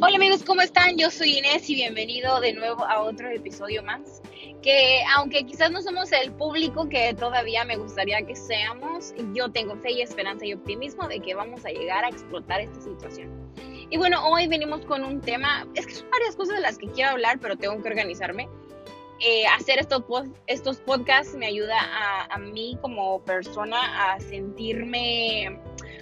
Hola 0.00 0.14
amigos, 0.14 0.44
¿cómo 0.44 0.60
están? 0.60 0.96
Yo 0.96 1.10
soy 1.10 1.38
Inés 1.38 1.68
y 1.68 1.74
bienvenido 1.74 2.38
de 2.38 2.52
nuevo 2.52 2.84
a 2.84 3.02
otro 3.02 3.28
episodio 3.30 3.82
más. 3.82 4.22
Que 4.62 5.02
aunque 5.16 5.44
quizás 5.44 5.72
no 5.72 5.82
somos 5.82 6.12
el 6.12 6.30
público 6.30 6.88
que 6.88 7.14
todavía 7.14 7.64
me 7.64 7.76
gustaría 7.76 8.22
que 8.22 8.36
seamos, 8.36 9.12
yo 9.34 9.50
tengo 9.50 9.74
fe 9.74 9.90
y 9.90 10.02
esperanza 10.02 10.46
y 10.46 10.54
optimismo 10.54 11.08
de 11.08 11.18
que 11.18 11.34
vamos 11.34 11.66
a 11.66 11.70
llegar 11.70 12.04
a 12.04 12.10
explotar 12.10 12.60
esta 12.60 12.80
situación. 12.80 13.52
Y 13.90 13.96
bueno, 13.96 14.24
hoy 14.24 14.46
venimos 14.46 14.86
con 14.86 15.02
un 15.02 15.20
tema, 15.20 15.66
es 15.74 15.84
que 15.84 15.94
son 15.94 16.08
varias 16.10 16.36
cosas 16.36 16.54
de 16.54 16.62
las 16.62 16.78
que 16.78 16.86
quiero 16.86 17.10
hablar, 17.10 17.40
pero 17.40 17.56
tengo 17.56 17.82
que 17.82 17.88
organizarme. 17.88 18.48
Eh, 19.20 19.46
hacer 19.46 19.78
estos, 19.80 20.04
estos 20.46 20.78
podcasts 20.78 21.34
me 21.34 21.46
ayuda 21.46 21.76
a, 21.76 22.34
a 22.34 22.38
mí 22.38 22.78
como 22.80 23.20
persona 23.22 24.12
a 24.12 24.20
sentirme 24.20 25.58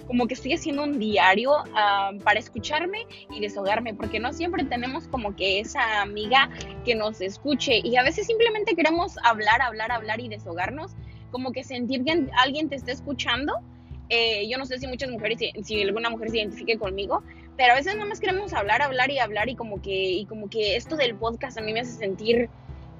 como 0.07 0.27
que 0.27 0.33
estoy 0.33 0.53
haciendo 0.53 0.83
un 0.83 0.97
diario 0.99 1.51
ah, 1.75 2.11
para 2.23 2.39
escucharme 2.39 3.05
y 3.29 3.39
desahogarme, 3.39 3.93
porque 3.93 4.19
no 4.19 4.33
siempre 4.33 4.63
tenemos 4.63 5.07
como 5.07 5.35
que 5.35 5.59
esa 5.59 6.01
amiga 6.01 6.49
que 6.85 6.95
nos 6.95 7.21
escuche 7.21 7.81
y 7.83 7.97
a 7.97 8.03
veces 8.03 8.25
simplemente 8.25 8.75
queremos 8.75 9.15
hablar, 9.23 9.61
hablar, 9.61 9.91
hablar 9.91 10.19
y 10.19 10.29
desahogarnos, 10.29 10.95
como 11.31 11.51
que 11.51 11.63
sentir 11.63 12.03
que 12.03 12.25
alguien 12.37 12.69
te 12.69 12.75
está 12.75 12.91
escuchando. 12.91 13.53
Eh, 14.09 14.47
yo 14.49 14.57
no 14.57 14.65
sé 14.65 14.79
si 14.79 14.87
muchas 14.87 15.09
mujeres, 15.09 15.37
si 15.63 15.81
alguna 15.81 16.09
mujer 16.09 16.29
se 16.29 16.37
identifique 16.37 16.77
conmigo, 16.77 17.21
pero 17.57 17.73
a 17.73 17.75
veces 17.75 17.95
nada 17.95 18.07
más 18.07 18.21
queremos 18.21 18.53
hablar, 18.53 18.81
hablar 18.81 19.11
y 19.11 19.19
hablar 19.19 19.49
y 19.49 19.55
como 19.55 19.81
que, 19.81 20.11
y 20.11 20.25
como 20.25 20.49
que 20.49 20.77
esto 20.77 20.95
del 20.95 21.15
podcast 21.15 21.57
a 21.57 21.61
mí 21.61 21.73
me 21.73 21.81
hace 21.81 21.91
sentir 21.91 22.49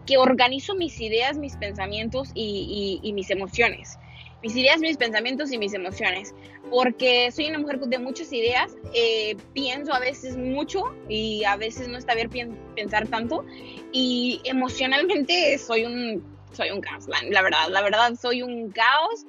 que 0.07 0.17
organizo 0.17 0.73
mis 0.73 0.99
ideas, 0.99 1.37
mis 1.37 1.55
pensamientos 1.57 2.31
y, 2.33 3.11
mis 3.13 3.29
emociones. 3.29 3.99
Mis 4.41 4.55
ideas, 4.55 4.79
mis 4.79 4.97
pensamientos 4.97 5.51
y 5.51 5.57
mis 5.57 5.73
emociones, 5.73 6.33
porque 6.69 7.31
soy 7.31 7.47
una 7.47 7.57
mujer 7.57 7.79
de 7.79 7.97
muchas 7.97 8.31
ideas, 8.31 8.75
eh, 8.93 9.35
pienso 9.53 9.93
a 9.93 9.99
veces 9.99 10.37
mucho 10.37 10.83
y 11.09 11.43
a 11.43 11.55
veces 11.55 11.87
no 11.87 11.97
está 11.97 12.13
bien 12.13 12.57
pensar 12.75 13.07
tanto. 13.07 13.43
Y 13.91 14.41
emocionalmente 14.45 15.57
soy 15.57 15.85
un, 15.85 16.23
soy 16.53 16.69
un 16.69 16.81
caos, 16.81 17.05
la, 17.07 17.41
verdad, 17.41 17.67
la 17.69 17.81
verdad 17.81 18.15
soy 18.15 18.43
un 18.43 18.71
caos. 18.71 19.25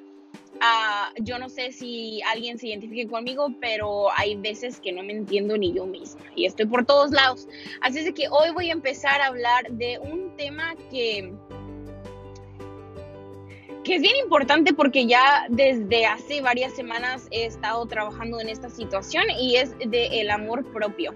Ah, 0.60 1.12
yo 1.20 1.38
no 1.38 1.48
sé 1.48 1.72
si 1.72 2.20
alguien 2.22 2.58
se 2.58 2.68
identifique 2.68 3.06
conmigo, 3.06 3.54
pero 3.60 4.08
hay 4.16 4.36
veces 4.36 4.80
que 4.80 4.92
no 4.92 5.02
me 5.02 5.12
entiendo 5.12 5.56
ni 5.56 5.72
yo 5.72 5.86
misma 5.86 6.22
y 6.34 6.46
estoy 6.46 6.66
por 6.66 6.84
todos 6.84 7.12
lados. 7.12 7.46
Así 7.80 8.00
es 8.00 8.12
que 8.12 8.28
hoy 8.28 8.50
voy 8.50 8.70
a 8.70 8.72
empezar 8.72 9.20
a 9.20 9.26
hablar 9.26 9.70
de 9.70 9.98
un 9.98 10.36
tema 10.36 10.74
que 10.90 11.32
que 13.84 13.94
es 13.94 14.02
bien 14.02 14.16
importante 14.22 14.74
porque 14.74 15.06
ya 15.06 15.46
desde 15.48 16.04
hace 16.04 16.42
varias 16.42 16.74
semanas 16.74 17.26
he 17.30 17.46
estado 17.46 17.86
trabajando 17.86 18.38
en 18.40 18.50
esta 18.50 18.68
situación 18.68 19.24
y 19.40 19.56
es 19.56 19.78
de 19.78 20.20
el 20.20 20.30
amor 20.30 20.70
propio. 20.72 21.14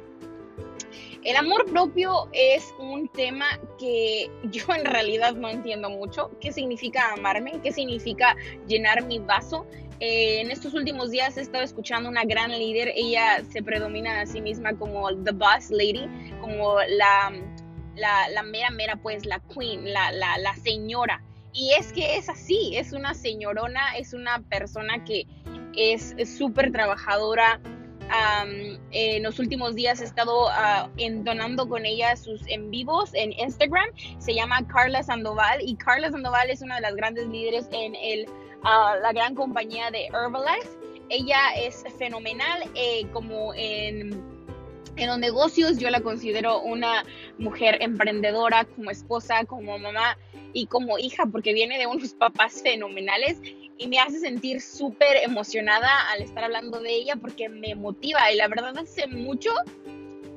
El 1.25 1.37
amor 1.37 1.67
propio 1.67 2.29
es 2.33 2.75
un 2.79 3.09
tema 3.09 3.47
que 3.79 4.29
yo 4.51 4.65
en 4.75 4.85
realidad 4.85 5.35
no 5.35 5.49
entiendo 5.49 5.89
mucho. 5.89 6.33
¿Qué 6.41 6.53
significa 6.53 7.13
amarme? 7.13 7.61
¿Qué 7.63 7.71
significa 7.71 8.37
llenar 8.67 9.05
mi 9.05 9.21
vaso? 9.21 9.65
Eh, 10.01 10.41
en 10.41 10.51
estos 10.51 10.75
últimos 10.75 11.13
días 11.13 11.37
he 11.37 11.43
estado 11.43 11.63
escuchando 11.63 12.09
una 12.09 12.25
gran 12.25 12.51
líder. 12.51 12.93
Ella 12.97 13.45
se 13.53 13.63
predomina 13.63 14.23
a 14.23 14.27
sí 14.27 14.41
misma 14.41 14.77
como 14.77 15.15
the 15.23 15.31
boss 15.31 15.71
lady, 15.71 16.09
como 16.41 16.79
la, 16.89 17.33
la, 17.95 18.43
mera, 18.43 18.71
mera, 18.71 18.97
pues 18.97 19.25
la 19.25 19.39
queen, 19.39 19.93
la, 19.93 20.11
la, 20.11 20.39
la 20.39 20.57
señora. 20.57 21.23
Y 21.53 21.71
es 21.79 21.93
que 21.93 22.17
es 22.17 22.29
así, 22.29 22.77
es 22.77 22.93
una 22.93 23.15
señorona, 23.15 23.97
es 23.97 24.13
una 24.13 24.43
persona 24.49 25.05
que 25.05 25.29
es 25.77 26.17
súper 26.37 26.73
trabajadora. 26.73 27.61
En 28.91 29.23
los 29.23 29.39
últimos 29.39 29.75
días 29.75 30.01
he 30.01 30.05
estado 30.05 30.47
uh, 30.47 30.89
entonando 30.97 31.69
con 31.69 31.87
ella 31.87 32.17
sus 32.17 32.47
en 32.47 32.71
vivos 32.71 33.11
en 33.15 33.33
Instagram. 33.33 33.89
Se 34.19 34.35
llama 34.35 34.67
Carla 34.67 35.03
Sandoval 35.03 35.61
y 35.63 35.77
Carla 35.77 36.11
Sandoval 36.11 36.51
es 36.51 36.63
una 36.63 36.77
de 36.77 36.83
las 36.83 36.95
grandes 36.95 37.27
líderes 37.29 37.69
en 37.73 37.95
el, 37.95 38.27
ah, 38.65 38.97
la 39.03 39.13
gran 39.13 39.35
compañía 39.35 39.91
de 39.91 40.07
Herbalife. 40.07 40.69
Ella 41.09 41.39
es 41.57 41.85
fenomenal 41.99 42.63
eh, 42.75 43.07
como 43.13 43.53
en 43.55 44.32
en 45.03 45.11
los 45.11 45.19
negocios 45.19 45.79
yo 45.79 45.91
la 45.91 46.01
considero 46.01 46.61
una 46.61 47.05
mujer 47.39 47.79
emprendedora 47.81 48.65
como 48.65 48.91
esposa, 48.91 49.45
como 49.45 49.79
mamá 49.79 50.17
y 50.53 50.67
como 50.67 50.99
hija, 50.99 51.27
porque 51.27 51.53
viene 51.53 51.79
de 51.79 51.87
unos 51.87 52.15
papás 52.19 52.63
fenomenales 52.63 53.41
y 53.79 53.89
me 53.89 53.99
hace 53.99 54.21
sentir 54.21 54.61
súper 54.61 55.17
emocionada 55.25 55.89
al 56.13 56.23
estar 56.23 56.45
hablando 56.45 56.81
de 56.81 56.95
ella 56.95 57.17
porque 57.17 57.49
me 57.49 57.75
motiva 57.75 58.31
y 58.31 58.37
la 58.37 58.49
verdad 58.49 58.77
hace 58.79 59.07
mucho 59.07 59.51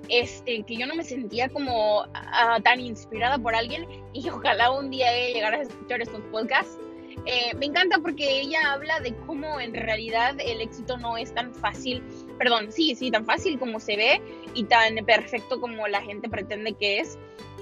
este, 0.09 0.63
que 0.63 0.75
yo 0.75 0.85
no 0.87 0.95
me 0.95 1.03
sentía 1.03 1.49
como 1.49 2.05
ah, 2.13 2.59
tan 2.63 2.79
inspirada 2.79 3.37
por 3.37 3.55
alguien 3.55 3.87
y 4.13 4.27
ojalá 4.29 4.71
un 4.71 4.89
día 4.89 5.13
ella 5.13 5.33
llegara 5.33 5.57
a 5.57 5.61
escuchar 5.61 6.01
estos 6.01 6.21
podcasts. 6.31 6.77
Eh, 7.25 7.55
me 7.57 7.67
encanta 7.67 7.97
porque 7.99 8.41
ella 8.41 8.73
habla 8.73 8.99
de 8.99 9.15
cómo 9.25 9.59
en 9.59 9.73
realidad 9.73 10.35
el 10.39 10.61
éxito 10.61 10.97
no 10.97 11.17
es 11.17 11.33
tan 11.33 11.53
fácil, 11.55 12.03
perdón, 12.37 12.71
sí, 12.71 12.95
sí, 12.95 13.11
tan 13.11 13.25
fácil 13.25 13.59
como 13.59 13.79
se 13.79 13.95
ve 13.95 14.21
y 14.53 14.65
tan 14.65 14.95
perfecto 15.05 15.59
como 15.59 15.87
la 15.87 16.01
gente 16.01 16.29
pretende 16.29 16.73
que 16.73 16.99
es 16.99 17.17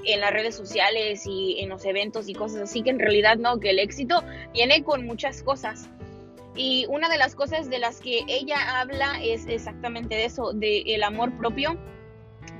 en 0.06 0.20
las 0.20 0.32
redes 0.32 0.56
sociales 0.56 1.24
y 1.26 1.60
en 1.60 1.70
los 1.70 1.86
eventos 1.86 2.28
y 2.28 2.34
cosas 2.34 2.62
así, 2.62 2.82
que 2.84 2.90
en 2.90 3.00
realidad 3.00 3.38
no, 3.38 3.60
que 3.60 3.70
el 3.70 3.80
éxito 3.80 4.24
viene 4.54 4.84
con 4.84 5.06
muchas 5.06 5.44
cosas. 5.44 5.90
Y 6.56 6.86
una 6.88 7.10
de 7.10 7.18
las 7.18 7.36
cosas 7.36 7.70
de 7.70 7.80
las 7.80 8.00
que 8.00 8.24
ella 8.28 8.80
habla 8.80 9.20
es 9.24 9.48
exactamente 9.48 10.16
de 10.16 10.26
eso, 10.26 10.54
del 10.54 10.84
el 10.88 11.04
amor 11.04 11.36
propio, 11.38 11.78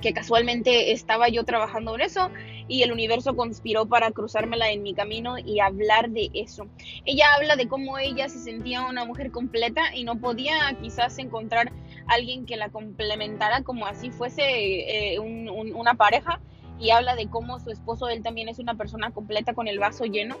que 0.00 0.12
casualmente 0.12 0.92
estaba 0.92 1.28
yo 1.28 1.44
trabajando 1.44 1.94
en 1.94 2.02
eso 2.02 2.30
y 2.66 2.82
el 2.82 2.92
universo 2.92 3.36
conspiró 3.36 3.86
para 3.86 4.10
cruzármela 4.10 4.70
en 4.70 4.82
mi 4.82 4.94
camino 4.94 5.38
y 5.38 5.60
hablar 5.60 6.10
de 6.10 6.30
eso. 6.34 6.66
Ella 7.04 7.26
habla 7.36 7.56
de 7.56 7.68
cómo 7.68 7.98
ella 7.98 8.28
se 8.28 8.38
sentía 8.38 8.86
una 8.86 9.04
mujer 9.04 9.30
completa 9.30 9.94
y 9.94 10.04
no 10.04 10.18
podía 10.18 10.76
quizás 10.80 11.18
encontrar 11.18 11.72
alguien 12.06 12.46
que 12.46 12.56
la 12.56 12.68
complementara 12.70 13.62
como 13.62 13.86
así 13.86 14.10
fuese 14.10 15.14
eh, 15.14 15.18
una 15.18 15.94
pareja 15.94 16.40
y 16.78 16.90
habla 16.90 17.14
de 17.14 17.28
cómo 17.28 17.60
su 17.60 17.70
esposo, 17.70 18.08
él 18.08 18.22
también 18.22 18.48
es 18.48 18.58
una 18.58 18.74
persona 18.74 19.10
completa 19.10 19.54
con 19.54 19.68
el 19.68 19.78
vaso 19.78 20.04
lleno 20.04 20.36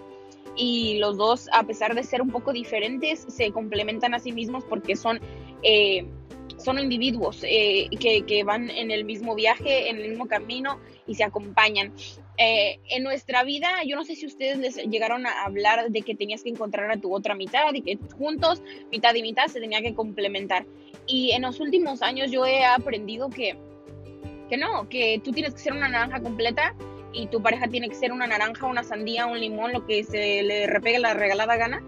y 0.56 0.98
los 0.98 1.16
dos, 1.16 1.48
a 1.52 1.64
pesar 1.64 1.94
de 1.94 2.02
ser 2.02 2.22
un 2.22 2.30
poco 2.30 2.52
diferentes, 2.52 3.24
se 3.28 3.50
complementan 3.50 4.14
a 4.14 4.18
sí 4.18 4.32
mismos 4.32 4.64
porque 4.64 4.94
son, 4.96 5.20
eh, 5.62 6.06
son 6.58 6.78
individuos 6.78 7.42
eh, 7.44 7.88
que, 7.98 8.22
que, 8.22 8.44
van 8.44 8.70
en 8.70 8.90
el 8.90 9.04
mismo 9.04 9.34
viaje, 9.34 9.88
en 9.90 9.98
el 9.98 10.10
mismo 10.10 10.26
camino 10.26 10.78
y 11.06 11.14
se 11.14 11.24
acompañan. 11.24 11.92
En 12.36 13.04
nuestra 13.04 13.44
vida, 13.44 13.68
yo 13.86 13.94
no 13.94 14.02
sé 14.02 14.16
si 14.16 14.26
ustedes 14.26 14.58
les 14.58 14.76
llegaron 14.76 15.24
a 15.24 15.44
hablar 15.44 15.90
de 15.90 16.02
que 16.02 16.16
tenías 16.16 16.42
que 16.42 16.50
encontrar 16.50 16.90
a 16.90 16.96
tu 16.96 17.14
otra 17.14 17.36
mitad 17.36 17.72
y 17.72 17.80
que 17.80 17.96
juntos, 18.18 18.60
mitad 18.90 19.14
y 19.14 19.22
mitad, 19.22 19.46
se 19.46 19.60
tenía 19.60 19.82
que 19.82 19.94
complementar. 19.94 20.66
Y 21.06 21.32
en 21.32 21.42
los 21.42 21.60
últimos 21.60 22.02
años 22.02 22.30
yo 22.30 22.46
he 22.46 22.64
aprendido 22.64 23.28
que 23.28 23.56
que 24.48 24.56
no, 24.56 24.88
que 24.88 25.20
tú 25.22 25.32
tienes 25.32 25.54
que 25.54 25.60
ser 25.60 25.72
una 25.72 25.88
naranja 25.88 26.20
completa 26.20 26.74
y 27.12 27.26
tu 27.28 27.40
pareja 27.42 27.68
tiene 27.68 27.88
que 27.88 27.94
ser 27.94 28.12
una 28.12 28.26
naranja, 28.26 28.66
una 28.66 28.82
sandía, 28.82 29.26
un 29.26 29.38
limón, 29.38 29.72
lo 29.72 29.86
que 29.86 30.04
se 30.04 30.42
le 30.42 30.66
repegue 30.66 30.98
la 30.98 31.14
regalada 31.14 31.56
gana, 31.56 31.82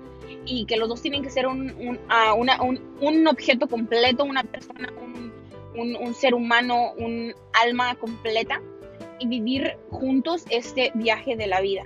y 0.44 0.66
que 0.66 0.76
los 0.76 0.88
dos 0.88 1.02
tienen 1.02 1.22
que 1.22 1.30
ser 1.30 1.46
un, 1.46 1.70
un, 1.72 1.98
un, 2.08 2.80
un 3.00 3.26
objeto 3.26 3.66
completo, 3.66 4.24
una 4.24 4.44
persona, 4.44 4.92
un, 5.74 6.14
ser 6.14 6.34
humano, 6.34 6.92
un 6.96 7.34
alma 7.52 7.96
completa, 7.96 8.62
y 9.18 9.26
vivir 9.26 9.76
juntos 9.90 10.44
este 10.50 10.92
viaje 10.94 11.36
de 11.36 11.48
la 11.48 11.60
vida. 11.60 11.82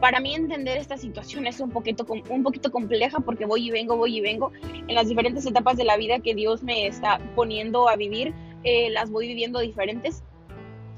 Para 0.00 0.20
mí 0.20 0.34
entender 0.34 0.76
esta 0.76 0.96
situación 0.96 1.46
es 1.46 1.58
un 1.60 1.70
poquito, 1.70 2.06
un 2.28 2.42
poquito 2.42 2.70
compleja 2.70 3.20
porque 3.20 3.46
voy 3.46 3.68
y 3.68 3.70
vengo, 3.70 3.96
voy 3.96 4.18
y 4.18 4.20
vengo 4.20 4.52
en 4.62 4.94
las 4.94 5.08
diferentes 5.08 5.46
etapas 5.46 5.76
de 5.76 5.84
la 5.84 5.96
vida 5.96 6.20
que 6.20 6.34
Dios 6.34 6.62
me 6.62 6.86
está 6.86 7.18
poniendo 7.34 7.88
a 7.88 7.96
vivir 7.96 8.34
eh, 8.66 8.90
las 8.90 9.10
voy 9.10 9.28
viviendo 9.28 9.60
diferentes. 9.60 10.22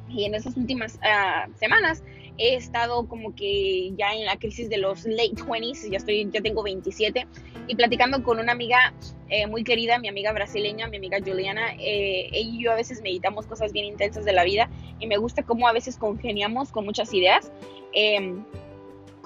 Y 0.09 0.25
en 0.25 0.35
esas 0.35 0.57
últimas 0.57 0.99
ah, 1.03 1.49
semanas 1.57 2.03
he 2.39 2.55
estado 2.55 3.07
como 3.09 3.35
que 3.35 3.93
ya 3.99 4.15
en 4.15 4.25
la 4.25 4.39
crisis 4.39 4.71
de 4.71 4.79
los 4.79 5.05
late 5.05 5.35
20s, 5.35 5.91
ya, 5.91 5.99
estoy, 5.99 6.31
ya 6.31 6.41
tengo 6.41 6.63
27, 6.63 7.27
y 7.67 7.75
platicando 7.75 8.23
con 8.23 8.39
una 8.39 8.53
amiga 8.53 8.95
eh, 9.29 9.47
muy 9.47 9.65
querida, 9.65 9.99
mi 9.99 10.09
amiga 10.09 10.33
brasileña, 10.33 10.89
mi 10.89 10.97
amiga 10.97 11.19
Juliana, 11.19 11.75
eh, 11.75 12.31
ella 12.33 12.51
y 12.51 12.65
yo 12.65 12.73
a 12.73 12.77
veces 12.77 13.03
meditamos 13.03 13.47
cosas 13.47 13.73
bien 13.73 13.85
intensas 13.85 14.25
de 14.25 14.33
la 14.33 14.45
vida 14.45 14.71
y 14.99 15.07
me 15.07 15.19
gusta 15.19 15.43
cómo 15.43 15.69
a 15.69 15.73
veces 15.73 15.99
congeniamos 15.99 16.71
con 16.73 16.87
muchas 16.87 17.13
ideas. 17.13 17.53
Em, 17.93 18.45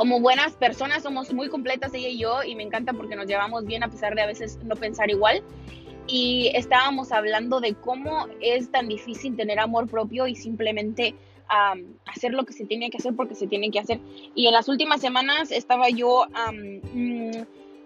como 0.02 0.18
buenas 0.18 0.54
personas 0.54 1.04
somos 1.04 1.32
muy 1.32 1.48
completas 1.48 1.94
ella 1.94 2.08
y 2.08 2.18
yo 2.18 2.42
y 2.42 2.56
me 2.56 2.64
encanta 2.64 2.92
porque 2.92 3.14
nos 3.14 3.28
llevamos 3.28 3.64
bien 3.64 3.84
a 3.84 3.88
pesar 3.88 4.16
de 4.16 4.22
a 4.22 4.26
veces 4.26 4.58
no 4.64 4.74
pensar 4.74 5.08
igual 5.10 5.44
y 6.08 6.50
estábamos 6.56 7.12
hablando 7.12 7.60
de 7.60 7.74
cómo 7.74 8.26
es 8.40 8.68
tan 8.72 8.88
difícil 8.88 9.36
tener 9.36 9.60
amor 9.60 9.88
propio 9.88 10.26
y 10.26 10.34
simplemente 10.34 11.14
hacer 12.04 12.32
lo 12.32 12.44
que 12.44 12.52
se 12.52 12.66
tiene 12.66 12.90
que 12.90 12.96
hacer 12.96 13.14
porque 13.14 13.36
se 13.36 13.46
tiene 13.46 13.70
que 13.70 13.78
hacer. 13.78 14.00
Y 14.34 14.48
en 14.48 14.54
las 14.54 14.68
últimas 14.68 15.00
semanas 15.00 15.52
estaba 15.52 15.88
yo 15.88 16.26
mm, 16.52 17.30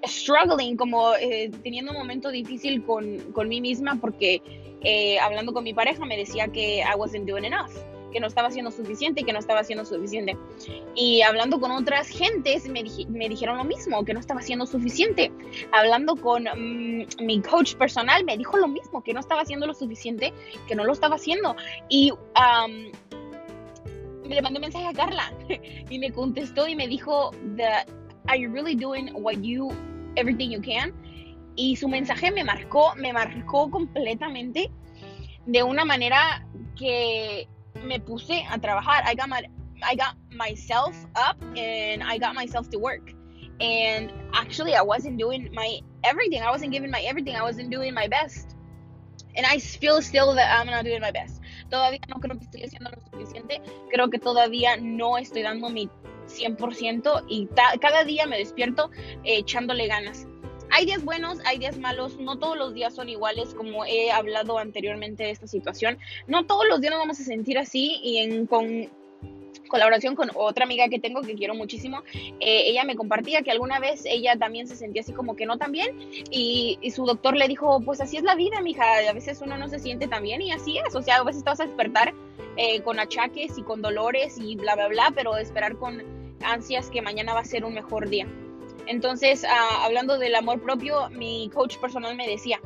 struggling, 0.07 0.79
como 0.79 1.15
eh, 1.17 1.51
teniendo 1.63 1.93
un 1.93 1.99
momento 1.99 2.31
difícil 2.31 2.83
con, 2.83 3.19
con 3.33 3.47
mí 3.47 3.61
misma 3.61 3.99
porque 4.01 4.41
eh, 4.81 5.19
hablando 5.19 5.53
con 5.53 5.65
mi 5.65 5.75
pareja 5.75 6.07
me 6.07 6.17
decía 6.17 6.49
que 6.49 6.79
I 6.79 6.97
wasn't 6.97 7.29
doing 7.29 7.45
enough, 7.45 7.73
que 8.13 8.21
no 8.21 8.27
estaba 8.27 8.49
haciendo 8.49 8.71
suficiente 8.71 9.25
que 9.25 9.33
no 9.33 9.39
estaba 9.39 9.61
haciendo 9.61 9.85
suficiente. 9.85 10.37
Y 10.95 11.23
hablando 11.23 11.61
con 11.61 11.71
otras 11.71 12.09
gentes 12.09 12.69
me, 12.69 12.85
me 13.09 13.29
dijeron 13.29 13.57
lo 13.57 13.65
mismo, 13.65 14.05
que 14.05 14.15
no 14.15 14.21
estaba 14.21 14.41
haciendo 14.41 14.67
suficiente. 14.67 15.33
Hablando 15.73 16.17
con 16.17 16.45
mm, 16.45 17.25
mi 17.25 17.41
coach 17.43 17.75
personal 17.75 18.25
me 18.25 18.37
dijo 18.37 18.57
lo 18.57 18.69
mismo, 18.69 19.03
que 19.03 19.13
no 19.13 19.21
estaba 19.21 19.43
haciendo 19.43 19.67
lo 19.67 19.75
suficiente, 19.75 20.33
que 20.67 20.75
no 20.75 20.85
lo 20.85 20.93
estaba 20.93 21.17
haciendo. 21.17 21.57
Y 21.89 22.11
um, 22.13 22.93
le 24.29 24.43
mandé 24.43 24.59
un 24.59 24.63
mensaje 24.63 24.87
a 24.87 24.93
Carla 24.93 25.33
y 25.91 25.99
me 25.99 26.11
contestó 26.11 26.67
y 26.67 26.77
me 26.77 26.89
dijo, 26.89 27.31
Are 28.29 28.41
you 28.41 28.51
really 28.51 28.75
doing 28.75 29.11
what 29.15 29.37
you, 29.43 29.71
everything 30.17 30.51
you 30.51 30.61
can? 30.61 30.93
Y 31.55 31.77
su 31.77 31.89
mensaje 31.89 32.31
me 32.31 32.45
marcó, 32.45 32.95
me 32.97 33.13
marcó 33.13 33.71
completamente 33.71 34.71
de 35.47 35.63
una 35.63 35.85
manera 35.85 36.47
que 36.77 37.49
me 37.85 37.99
puse 37.99 38.45
a 38.51 38.59
trabajar. 38.59 39.03
I 39.05 39.15
got, 39.15 39.29
my, 39.29 39.43
I 39.83 39.95
got 39.95 40.17
myself 40.33 40.97
up 41.15 41.37
and 41.57 42.03
I 42.03 42.19
got 42.19 42.35
myself 42.35 42.71
to 42.71 42.79
work. 42.79 43.13
And 43.61 44.13
actually, 44.35 44.75
I 44.75 44.83
wasn't 44.83 45.19
doing 45.19 45.51
my 45.55 45.81
everything. 46.05 46.43
I 46.43 46.51
wasn't 46.51 46.73
giving 46.73 46.91
my 46.91 47.01
everything. 47.01 47.37
I 47.37 47.43
wasn't 47.43 47.71
doing 47.71 47.95
my 47.95 48.07
best. 48.09 48.55
And 49.35 49.47
I 49.47 49.59
feel 49.59 50.01
still 50.03 50.35
that 50.35 50.59
I'm 50.59 50.67
not 50.67 50.85
doing 50.85 51.01
my 51.01 51.11
best. 51.11 51.41
Todavía 51.71 52.01
no 52.09 52.21
creo 52.21 52.39
que 52.39 52.45
estoy 52.45 52.63
haciendo 52.63 52.91
lo 52.91 53.03
suficiente. 53.11 53.61
Creo 53.93 54.11
que 54.11 54.19
todavía 54.19 54.77
no 54.77 55.19
estoy 55.19 55.43
dando 55.43 55.69
mi 55.69 55.91
100% 56.27 57.25
y 57.29 57.49
cada 57.81 58.05
día 58.05 58.27
me 58.27 58.39
despierto 58.39 58.91
echándole 59.25 59.87
ganas. 59.89 60.27
Hay 60.77 60.85
días 60.85 61.03
buenos, 61.03 61.39
hay 61.47 61.57
días 61.57 61.79
malos, 61.79 62.19
no 62.19 62.39
todos 62.39 62.55
los 62.55 62.75
días 62.75 62.95
son 62.95 63.09
iguales 63.09 63.55
como 63.55 63.87
he 63.87 64.13
hablado 64.13 64.59
anteriormente 64.59 65.23
de 65.23 65.31
esta 65.31 65.47
situación. 65.47 65.97
No 66.27 66.45
todos 66.45 66.69
los 66.69 66.83
días 66.83 66.91
nos 66.91 67.01
vamos 67.01 67.19
a 67.19 67.25
sentir 67.25 67.57
así 67.57 67.99
y 68.03 68.19
en, 68.19 68.47
con 68.47 68.91
colaboración 69.71 70.15
con 70.15 70.31
otra 70.35 70.67
amiga 70.67 70.91
que 70.91 70.99
tengo 70.99 71.23
que 71.23 71.35
quiero 71.35 71.55
muchísimo, 71.55 72.03
eh, 72.13 72.65
ella 72.67 72.85
me 72.85 72.95
compartía 72.95 73.41
que 73.41 73.51
alguna 73.51 73.81
vez 73.81 74.05
ella 74.05 74.37
también 74.37 74.69
se 74.69 74.77
sentía 74.77 75.01
así 75.01 75.15
como 75.15 75.35
que 75.35 75.47
no 75.47 75.57
tan 75.57 75.73
bien 75.73 75.99
y, 76.31 76.79
y, 76.83 76.91
su 76.91 77.07
doctor 77.07 77.35
le 77.37 77.49
dijo, 77.49 77.81
pues 77.81 78.03
así 78.03 78.19
es 78.19 78.23
la 78.23 78.35
vida, 78.35 78.61
mija, 78.61 78.85
a 79.09 79.13
veces 79.15 79.41
uno 79.41 79.57
no 79.57 79.69
se 79.71 79.79
siente 79.79 80.09
tan 80.09 80.25
bien 80.25 80.43
y 80.43 80.53
así 80.53 80.77
es, 80.77 80.95
o 80.95 81.01
sea, 81.01 81.17
a 81.17 81.25
veces 81.25 81.43
te 81.43 81.49
vas 81.49 81.61
a 81.61 81.65
despertar 81.67 82.13
eh, 82.59 82.83
con 82.83 83.01
achaques 83.01 83.57
y 83.57 83.63
con 83.63 83.81
dolores 83.81 84.37
y 84.39 84.57
bla, 84.57 84.75
bla, 84.75 84.89
bla, 84.89 85.13
pero 85.15 85.39
esperar 85.39 85.79
con 85.79 86.03
ansias 86.45 86.91
que 86.91 87.01
mañana 87.01 87.33
va 87.33 87.41
a 87.41 87.45
ser 87.47 87.65
un 87.65 87.73
mejor 87.73 88.11
día. 88.11 88.29
Entonces, 88.87 89.45
ah, 89.45 89.85
hablando 89.85 90.19
del 90.19 90.35
amor 90.35 90.63
propio, 90.63 91.11
mi 91.11 91.51
coach 91.53 91.77
personal 91.79 92.15
me 92.17 92.27
decía 92.27 92.61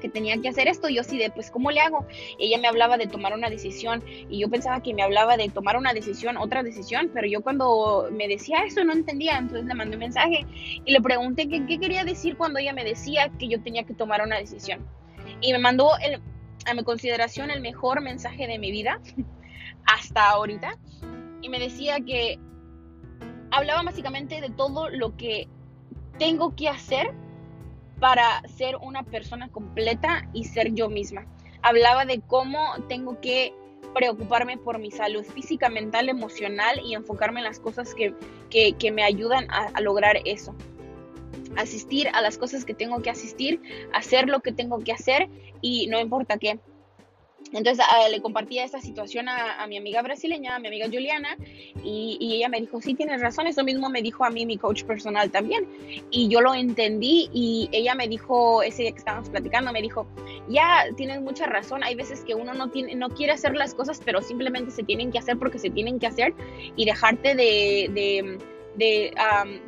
que 0.00 0.08
tenía 0.08 0.40
que 0.40 0.48
hacer 0.48 0.68
esto. 0.68 0.88
Yo 0.88 1.04
sí 1.04 1.18
de, 1.18 1.30
pues, 1.30 1.50
¿cómo 1.50 1.70
le 1.70 1.80
hago? 1.80 2.06
Ella 2.38 2.58
me 2.58 2.68
hablaba 2.68 2.96
de 2.96 3.06
tomar 3.06 3.34
una 3.34 3.50
decisión 3.50 4.02
y 4.06 4.40
yo 4.40 4.48
pensaba 4.48 4.82
que 4.82 4.94
me 4.94 5.02
hablaba 5.02 5.36
de 5.36 5.48
tomar 5.48 5.76
una 5.76 5.92
decisión, 5.92 6.36
otra 6.36 6.62
decisión, 6.62 7.10
pero 7.12 7.26
yo 7.26 7.42
cuando 7.42 8.08
me 8.12 8.28
decía 8.28 8.64
eso 8.64 8.84
no 8.84 8.92
entendía. 8.92 9.38
Entonces 9.38 9.66
le 9.66 9.74
mandé 9.74 9.96
un 9.96 10.00
mensaje 10.00 10.46
y 10.84 10.92
le 10.92 11.00
pregunté 11.00 11.48
qué, 11.48 11.64
qué 11.66 11.78
quería 11.78 12.04
decir 12.04 12.36
cuando 12.36 12.58
ella 12.58 12.72
me 12.72 12.84
decía 12.84 13.30
que 13.38 13.48
yo 13.48 13.62
tenía 13.62 13.84
que 13.84 13.94
tomar 13.94 14.22
una 14.22 14.38
decisión. 14.38 14.86
Y 15.40 15.52
me 15.52 15.58
mandó 15.58 15.90
el, 16.02 16.20
a 16.66 16.74
mi 16.74 16.82
consideración 16.82 17.50
el 17.50 17.60
mejor 17.60 18.00
mensaje 18.00 18.46
de 18.46 18.58
mi 18.58 18.70
vida 18.70 19.00
hasta 19.86 20.30
ahorita. 20.30 20.76
Y 21.42 21.48
me 21.48 21.58
decía 21.58 21.98
que 22.00 22.38
hablaba 23.50 23.82
básicamente 23.82 24.40
de 24.40 24.50
todo 24.50 24.88
lo 24.88 25.16
que 25.16 25.48
tengo 26.18 26.54
que 26.54 26.68
hacer 26.68 27.12
para 27.98 28.42
ser 28.48 28.76
una 28.76 29.02
persona 29.02 29.48
completa 29.50 30.28
y 30.32 30.44
ser 30.44 30.74
yo 30.74 30.88
misma. 30.88 31.26
Hablaba 31.62 32.04
de 32.04 32.20
cómo 32.20 32.74
tengo 32.88 33.20
que 33.20 33.52
preocuparme 33.94 34.56
por 34.56 34.78
mi 34.78 34.90
salud 34.90 35.24
física, 35.24 35.68
mental, 35.68 36.08
emocional 36.08 36.80
y 36.84 36.94
enfocarme 36.94 37.40
en 37.40 37.44
las 37.44 37.58
cosas 37.58 37.94
que, 37.94 38.14
me 38.92 39.02
ayudan 39.02 39.50
a, 39.50 39.68
a 39.74 39.80
lograr 39.80 40.20
eso. 40.24 40.54
Asistir 41.56 42.08
a 42.14 42.22
las 42.22 42.38
cosas 42.38 42.64
que 42.64 42.74
tengo 42.74 43.02
que 43.02 43.10
asistir, 43.10 43.60
hacer 43.92 44.28
lo 44.28 44.40
que 44.40 44.52
tengo 44.52 44.78
que 44.78 44.92
hacer 44.92 45.28
y 45.60 45.88
no 45.88 46.00
importa 46.00 46.38
qué. 46.38 46.60
Entonces 47.52 47.84
ah, 47.88 48.08
le 48.08 48.20
compartía 48.20 48.64
esta 48.64 48.80
situación 48.80 49.28
a, 49.28 49.66
mi 49.66 49.76
amiga 49.76 50.02
brasileña, 50.02 50.56
a 50.56 50.58
mi 50.58 50.68
amiga 50.68 50.86
Juliana, 50.86 51.36
y, 51.84 52.34
ella 52.34 52.48
me 52.48 52.60
dijo, 52.60 52.80
sí, 52.80 52.94
tienes 52.94 53.20
razón, 53.20 53.46
eso 53.46 53.64
mismo 53.64 53.90
me 53.90 54.02
dijo 54.02 54.24
a 54.24 54.30
mí 54.30 54.46
mi 54.46 54.56
coach 54.56 54.84
personal 54.84 55.30
también. 55.30 55.66
Y 56.10 56.28
yo 56.28 56.40
lo 56.40 56.54
entendí 56.54 57.28
y 57.32 57.68
ella 57.72 57.94
me 57.94 58.08
dijo, 58.08 58.62
ese 58.62 58.82
día 58.82 58.92
que 58.92 58.98
estábamos 58.98 59.28
platicando, 59.30 59.72
me 59.72 59.82
dijo, 59.82 60.06
ya, 60.48 60.84
tienes 60.96 61.20
mucha 61.20 61.46
razón, 61.46 61.82
hay 61.82 61.94
veces 61.94 62.22
que 62.22 62.34
uno 62.34 62.54
no, 62.54 62.70
tiene, 62.70 62.94
no 62.94 63.08
quiere 63.10 63.32
hacer 63.32 63.54
las 63.54 63.74
cosas, 63.74 64.00
pero 64.04 64.22
simplemente 64.22 64.70
se 64.70 64.82
tienen 64.82 65.10
que 65.10 65.18
hacer 65.18 65.38
porque 65.38 65.58
se 65.58 65.70
tienen 65.70 65.98
que 65.98 66.06
hacer 66.06 66.34
y 66.76 66.84
dejarte 66.84 67.34
de, 67.34 67.90
de, 67.92 68.38
de, 68.76 69.14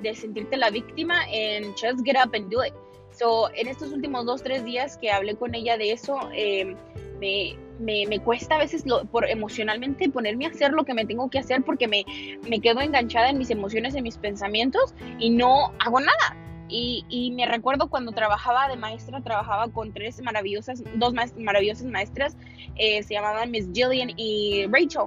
de 0.02 0.14
sentirte 0.14 0.56
la 0.56 0.70
víctima 0.70 1.22
en 1.30 1.72
just 1.72 2.04
get 2.04 2.16
up 2.16 2.34
and 2.34 2.48
do 2.50 2.64
it. 2.64 2.74
So, 3.12 3.50
en 3.54 3.68
estos 3.68 3.92
últimos 3.92 4.24
dos, 4.24 4.42
tres 4.42 4.64
días 4.64 4.96
que 4.96 5.10
hablé 5.10 5.36
con 5.36 5.54
ella 5.54 5.76
de 5.76 5.92
eso, 5.92 6.18
eh, 6.34 6.74
me, 7.20 7.56
me, 7.82 8.20
cuesta 8.20 8.54
a 8.54 8.58
veces 8.58 8.86
lo, 8.86 9.04
por 9.06 9.28
emocionalmente 9.28 10.08
ponerme 10.08 10.46
a 10.46 10.50
hacer 10.50 10.72
lo 10.72 10.84
que 10.84 10.94
me 10.94 11.04
tengo 11.04 11.28
que 11.30 11.38
hacer 11.38 11.62
porque 11.62 11.88
me, 11.88 12.04
me 12.48 12.60
quedo 12.60 12.80
enganchada 12.80 13.30
en 13.30 13.38
mis 13.38 13.50
emociones, 13.50 13.94
en 13.94 14.04
mis 14.04 14.16
pensamientos 14.16 14.94
y 15.18 15.30
no 15.30 15.72
hago 15.78 16.00
nada. 16.00 16.36
Y, 16.68 17.04
y, 17.10 17.32
me 17.32 17.44
recuerdo 17.44 17.90
cuando 17.90 18.12
trabajaba 18.12 18.66
de 18.68 18.76
maestra, 18.76 19.20
trabajaba 19.20 19.68
con 19.68 19.92
tres 19.92 20.22
maravillosas, 20.22 20.82
dos 20.94 21.12
maravillosas 21.36 21.84
maestras, 21.84 22.34
eh, 22.76 23.02
se 23.02 23.12
llamaban 23.12 23.50
Miss 23.50 23.68
Jillian 23.74 24.12
y 24.16 24.66
Rachel. 24.68 25.02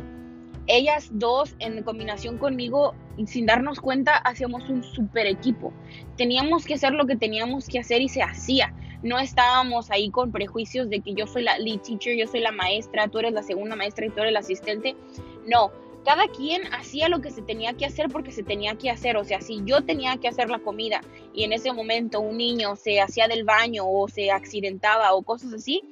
Ellas 0.67 1.09
dos 1.11 1.55
en 1.59 1.81
combinación 1.81 2.37
conmigo, 2.37 2.93
sin 3.25 3.47
darnos 3.47 3.79
cuenta, 3.79 4.15
hacíamos 4.17 4.69
un 4.69 4.83
super 4.83 5.25
equipo. 5.25 5.73
Teníamos 6.17 6.65
que 6.65 6.75
hacer 6.75 6.93
lo 6.93 7.07
que 7.07 7.15
teníamos 7.15 7.67
que 7.67 7.79
hacer 7.79 8.01
y 8.01 8.09
se 8.09 8.21
hacía 8.21 8.73
no 9.05 9.19
estábamos 9.19 9.91
ahí 9.91 10.09
con 10.09 10.31
prejuicios 10.31 10.89
de 10.89 10.99
que 10.99 11.13
yo 11.13 11.27
soy 11.27 11.43
la 11.43 11.59
lead 11.59 11.79
teacher, 11.81 12.17
yo 12.17 12.25
soy 12.25 12.39
la 12.39 12.51
maestra, 12.51 13.07
tú 13.07 13.19
eres 13.19 13.33
la 13.33 13.43
segunda 13.43 13.75
maestra 13.75 14.07
y 14.07 14.09
tú 14.09 14.21
eres 14.21 14.33
la 14.33 14.39
asistente. 14.39 14.95
No, 15.45 15.71
cada 16.03 16.27
quien 16.27 16.63
hacía 16.73 17.07
lo 17.07 17.21
que 17.21 17.29
se 17.29 17.43
tenía 17.43 17.73
que 17.73 17.85
hacer 17.85 18.07
porque 18.09 18.31
se 18.31 18.41
tenía 18.41 18.73
que 18.75 18.89
hacer. 18.89 19.15
O 19.17 19.23
sea, 19.23 19.41
si 19.41 19.61
yo 19.63 19.83
tenía 19.83 20.17
que 20.17 20.27
hacer 20.27 20.49
la 20.49 20.57
comida 20.57 21.01
y 21.35 21.43
en 21.43 21.53
ese 21.53 21.71
momento 21.71 22.19
un 22.19 22.37
niño 22.37 22.75
se 22.75 22.99
hacía 22.99 23.27
del 23.27 23.43
baño 23.43 23.83
o 23.87 24.07
se 24.07 24.31
accidentaba 24.31 25.13
o 25.13 25.21
cosas 25.21 25.53
así, 25.53 25.83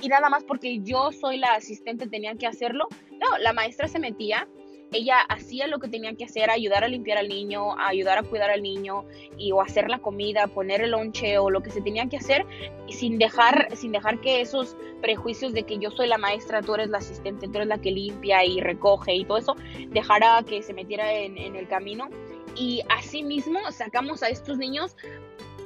y 0.00 0.06
nada 0.06 0.30
más 0.30 0.44
porque 0.44 0.78
yo 0.78 1.10
soy 1.10 1.38
la 1.38 1.54
asistente 1.54 2.06
tenía 2.06 2.36
que 2.36 2.46
hacerlo, 2.46 2.86
no, 3.10 3.36
la 3.38 3.52
maestra 3.52 3.88
se 3.88 3.98
metía 3.98 4.46
ella 4.92 5.20
hacía 5.28 5.66
lo 5.66 5.78
que 5.78 5.88
tenía 5.88 6.14
que 6.14 6.24
hacer, 6.24 6.50
ayudar 6.50 6.84
a 6.84 6.88
limpiar 6.88 7.18
al 7.18 7.28
niño, 7.28 7.76
ayudar 7.78 8.18
a 8.18 8.22
cuidar 8.22 8.50
al 8.50 8.62
niño 8.62 9.04
y 9.38 9.52
o 9.52 9.60
hacer 9.60 9.88
la 9.88 9.98
comida, 9.98 10.48
poner 10.48 10.82
el 10.82 10.90
lonche 10.90 11.38
o 11.38 11.50
lo 11.50 11.62
que 11.62 11.70
se 11.70 11.80
tenía 11.80 12.08
que 12.08 12.16
hacer 12.16 12.44
sin 12.88 13.18
dejar 13.18 13.76
sin 13.76 13.92
dejar 13.92 14.20
que 14.20 14.40
esos 14.40 14.76
prejuicios 15.00 15.52
de 15.52 15.62
que 15.62 15.78
yo 15.78 15.90
soy 15.90 16.08
la 16.08 16.18
maestra, 16.18 16.60
tú 16.60 16.74
eres 16.74 16.88
la 16.88 16.98
asistente, 16.98 17.46
tú 17.46 17.56
eres 17.56 17.68
la 17.68 17.78
que 17.78 17.90
limpia 17.90 18.44
y 18.44 18.60
recoge 18.60 19.14
y 19.14 19.24
todo 19.24 19.38
eso, 19.38 19.56
dejara 19.88 20.42
que 20.42 20.62
se 20.62 20.74
metiera 20.74 21.12
en, 21.12 21.38
el 21.38 21.68
camino. 21.68 22.08
Y 22.56 22.82
así 22.88 23.22
mismo 23.22 23.58
sacamos 23.70 24.22
a 24.22 24.28
estos 24.28 24.58
niños 24.58 24.96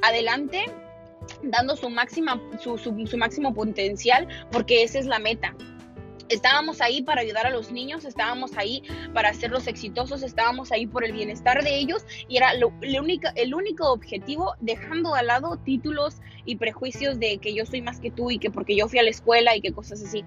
adelante 0.03 0.67
dando 1.43 1.77
su 1.77 1.89
máxima 1.89 2.39
su, 2.61 2.77
su 2.77 3.17
máximo 3.17 3.55
potencial 3.55 4.29
porque 4.53 4.83
esa 4.83 4.99
es 4.99 5.07
la 5.07 5.19
meta 5.19 5.57
Estábamos 6.29 6.81
ahí 6.81 7.03
para 7.03 7.21
ayudar 7.21 7.47
a 7.47 7.51
los 7.51 7.71
niños, 7.71 8.05
estábamos 8.05 8.57
ahí 8.57 8.83
para 9.13 9.29
hacerlos 9.29 9.67
exitosos, 9.67 10.23
estábamos 10.23 10.73
ahí 10.73 10.87
por 10.87 11.05
el 11.05 11.13
bienestar 11.13 11.63
de 11.63 11.77
ellos 11.77 12.05
y 12.29 12.37
era 12.37 12.55
lo, 12.55 12.73
el 12.83 13.55
único 13.55 13.93
objetivo 13.93 14.55
dejando 14.61 15.15
al 15.15 15.27
lado 15.27 15.59
títulos 15.59 16.17
y 16.47 16.57
prejuicios 16.57 17.19
de 17.19 17.39
que 17.39 17.55
yo 17.55 17.67
soy 17.67 17.83
más 17.83 18.01
que 18.01 18.11
tú 18.11 18.31
y 18.31 18.39
que 18.39 18.51
porque 18.51 18.77
yo 18.77 18.89
fui 18.89 18.99
a 18.99 19.03
la 19.03 19.11
escuela 19.11 19.57
y 19.57 19.61
que 19.61 19.73
cosas 19.73 20.03
así. 20.03 20.25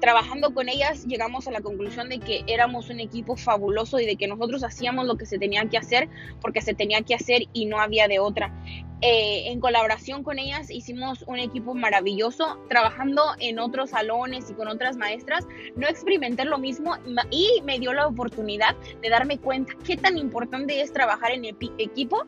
Trabajando 0.00 0.54
con 0.54 0.68
ellas 0.68 1.06
llegamos 1.06 1.46
a 1.46 1.50
la 1.50 1.60
conclusión 1.60 2.08
de 2.08 2.18
que 2.18 2.42
éramos 2.46 2.88
un 2.88 3.00
equipo 3.00 3.36
fabuloso 3.36 4.00
y 4.00 4.06
de 4.06 4.16
que 4.16 4.28
nosotros 4.28 4.64
hacíamos 4.64 5.06
lo 5.06 5.16
que 5.16 5.26
se 5.26 5.38
tenía 5.38 5.64
que 5.68 5.78
hacer 5.78 6.08
porque 6.40 6.60
se 6.60 6.74
tenía 6.74 7.02
que 7.02 7.14
hacer 7.14 7.42
y 7.52 7.66
no 7.66 7.80
había 7.80 8.08
de 8.08 8.18
otra. 8.18 8.52
Eh, 9.02 9.50
en 9.50 9.60
colaboración 9.60 10.22
con 10.22 10.38
ellas 10.38 10.70
hicimos 10.70 11.24
un 11.26 11.38
equipo 11.38 11.74
maravilloso, 11.74 12.58
trabajando 12.68 13.22
en 13.38 13.58
otros 13.58 13.90
salones 13.90 14.50
y 14.50 14.54
con 14.54 14.68
otras 14.68 14.98
maestras. 14.98 15.46
No 15.74 15.88
experimenté 15.88 16.44
lo 16.44 16.58
mismo 16.58 16.96
y 17.30 17.62
me 17.64 17.78
dio 17.78 17.94
la 17.94 18.06
oportunidad 18.06 18.76
de 19.00 19.08
darme 19.08 19.38
cuenta 19.38 19.72
qué 19.86 19.96
tan 19.96 20.18
importante 20.18 20.82
es 20.82 20.92
trabajar 20.92 21.32
en 21.32 21.46
equipo 21.46 22.24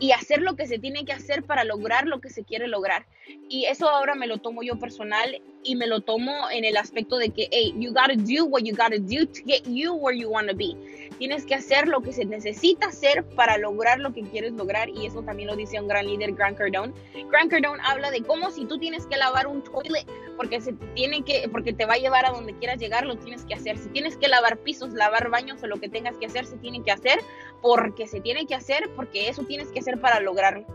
y 0.00 0.12
hacer 0.12 0.40
lo 0.40 0.56
que 0.56 0.66
se 0.66 0.78
tiene 0.78 1.04
que 1.04 1.12
hacer 1.12 1.42
para 1.42 1.62
lograr 1.64 2.06
lo 2.06 2.22
que 2.22 2.30
se 2.30 2.44
quiere 2.44 2.68
lograr. 2.68 3.06
Y 3.48 3.66
eso 3.66 3.88
ahora 3.88 4.14
me 4.14 4.26
lo 4.26 4.38
tomo 4.38 4.62
yo 4.62 4.78
personal 4.78 5.42
y 5.62 5.76
me 5.76 5.86
lo 5.86 6.00
tomo 6.00 6.50
en 6.50 6.64
el 6.64 6.76
aspecto 6.76 7.16
de 7.16 7.30
que, 7.30 7.48
hey, 7.50 7.74
you 7.78 7.90
gotta 7.90 8.14
do 8.16 8.44
what 8.44 8.62
you 8.62 8.74
gotta 8.74 8.98
do 8.98 9.26
to 9.26 9.40
get 9.46 9.62
you 9.66 9.94
where 9.94 10.16
you 10.16 10.28
want 10.28 10.48
to 10.48 10.56
be. 10.56 10.76
Tienes 11.18 11.46
que 11.46 11.54
hacer 11.54 11.88
lo 11.88 12.02
que 12.02 12.12
se 12.12 12.24
necesita 12.24 12.88
hacer 12.88 13.24
para 13.34 13.56
lograr 13.56 13.98
lo 13.98 14.12
que 14.12 14.22
quieres 14.22 14.52
lograr 14.52 14.88
y 14.90 15.06
eso 15.06 15.22
también 15.22 15.48
lo 15.48 15.56
dice 15.56 15.80
un 15.80 15.88
gran 15.88 16.06
líder, 16.06 16.13
Grant 16.16 16.58
Cardone. 16.58 16.92
Grant 17.30 17.50
Cardone 17.50 17.80
habla 17.84 18.10
de 18.10 18.22
cómo 18.22 18.50
si 18.50 18.64
tú 18.64 18.78
tienes 18.78 19.06
que 19.06 19.16
lavar 19.16 19.46
un 19.46 19.62
toilet 19.62 20.06
porque 20.36 20.60
se 20.60 20.72
tiene 20.94 21.22
que 21.22 21.48
porque 21.50 21.72
te 21.72 21.84
va 21.84 21.94
a 21.94 21.98
llevar 21.98 22.26
a 22.26 22.30
donde 22.30 22.54
quieras 22.54 22.78
llegar, 22.78 23.06
lo 23.06 23.16
tienes 23.16 23.44
que 23.44 23.54
hacer. 23.54 23.78
Si 23.78 23.88
tienes 23.88 24.16
que 24.16 24.28
lavar 24.28 24.58
pisos, 24.58 24.92
lavar 24.92 25.30
baños 25.30 25.62
o 25.62 25.66
lo 25.66 25.78
que 25.80 25.88
tengas 25.88 26.16
que 26.16 26.26
hacer, 26.26 26.46
se 26.46 26.56
tiene 26.56 26.82
que 26.82 26.90
hacer 26.90 27.20
porque 27.62 28.06
se 28.06 28.20
tiene 28.20 28.46
que 28.46 28.54
hacer 28.54 28.90
porque 28.96 29.28
eso 29.28 29.44
tienes 29.44 29.70
que 29.70 29.80
hacer 29.80 30.00
para 30.00 30.20
lograrlo. 30.20 30.66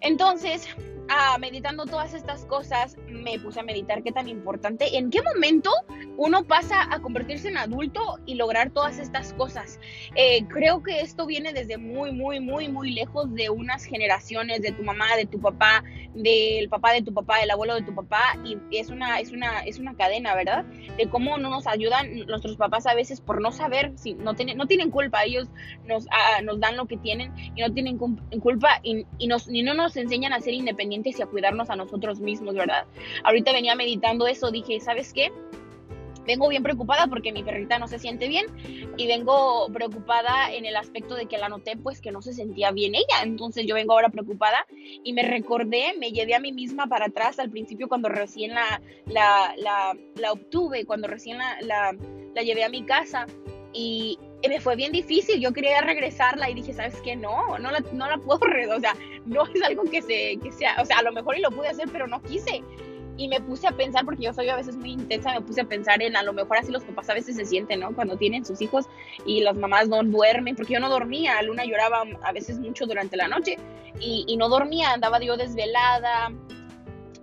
Entonces, 0.00 0.68
ah, 1.10 1.36
meditando 1.38 1.84
todas 1.84 2.14
estas 2.14 2.46
cosas, 2.46 2.96
me 3.08 3.38
puse 3.38 3.60
a 3.60 3.62
meditar 3.62 4.02
qué 4.02 4.12
tan 4.12 4.28
importante, 4.28 4.96
en 4.96 5.10
qué 5.10 5.20
momento 5.22 5.70
uno 6.16 6.44
pasa 6.44 6.86
a 6.90 7.00
convertirse 7.00 7.48
en 7.48 7.58
adulto 7.58 8.18
y 8.26 8.36
lograr 8.36 8.70
todas 8.70 8.98
estas 8.98 9.32
cosas. 9.34 9.80
Eh, 10.14 10.44
creo 10.48 10.82
que 10.82 11.00
esto 11.00 11.26
viene 11.26 11.52
desde 11.52 11.78
muy, 11.78 12.12
muy, 12.12 12.40
muy, 12.40 12.68
muy 12.68 12.92
lejos 12.92 13.34
de 13.34 13.50
unas 13.50 13.84
generaciones, 13.84 14.62
de 14.62 14.72
tu 14.72 14.84
mamá, 14.84 15.16
de 15.16 15.26
tu 15.26 15.40
papá, 15.40 15.82
del 16.14 16.68
papá 16.68 16.92
de 16.92 17.02
tu 17.02 17.12
papá, 17.12 17.38
del 17.38 17.50
abuelo 17.50 17.74
de 17.74 17.82
tu 17.82 17.94
papá, 17.94 18.38
y 18.44 18.58
es 18.70 18.90
una, 18.90 19.18
es 19.18 19.32
una, 19.32 19.60
es 19.60 19.78
una 19.78 19.94
cadena, 19.94 20.34
¿verdad? 20.34 20.64
De 20.96 21.08
cómo 21.08 21.38
no 21.38 21.50
nos 21.50 21.66
ayudan 21.66 22.26
nuestros 22.26 22.56
papás 22.56 22.86
a 22.86 22.94
veces 22.94 23.20
por 23.20 23.40
no 23.40 23.50
saber, 23.50 23.92
si 23.96 24.14
no, 24.14 24.34
tienen, 24.34 24.56
no 24.56 24.66
tienen 24.66 24.90
culpa, 24.90 25.24
ellos 25.24 25.48
nos, 25.86 26.06
ah, 26.10 26.40
nos 26.42 26.60
dan 26.60 26.76
lo 26.76 26.86
que 26.86 26.96
tienen 26.96 27.32
y 27.56 27.60
no 27.62 27.72
tienen 27.72 27.98
culpa 27.98 28.80
y, 28.82 29.06
y, 29.18 29.26
nos, 29.26 29.48
y 29.48 29.62
no 29.62 29.74
nos 29.74 29.96
enseñan 29.96 30.32
a 30.32 30.40
ser 30.40 30.54
independientes 30.54 30.99
y 31.04 31.22
a 31.22 31.26
cuidarnos 31.26 31.70
a 31.70 31.76
nosotros 31.76 32.20
mismos, 32.20 32.54
¿verdad? 32.54 32.86
Ahorita 33.24 33.52
venía 33.52 33.74
meditando 33.74 34.26
eso, 34.26 34.50
dije, 34.50 34.80
¿sabes 34.80 35.12
qué? 35.12 35.32
vengo 36.26 36.48
bien 36.48 36.62
preocupada 36.62 37.06
porque 37.08 37.32
mi 37.32 37.42
perrita 37.42 37.78
no 37.78 37.88
se 37.88 37.98
siente 37.98 38.28
bien 38.28 38.46
y 38.96 39.06
vengo 39.06 39.68
preocupada 39.72 40.52
en 40.52 40.64
el 40.64 40.76
aspecto 40.76 41.14
de 41.14 41.26
que 41.26 41.38
la 41.38 41.48
noté 41.48 41.76
pues 41.76 42.00
que 42.00 42.12
no 42.12 42.22
se 42.22 42.32
sentía 42.32 42.70
bien 42.70 42.94
ella. 42.94 43.22
Entonces 43.22 43.66
yo 43.66 43.74
vengo 43.74 43.94
ahora 43.94 44.10
preocupada 44.10 44.66
y 45.02 45.12
me 45.12 45.22
recordé, 45.22 45.94
me 45.98 46.12
llevé 46.12 46.34
a 46.34 46.40
mí 46.40 46.52
misma 46.52 46.86
para 46.86 47.06
atrás 47.06 47.38
al 47.38 47.50
principio 47.50 47.88
cuando 47.88 48.08
recién 48.08 48.54
la, 48.54 48.80
la, 49.06 49.54
la, 49.56 50.32
obtuve, 50.32 50.84
cuando 50.84 51.08
recién 51.08 51.38
la, 51.38 51.56
la, 51.62 51.96
la 52.34 52.42
llevé 52.42 52.64
a 52.64 52.68
mi 52.68 52.84
casa 52.84 53.26
y, 53.72 54.18
me 54.48 54.60
fue 54.60 54.76
bien 54.76 54.92
difícil, 54.92 55.40
yo 55.40 55.52
quería 55.52 55.80
regresarla 55.80 56.48
y 56.50 56.54
dije, 56.54 56.72
¿sabes 56.72 57.00
qué? 57.02 57.16
No, 57.16 57.58
no 57.58 57.70
la, 57.70 57.80
no 57.92 58.08
la 58.08 58.18
puedo, 58.18 58.40
o 58.76 58.80
sea, 58.80 58.94
no 59.26 59.44
es 59.46 59.62
algo 59.62 59.84
que, 59.84 60.02
se, 60.02 60.38
que 60.42 60.52
sea, 60.52 60.76
o 60.80 60.84
sea, 60.84 60.98
a 60.98 61.02
lo 61.02 61.12
mejor 61.12 61.36
y 61.36 61.40
lo 61.40 61.50
pude 61.50 61.68
hacer, 61.68 61.88
pero 61.92 62.06
no 62.06 62.22
quise 62.22 62.62
y 63.20 63.28
me 63.28 63.38
puse 63.38 63.66
a 63.66 63.72
pensar, 63.72 64.06
porque 64.06 64.24
yo 64.24 64.32
soy 64.32 64.48
a 64.48 64.56
veces 64.56 64.76
muy 64.76 64.92
intensa, 64.92 65.34
me 65.34 65.42
puse 65.42 65.60
a 65.60 65.64
pensar 65.64 66.02
en 66.02 66.16
a 66.16 66.22
lo 66.22 66.32
mejor 66.32 66.56
así 66.56 66.72
los 66.72 66.82
papás 66.84 67.10
a 67.10 67.14
veces 67.14 67.36
se 67.36 67.44
sienten, 67.44 67.80
¿no? 67.80 67.94
Cuando 67.94 68.16
tienen 68.16 68.46
sus 68.46 68.62
hijos 68.62 68.86
y 69.26 69.42
las 69.42 69.56
mamás 69.56 69.88
no 69.88 70.02
duermen, 70.02 70.56
porque 70.56 70.72
yo 70.72 70.80
no 70.80 70.88
dormía, 70.88 71.40
Luna 71.42 71.66
lloraba 71.66 72.04
a 72.22 72.32
veces 72.32 72.58
mucho 72.58 72.86
durante 72.86 73.18
la 73.18 73.28
noche 73.28 73.58
y, 74.00 74.24
y 74.26 74.38
no 74.38 74.48
dormía, 74.48 74.92
andaba 74.92 75.20
yo 75.20 75.36
desvelada, 75.36 76.32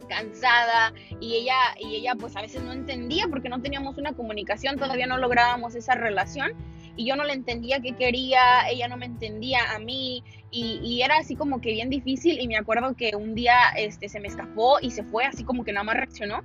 cansada 0.08 0.94
y 1.20 1.36
ella 1.36 1.58
y 1.80 1.96
ella 1.96 2.14
pues 2.16 2.36
a 2.36 2.42
veces 2.42 2.62
no 2.62 2.72
entendía 2.72 3.28
porque 3.28 3.50
no 3.50 3.62
teníamos 3.62 3.98
una 3.98 4.14
comunicación, 4.14 4.78
todavía 4.78 5.08
no 5.08 5.18
lográbamos 5.18 5.74
esa 5.74 5.96
relación 5.96 6.52
y 6.98 7.06
yo 7.06 7.16
no 7.16 7.24
le 7.24 7.34
entendía 7.34 7.80
qué 7.80 7.94
quería, 7.94 8.68
ella 8.70 8.88
no 8.88 8.98
me 8.98 9.06
entendía 9.06 9.72
a 9.74 9.80
mí 9.80 10.24
y, 10.52 11.02
era 11.02 11.18
así 11.18 11.36
como 11.36 11.62
que 11.62 11.72
bien 11.72 11.90
difícil 11.90 12.42
y 12.42 12.48
me 12.48 12.58
acuerdo 12.58 12.96
que 12.96 13.16
un 13.16 13.36
día 13.36 13.56
este, 13.78 14.10
se 14.10 14.20
me 14.20 14.28
escapó 14.28 14.80
y 14.82 14.92
se 14.92 15.04
fue 15.04 15.24
así 15.24 15.44
como 15.44 15.64
que 15.64 15.72
nada 15.72 15.84
más 15.84 15.96
reaccionó 15.96 16.42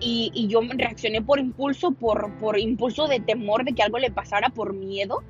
y, 0.00 0.30
y 0.34 0.46
yo 0.46 0.60
reaccioné 0.62 1.20
por 1.20 1.40
impulso, 1.40 1.90
por, 1.92 2.38
por 2.38 2.58
impulso 2.58 3.08
de 3.08 3.20
temor 3.20 3.64
de 3.64 3.72
que 3.72 3.82
algo 3.82 3.98
le 3.98 4.10
pasara, 4.10 4.50
por 4.50 4.72
miedo 4.72 5.24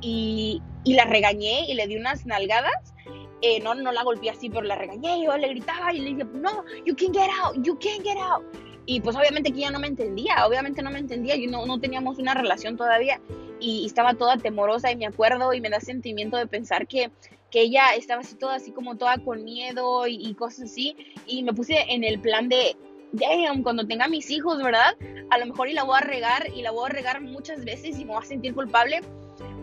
y, 0.00 0.60
y 0.84 0.94
la 0.94 1.04
regañé 1.04 1.64
y 1.66 1.74
le 1.74 1.86
di 1.86 1.96
unas 1.96 2.26
nalgadas 2.26 2.94
eh, 3.40 3.60
no, 3.60 3.74
no 3.74 3.92
la 3.92 4.02
golpeé 4.02 4.30
así, 4.30 4.48
pero 4.48 4.62
la 4.62 4.74
regañé, 4.74 5.22
yo 5.22 5.36
le 5.36 5.48
gritaba 5.48 5.92
y 5.92 5.98
le 5.98 6.10
dije, 6.10 6.24
no, 6.32 6.64
you 6.86 6.96
can't 6.96 7.14
get 7.14 7.28
out, 7.42 7.54
you 7.62 7.78
can't 7.78 8.02
get 8.02 8.16
out. 8.16 8.42
Y 8.86 9.00
pues 9.00 9.14
obviamente 9.16 9.52
que 9.52 9.58
ella 9.58 9.70
no 9.70 9.80
me 9.80 9.86
entendía, 9.86 10.46
obviamente 10.46 10.82
no 10.82 10.90
me 10.90 10.98
entendía, 10.98 11.36
y 11.36 11.46
no, 11.46 11.66
no 11.66 11.78
teníamos 11.78 12.18
una 12.18 12.32
relación 12.32 12.78
todavía 12.78 13.20
y, 13.60 13.86
estaba 13.86 14.14
toda 14.14 14.36
temorosa 14.36 14.90
y 14.90 14.96
me 14.96 15.06
acuerdo 15.06 15.52
y 15.52 15.60
me 15.60 15.70
da 15.70 15.80
sentimiento 15.80 16.36
de 16.36 16.46
pensar 16.46 16.86
que, 16.86 17.10
que 17.50 17.62
ella 17.62 17.94
estaba 17.96 18.20
así 18.20 18.34
toda 18.36 18.56
así 18.56 18.72
como 18.72 18.96
toda 18.96 19.18
con 19.18 19.44
miedo 19.44 20.06
y, 20.06 20.34
cosas 20.34 20.70
así 20.70 20.96
y 21.26 21.42
me 21.42 21.52
puse 21.52 21.76
en 21.88 22.04
el 22.04 22.20
plan 22.20 22.48
de, 22.48 22.76
damn, 23.12 23.62
cuando 23.62 23.86
tenga 23.86 24.08
mis 24.08 24.30
hijos, 24.30 24.62
¿verdad? 24.62 24.96
A 25.30 25.38
lo 25.38 25.46
mejor 25.46 25.68
y 25.68 25.72
la 25.72 25.84
voy 25.84 25.96
a 25.98 26.00
regar 26.00 26.48
y 26.54 26.62
la 26.62 26.70
voy 26.70 26.86
a 26.86 26.92
regar 26.92 27.20
muchas 27.20 27.64
veces 27.64 27.98
y 27.98 28.04
me 28.04 28.12
voy 28.12 28.22
a 28.22 28.26
sentir 28.26 28.54
culpable 28.54 29.00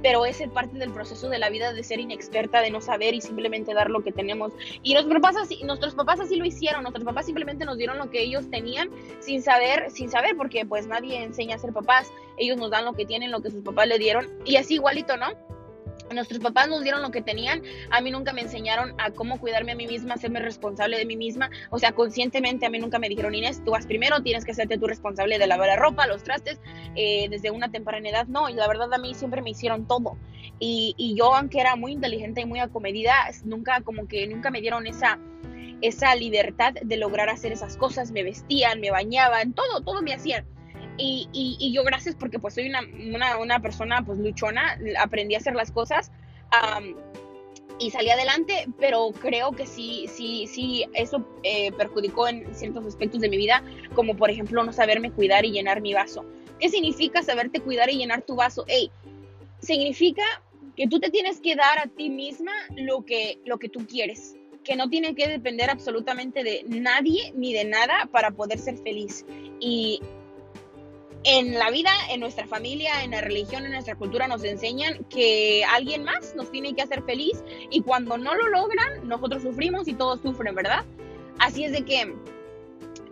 pero 0.01 0.25
es 0.25 0.41
parte 0.49 0.77
del 0.77 0.91
proceso 0.91 1.29
de 1.29 1.39
la 1.39 1.49
vida 1.49 1.73
de 1.73 1.83
ser 1.83 1.99
inexperta, 1.99 2.61
de 2.61 2.71
no 2.71 2.81
saber 2.81 3.13
y 3.13 3.21
simplemente 3.21 3.73
dar 3.73 3.89
lo 3.89 4.03
que 4.03 4.11
tenemos. 4.11 4.51
Y 4.83 4.93
nuestros 4.93 5.21
papás 5.21 5.37
así, 5.37 5.63
nuestros 5.63 5.95
papás 5.95 6.19
así 6.19 6.35
lo 6.35 6.45
hicieron, 6.45 6.83
nuestros 6.83 7.05
papás 7.05 7.25
simplemente 7.25 7.65
nos 7.65 7.77
dieron 7.77 7.97
lo 7.97 8.09
que 8.09 8.21
ellos 8.21 8.49
tenían 8.49 8.89
sin 9.19 9.41
saber, 9.41 9.91
sin 9.91 10.09
saber, 10.09 10.35
porque 10.35 10.65
pues 10.65 10.87
nadie 10.87 11.21
enseña 11.23 11.55
a 11.55 11.59
ser 11.59 11.73
papás, 11.73 12.11
ellos 12.37 12.57
nos 12.57 12.71
dan 12.71 12.85
lo 12.85 12.93
que 12.93 13.05
tienen, 13.05 13.31
lo 13.31 13.41
que 13.41 13.51
sus 13.51 13.63
papás 13.63 13.87
le 13.87 13.99
dieron, 13.99 14.27
y 14.45 14.55
así 14.55 14.75
igualito, 14.75 15.17
¿no? 15.17 15.27
Nuestros 16.13 16.39
papás 16.39 16.67
nos 16.67 16.83
dieron 16.83 17.01
lo 17.01 17.11
que 17.11 17.21
tenían, 17.21 17.61
a 17.89 18.01
mí 18.01 18.11
nunca 18.11 18.33
me 18.33 18.41
enseñaron 18.41 18.93
a 18.97 19.11
cómo 19.11 19.39
cuidarme 19.39 19.71
a 19.71 19.75
mí 19.75 19.87
misma, 19.87 20.15
hacerme 20.15 20.39
responsable 20.39 20.97
de 20.97 21.05
mí 21.05 21.15
misma, 21.15 21.49
o 21.69 21.79
sea, 21.79 21.93
conscientemente 21.93 22.65
a 22.65 22.69
mí 22.69 22.79
nunca 22.79 22.99
me 22.99 23.09
dijeron, 23.09 23.33
Inés, 23.33 23.63
tú 23.63 23.71
vas 23.71 23.85
primero, 23.85 24.21
tienes 24.21 24.45
que 24.45 24.51
hacerte 24.51 24.77
tú 24.77 24.87
responsable 24.87 25.39
de 25.39 25.47
lavar 25.47 25.67
la 25.67 25.75
ropa, 25.77 26.07
los 26.07 26.23
trastes, 26.23 26.59
eh, 26.95 27.27
desde 27.29 27.51
una 27.51 27.71
temprana 27.71 28.09
edad, 28.09 28.27
no, 28.27 28.49
y 28.49 28.53
la 28.53 28.67
verdad 28.67 28.93
a 28.93 28.97
mí 28.97 29.13
siempre 29.13 29.41
me 29.41 29.51
hicieron 29.51 29.87
todo, 29.87 30.17
y, 30.59 31.15
yo 31.17 31.35
aunque 31.35 31.59
era 31.59 31.75
muy 31.75 31.91
inteligente 31.91 32.41
y 32.41 32.45
muy 32.45 32.59
acomedida, 32.59 33.13
nunca 33.43 33.81
como 33.81 34.07
que 34.07 34.27
nunca 34.27 34.51
me 34.51 34.61
dieron 34.61 34.87
esa 34.87 35.19
esa 35.81 36.15
libertad 36.15 36.73
de 36.79 36.95
lograr 36.95 37.29
hacer 37.29 37.51
esas 37.51 37.75
cosas, 37.75 38.11
me 38.11 38.21
vestían, 38.21 38.79
me 38.79 38.91
bañaban, 38.91 39.53
todo, 39.53 39.81
todo 39.81 40.03
me 40.03 40.13
hacían. 40.13 40.45
Y, 40.97 41.27
y, 41.31 41.73
yo 41.73 41.83
gracias 41.83 42.15
porque 42.15 42.37
pues 42.37 42.53
soy 42.53 42.69
una, 42.69 42.81
una, 42.81 43.37
una, 43.37 43.59
persona 43.59 44.03
pues 44.05 44.19
luchona, 44.19 44.77
aprendí 44.99 45.35
a 45.35 45.39
hacer 45.39 45.55
las 45.55 45.71
cosas 45.71 46.11
y 47.79 47.89
salí 47.89 48.09
adelante, 48.09 48.67
pero 48.79 49.11
creo 49.11 49.51
que 49.53 49.65
sí, 49.65 50.05
sí, 50.13 50.45
sí, 50.47 50.85
eso 50.93 51.25
eh, 51.43 51.71
perjudicó 51.71 52.27
en 52.27 52.53
ciertos 52.53 52.85
aspectos 52.85 53.21
de 53.21 53.29
mi 53.29 53.37
vida, 53.37 53.63
como 53.95 54.15
por 54.15 54.29
ejemplo 54.29 54.63
no 54.63 54.71
saberme 54.71 55.11
cuidar 55.11 55.45
y 55.45 55.51
llenar 55.51 55.81
mi 55.81 55.93
vaso. 55.93 56.23
¿Qué 56.59 56.69
significa 56.69 57.23
saberte 57.23 57.59
cuidar 57.59 57.89
y 57.89 57.97
llenar 57.97 58.21
tu 58.21 58.35
vaso? 58.35 58.65
Hey, 58.67 58.91
significa 59.59 60.23
que 60.75 60.87
tú 60.87 60.99
te 60.99 61.09
tienes 61.09 61.39
que 61.41 61.55
dar 61.55 61.79
a 61.79 61.87
ti 61.87 62.09
misma 62.09 62.51
lo 62.75 63.03
que, 63.03 63.39
lo 63.45 63.57
que 63.57 63.69
tú 63.69 63.87
quieres 63.87 64.35
que 64.63 64.75
no 64.75 64.89
tiene 64.89 65.15
que 65.15 65.27
depender 65.27 65.69
absolutamente 65.69 66.43
de 66.43 66.63
nadie 66.67 67.33
ni 67.35 67.53
de 67.53 67.65
nada 67.65 68.07
para 68.11 68.31
poder 68.31 68.59
ser 68.59 68.77
feliz. 68.77 69.25
Y 69.59 70.01
en 71.23 71.53
la 71.53 71.69
vida, 71.69 71.91
en 72.09 72.19
nuestra 72.19 72.47
familia, 72.47 73.03
en 73.03 73.11
la 73.11 73.21
religión, 73.21 73.65
en 73.65 73.71
nuestra 73.71 73.95
cultura 73.95 74.27
nos 74.27 74.43
enseñan 74.43 75.05
que 75.05 75.63
alguien 75.65 76.03
más 76.03 76.35
nos 76.35 76.51
tiene 76.51 76.73
que 76.73 76.81
hacer 76.81 77.03
feliz 77.03 77.43
y 77.69 77.81
cuando 77.81 78.17
no 78.17 78.33
lo 78.35 78.49
logran, 78.49 79.07
nosotros 79.07 79.43
sufrimos 79.43 79.87
y 79.87 79.93
todos 79.93 80.21
sufren, 80.21 80.55
¿verdad? 80.55 80.83
Así 81.39 81.63
es 81.63 81.71
de 81.71 81.83
que 81.85 82.15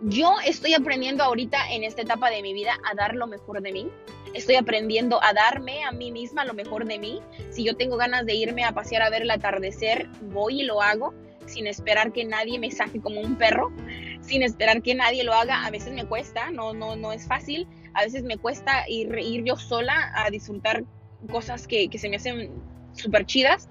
yo 0.02 0.34
estoy 0.44 0.74
aprendiendo 0.74 1.22
ahorita 1.22 1.72
en 1.72 1.84
esta 1.84 2.02
etapa 2.02 2.30
de 2.30 2.42
mi 2.42 2.52
vida 2.52 2.78
a 2.90 2.94
dar 2.94 3.14
lo 3.14 3.26
mejor 3.26 3.62
de 3.62 3.72
mí. 3.72 3.88
Estoy 4.34 4.56
aprendiendo 4.56 5.22
a 5.22 5.32
darme 5.32 5.84
a 5.84 5.92
mí 5.92 6.10
misma 6.10 6.44
lo 6.44 6.54
mejor 6.54 6.86
de 6.86 6.98
mí. 6.98 7.20
Si 7.50 7.64
yo 7.64 7.76
tengo 7.76 7.96
ganas 7.96 8.26
de 8.26 8.34
irme 8.34 8.64
a 8.64 8.72
pasear 8.72 9.02
a 9.02 9.10
ver 9.10 9.22
el 9.22 9.30
atardecer, 9.30 10.08
voy 10.22 10.62
y 10.62 10.64
lo 10.64 10.82
hago 10.82 11.14
sin 11.46 11.66
esperar 11.66 12.12
que 12.12 12.24
nadie 12.24 12.58
me 12.58 12.70
saque 12.70 13.00
como 13.00 13.20
un 13.20 13.36
perro, 13.36 13.72
sin 14.20 14.42
esperar 14.42 14.82
que 14.82 14.94
nadie 14.94 15.24
lo 15.24 15.34
haga. 15.34 15.64
A 15.64 15.70
veces 15.70 15.92
me 15.92 16.06
cuesta, 16.06 16.50
no, 16.50 16.72
no, 16.72 16.96
no 16.96 17.12
es 17.12 17.26
fácil. 17.26 17.66
A 17.94 18.02
veces 18.02 18.22
me 18.22 18.36
cuesta 18.38 18.88
ir, 18.88 19.16
ir 19.18 19.44
yo 19.44 19.56
sola 19.56 20.12
a 20.14 20.30
disfrutar 20.30 20.84
cosas 21.30 21.66
que, 21.66 21.88
que 21.88 21.98
se 21.98 22.08
me 22.08 22.16
hacen 22.16 22.50
súper 22.94 23.26
chidas, 23.26 23.68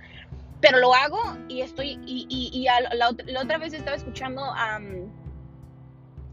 pero 0.62 0.80
lo 0.80 0.94
hago 0.94 1.20
y 1.48 1.62
estoy, 1.62 2.00
y, 2.06 2.26
y, 2.30 2.50
y 2.54 2.66
la, 2.96 3.10
otra 3.42 3.58
vez 3.58 3.74
estaba 3.74 3.96
escuchando 3.96 4.44
a... 4.44 4.80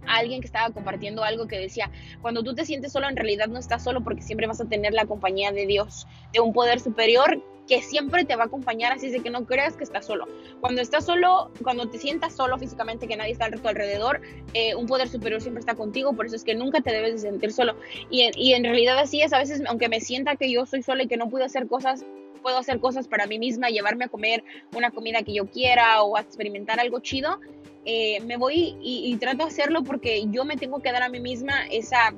alguien 0.06 0.40
que 0.40 0.46
estaba 0.46 0.72
compartiendo 0.72 1.24
algo 1.24 1.46
que 1.46 1.58
decía, 1.58 1.90
cuando 2.22 2.42
tú 2.42 2.54
te 2.54 2.64
sientes 2.64 2.92
solo, 2.92 3.08
en 3.08 3.16
realidad 3.16 3.48
no 3.48 3.58
estás 3.58 3.82
solo 3.82 4.02
porque 4.02 4.22
siempre 4.22 4.46
vas 4.46 4.60
a 4.60 4.66
tener 4.66 4.92
la 4.92 5.06
compañía 5.06 5.52
de 5.52 5.66
Dios, 5.66 6.06
de 6.32 6.40
un 6.40 6.52
poder 6.52 6.80
superior 6.80 7.42
que 7.66 7.82
siempre 7.82 8.24
te 8.24 8.36
va 8.36 8.44
a 8.44 8.46
acompañar, 8.46 8.92
así 8.92 9.10
de 9.10 9.20
que 9.20 9.30
no 9.30 9.44
creas 9.44 9.76
que 9.76 9.84
estás 9.84 10.06
solo. 10.06 10.26
Cuando 10.60 10.80
estás 10.80 11.04
solo, 11.04 11.50
cuando 11.62 11.88
te 11.88 11.98
sientas 11.98 12.34
solo 12.34 12.58
físicamente, 12.58 13.08
que 13.08 13.16
nadie 13.16 13.32
está 13.32 13.46
alrededor, 13.46 14.20
eh, 14.54 14.74
un 14.74 14.86
poder 14.86 15.08
superior 15.08 15.40
siempre 15.40 15.60
está 15.60 15.74
contigo, 15.74 16.12
por 16.14 16.26
eso 16.26 16.36
es 16.36 16.44
que 16.44 16.54
nunca 16.54 16.80
te 16.80 16.92
debes 16.92 17.14
de 17.14 17.18
sentir 17.30 17.52
solo. 17.52 17.76
Y, 18.10 18.30
y 18.36 18.54
en 18.54 18.64
realidad 18.64 18.98
así 18.98 19.20
es, 19.20 19.32
a 19.32 19.38
veces, 19.38 19.62
aunque 19.66 19.88
me 19.88 20.00
sienta 20.00 20.36
que 20.36 20.50
yo 20.50 20.66
soy 20.66 20.82
sola 20.82 21.02
y 21.02 21.08
que 21.08 21.16
no 21.16 21.28
puedo 21.28 21.44
hacer 21.44 21.66
cosas, 21.66 22.04
puedo 22.42 22.58
hacer 22.58 22.78
cosas 22.78 23.08
para 23.08 23.26
mí 23.26 23.38
misma, 23.38 23.68
llevarme 23.68 24.04
a 24.04 24.08
comer 24.08 24.44
una 24.74 24.90
comida 24.90 25.22
que 25.22 25.34
yo 25.34 25.46
quiera 25.46 26.02
o 26.02 26.16
a 26.16 26.20
experimentar 26.20 26.78
algo 26.78 27.00
chido, 27.00 27.40
eh, 27.84 28.20
me 28.20 28.36
voy 28.36 28.76
y, 28.80 29.12
y, 29.12 29.16
trato 29.16 29.44
de 29.44 29.50
hacerlo 29.50 29.84
porque 29.84 30.26
yo 30.28 30.44
me 30.44 30.56
tengo 30.56 30.80
que 30.80 30.90
dar 30.90 31.04
a 31.04 31.08
mí 31.08 31.20
misma 31.20 31.66
esa, 31.70 32.14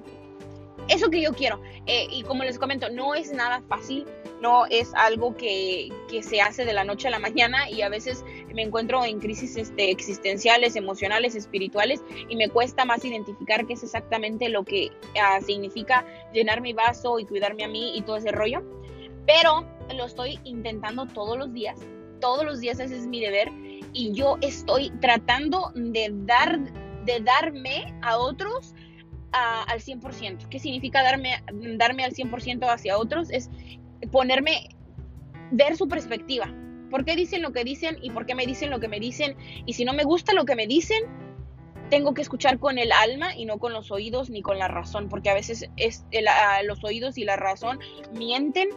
eso 0.89 1.11
que 1.11 1.21
yo 1.21 1.33
quiero. 1.33 1.61
Eh, 1.87 2.07
y 2.11 2.23
como 2.23 2.45
les 2.45 2.59
comento, 2.59 2.89
no 2.91 3.15
es 3.15 3.33
nada 3.33 3.63
fácil, 3.69 4.07
no 4.41 4.67
es 4.67 4.93
algo 4.95 5.37
que, 5.37 5.91
que, 6.09 6.23
se 6.23 6.41
hace 6.41 6.65
de 6.65 6.73
la 6.73 6.85
noche 6.85 7.09
a 7.09 7.11
la 7.11 7.19
mañana 7.19 7.69
y 7.71 7.83
a 7.83 7.89
veces 7.89 8.25
me 8.55 8.63
encuentro 8.63 9.05
en 9.05 9.21
crisis 9.21 9.57
este, 9.57 9.91
existenciales, 9.91 10.77
emocionales, 10.77 11.35
espirituales 11.35 12.03
y 12.29 12.37
me 12.37 12.49
cuesta 12.49 12.85
más 12.85 13.05
identificar 13.05 13.67
qué 13.67 13.75
es 13.75 13.83
exactamente 13.83 14.49
lo 14.49 14.65
que 14.65 14.91
uh, 15.15 15.45
significa 15.45 16.05
llenar 16.33 16.61
mi 16.61 16.73
vaso 16.73 17.19
y 17.19 17.25
cuidarme 17.25 17.65
a 17.65 17.69
mí 17.69 17.97
y 17.97 18.03
todo 18.03 18.17
ese 18.17 18.33
rollo. 18.33 18.63
Pero 19.27 19.67
lo 19.95 20.07
estoy 20.07 20.39
intentando 20.45 21.07
todos 21.07 21.37
los 21.37 21.53
días, 21.53 21.79
todos 22.21 22.45
los 22.45 22.61
días 22.61 22.81
ese 22.81 22.97
es 22.97 23.07
mi 23.07 23.21
deber 23.21 23.51
y 23.93 24.13
yo 24.13 24.39
estoy 24.41 24.91
tratando 25.01 25.71
de 25.75 26.11
dar 26.13 26.59
de 27.05 27.21
darme 27.21 27.95
a 28.03 28.19
otros 28.19 28.75
al 29.33 29.81
100%. 29.81 30.49
¿Qué 30.49 30.59
significa 30.59 31.03
darme, 31.03 31.43
darme 31.77 32.05
al 32.05 32.13
100% 32.13 32.67
hacia 32.69 32.99
otros? 32.99 33.31
Es 33.31 33.51
ponerme, 34.11 34.69
ver 35.51 35.77
su 35.77 35.89
perspectiva. 35.89 36.53
¿Por 36.91 37.05
qué 37.05 37.17
dicen 37.17 37.43
lo 37.43 37.53
que 37.53 37.65
dicen 37.65 37.99
y 38.03 38.11
por 38.11 38.27
qué 38.27 38.35
me 38.35 38.47
dicen 38.47 38.71
lo 38.71 38.81
que 38.81 38.89
me 38.89 39.01
dicen? 39.01 39.37
Y 39.67 39.75
si 39.75 39.85
no 39.85 39.93
me 39.93 40.05
gusta 40.05 40.33
lo 40.33 40.45
que 40.45 40.57
me 40.57 40.67
dicen, 40.67 41.03
tengo 41.91 42.15
que 42.15 42.23
escuchar 42.23 42.59
con 42.59 42.79
el 42.79 42.93
alma 42.93 43.35
y 43.35 43.45
no 43.45 43.59
con 43.59 43.73
los 43.73 43.91
oídos 43.91 44.31
ni 44.31 44.43
con 44.43 44.59
la 44.59 44.69
razón, 44.69 45.09
porque 45.09 45.31
a 45.31 45.35
veces 45.35 45.69
es 45.77 46.05
los 46.65 46.83
oídos 46.85 47.19
y 47.19 47.25
la 47.25 47.37
razón 47.37 47.79
mienten, 48.15 48.69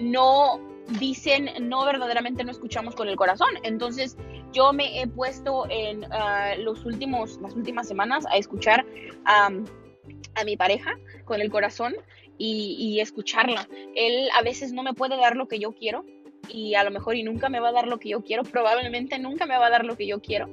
no 0.00 0.60
dicen, 0.98 1.50
no 1.60 1.84
verdaderamente 1.84 2.44
no 2.44 2.50
escuchamos 2.50 2.94
con 2.94 3.08
el 3.08 3.16
corazón. 3.16 3.50
Entonces, 3.62 4.16
yo 4.52 4.72
me 4.72 5.00
he 5.00 5.06
puesto 5.06 5.66
en 5.70 6.04
ah, 6.12 6.54
los 6.58 6.84
últimos, 6.84 7.38
las 7.40 7.54
últimas 7.54 7.86
semanas 7.86 8.24
a 8.26 8.36
escuchar 8.36 8.84
a 10.34 10.44
mi 10.44 10.56
pareja 10.56 10.96
con 11.24 11.40
el 11.40 11.50
corazón 11.50 11.94
y, 12.38 12.76
y, 12.78 13.00
escucharla. 13.00 13.68
Él 13.94 14.28
a 14.36 14.42
veces 14.42 14.72
no 14.72 14.82
me 14.82 14.94
puede 14.94 15.16
dar 15.16 15.36
lo 15.36 15.46
que 15.46 15.58
yo 15.58 15.72
quiero 15.72 16.04
y 16.48 16.74
a 16.74 16.84
lo 16.84 16.90
mejor 16.90 17.16
y 17.16 17.22
nunca 17.22 17.48
me 17.48 17.60
va 17.60 17.68
a 17.68 17.72
dar 17.72 17.86
lo 17.86 17.98
que 17.98 18.08
yo 18.08 18.22
quiero, 18.22 18.42
probablemente 18.44 19.18
nunca 19.18 19.46
me 19.46 19.56
va 19.58 19.66
a 19.66 19.70
dar 19.70 19.84
lo 19.84 19.96
que 19.96 20.06
yo 20.06 20.20
quiero, 20.20 20.48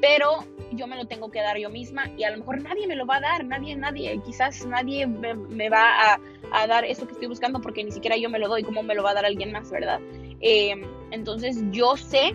pero 0.00 0.44
yo 0.72 0.86
me 0.86 0.96
lo 0.96 1.06
tengo 1.06 1.30
que 1.30 1.40
dar 1.40 1.56
yo 1.58 1.70
misma 1.70 2.10
y 2.16 2.24
a 2.24 2.30
lo 2.30 2.38
mejor 2.38 2.62
nadie 2.62 2.86
me 2.86 2.96
lo 2.96 3.06
va 3.06 3.16
a 3.16 3.20
dar, 3.20 3.44
nadie, 3.44 3.76
nadie, 3.76 4.20
quizás 4.24 4.66
nadie 4.66 5.06
me, 5.06 5.68
va 5.68 6.12
a, 6.12 6.20
a, 6.52 6.66
dar 6.66 6.84
eso 6.84 7.06
que 7.06 7.12
estoy 7.12 7.28
buscando 7.28 7.60
porque 7.60 7.84
ni 7.84 7.92
siquiera 7.92 8.16
yo 8.16 8.28
me 8.28 8.38
lo 8.38 8.48
doy, 8.48 8.62
¿cómo 8.62 8.82
me 8.82 8.94
lo 8.94 9.02
va 9.02 9.10
a 9.10 9.14
dar 9.14 9.24
alguien 9.24 9.52
más, 9.52 9.70
verdad? 9.70 10.00
Eh, 10.40 10.74
entonces 11.10 11.62
yo 11.70 11.96
sé 11.96 12.34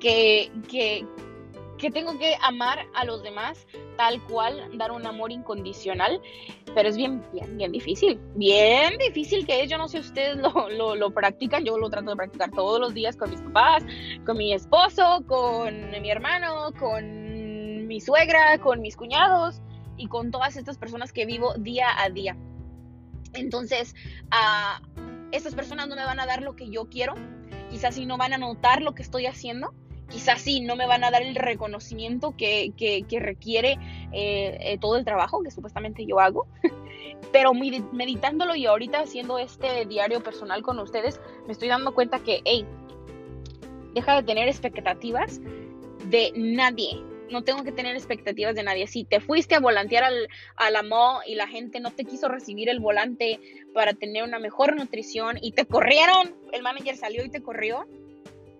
que, 0.00 0.50
que, 0.68 1.04
que 1.78 1.90
tengo 1.90 2.18
que 2.18 2.36
amar 2.42 2.86
a 2.94 3.04
los 3.04 3.22
demás 3.22 3.66
tal 3.96 4.22
cual, 4.24 4.76
dar 4.76 4.92
un 4.92 5.06
amor 5.06 5.32
incondicional, 5.32 6.20
pero 6.74 6.88
es 6.88 6.96
bien, 6.96 7.24
bien, 7.32 7.56
bien 7.56 7.72
difícil, 7.72 8.20
bien 8.34 8.98
difícil 8.98 9.46
que 9.46 9.62
es, 9.62 9.70
yo 9.70 9.78
no 9.78 9.88
sé 9.88 10.00
ustedes 10.00 10.36
lo, 10.36 10.94
lo, 10.94 11.10
practican, 11.10 11.64
yo 11.64 11.78
lo 11.78 11.88
trato 11.88 12.10
de 12.10 12.16
practicar 12.16 12.50
todos 12.50 12.80
los 12.80 12.94
días 12.94 13.16
con 13.16 13.30
mis 13.30 13.40
papás, 13.40 13.84
con 14.26 14.36
mi 14.36 14.52
esposo, 14.52 15.24
con 15.26 15.90
mi 15.90 16.10
hermano, 16.10 16.72
con 16.78 17.86
mi 17.86 18.00
suegra, 18.00 18.58
con 18.58 18.80
mis 18.80 18.96
cuñados 18.96 19.62
y 19.96 20.06
con 20.08 20.30
todas 20.30 20.56
estas 20.56 20.78
personas 20.78 21.12
que 21.12 21.26
vivo 21.26 21.54
día 21.54 21.88
a 21.98 22.10
día. 22.10 22.36
Entonces, 23.34 23.94
a 24.30 24.80
estas 25.32 25.54
personas 25.54 25.88
no 25.88 25.96
me 25.96 26.04
van 26.04 26.20
a 26.20 26.26
dar 26.26 26.42
lo 26.42 26.56
que 26.56 26.70
yo 26.70 26.88
quiero, 26.88 27.14
quizás 27.70 27.94
si 27.94 28.06
no 28.06 28.16
van 28.16 28.32
a 28.32 28.38
notar 28.38 28.82
lo 28.82 28.94
que 28.94 29.02
estoy 29.02 29.26
haciendo, 29.26 29.74
quizás 30.08 30.40
sí 30.40 30.60
no 30.60 30.76
me 30.76 30.86
van 30.86 31.04
a 31.04 31.10
dar 31.10 31.22
el 31.22 31.34
reconocimiento 31.34 32.34
que, 32.36 32.72
requiere 33.20 33.78
eh, 34.12 34.58
eh, 34.60 34.78
todo 34.80 34.96
el 34.96 35.04
trabajo 35.04 35.42
que 35.42 35.50
supuestamente 35.50 36.06
yo 36.06 36.20
hago. 36.20 36.46
Pero 37.32 37.52
meditándolo 37.52 38.54
y 38.54 38.66
ahorita 38.66 39.00
haciendo 39.00 39.38
este 39.38 39.84
diario 39.86 40.22
personal 40.22 40.62
con 40.62 40.78
ustedes, 40.78 41.20
me 41.46 41.52
estoy 41.52 41.68
dando 41.68 41.92
cuenta 41.92 42.20
que, 42.20 42.40
hey, 42.44 42.64
deja 43.94 44.16
de 44.16 44.22
tener 44.22 44.48
expectativas 44.48 45.40
de 46.04 46.32
nadie. 46.36 47.02
No 47.30 47.44
tengo 47.44 47.62
que 47.62 47.72
tener 47.72 47.94
expectativas 47.94 48.54
de 48.54 48.62
nadie. 48.62 48.86
Si 48.86 49.04
te 49.04 49.20
fuiste 49.20 49.54
a 49.54 49.60
volantear 49.60 50.04
al, 50.04 50.28
a 50.56 50.70
la 50.70 50.82
y 51.26 51.34
la 51.34 51.46
gente 51.46 51.80
no 51.80 51.90
te 51.90 52.04
quiso 52.04 52.28
recibir 52.28 52.70
el 52.70 52.80
volante 52.80 53.40
para 53.74 53.92
tener 53.92 54.22
una 54.22 54.38
mejor 54.38 54.74
nutrición 54.76 55.36
y 55.42 55.52
te 55.52 55.66
corrieron, 55.66 56.34
el 56.52 56.62
manager 56.62 56.96
salió 56.96 57.22
y 57.24 57.28
te 57.28 57.42
corrió, 57.42 57.86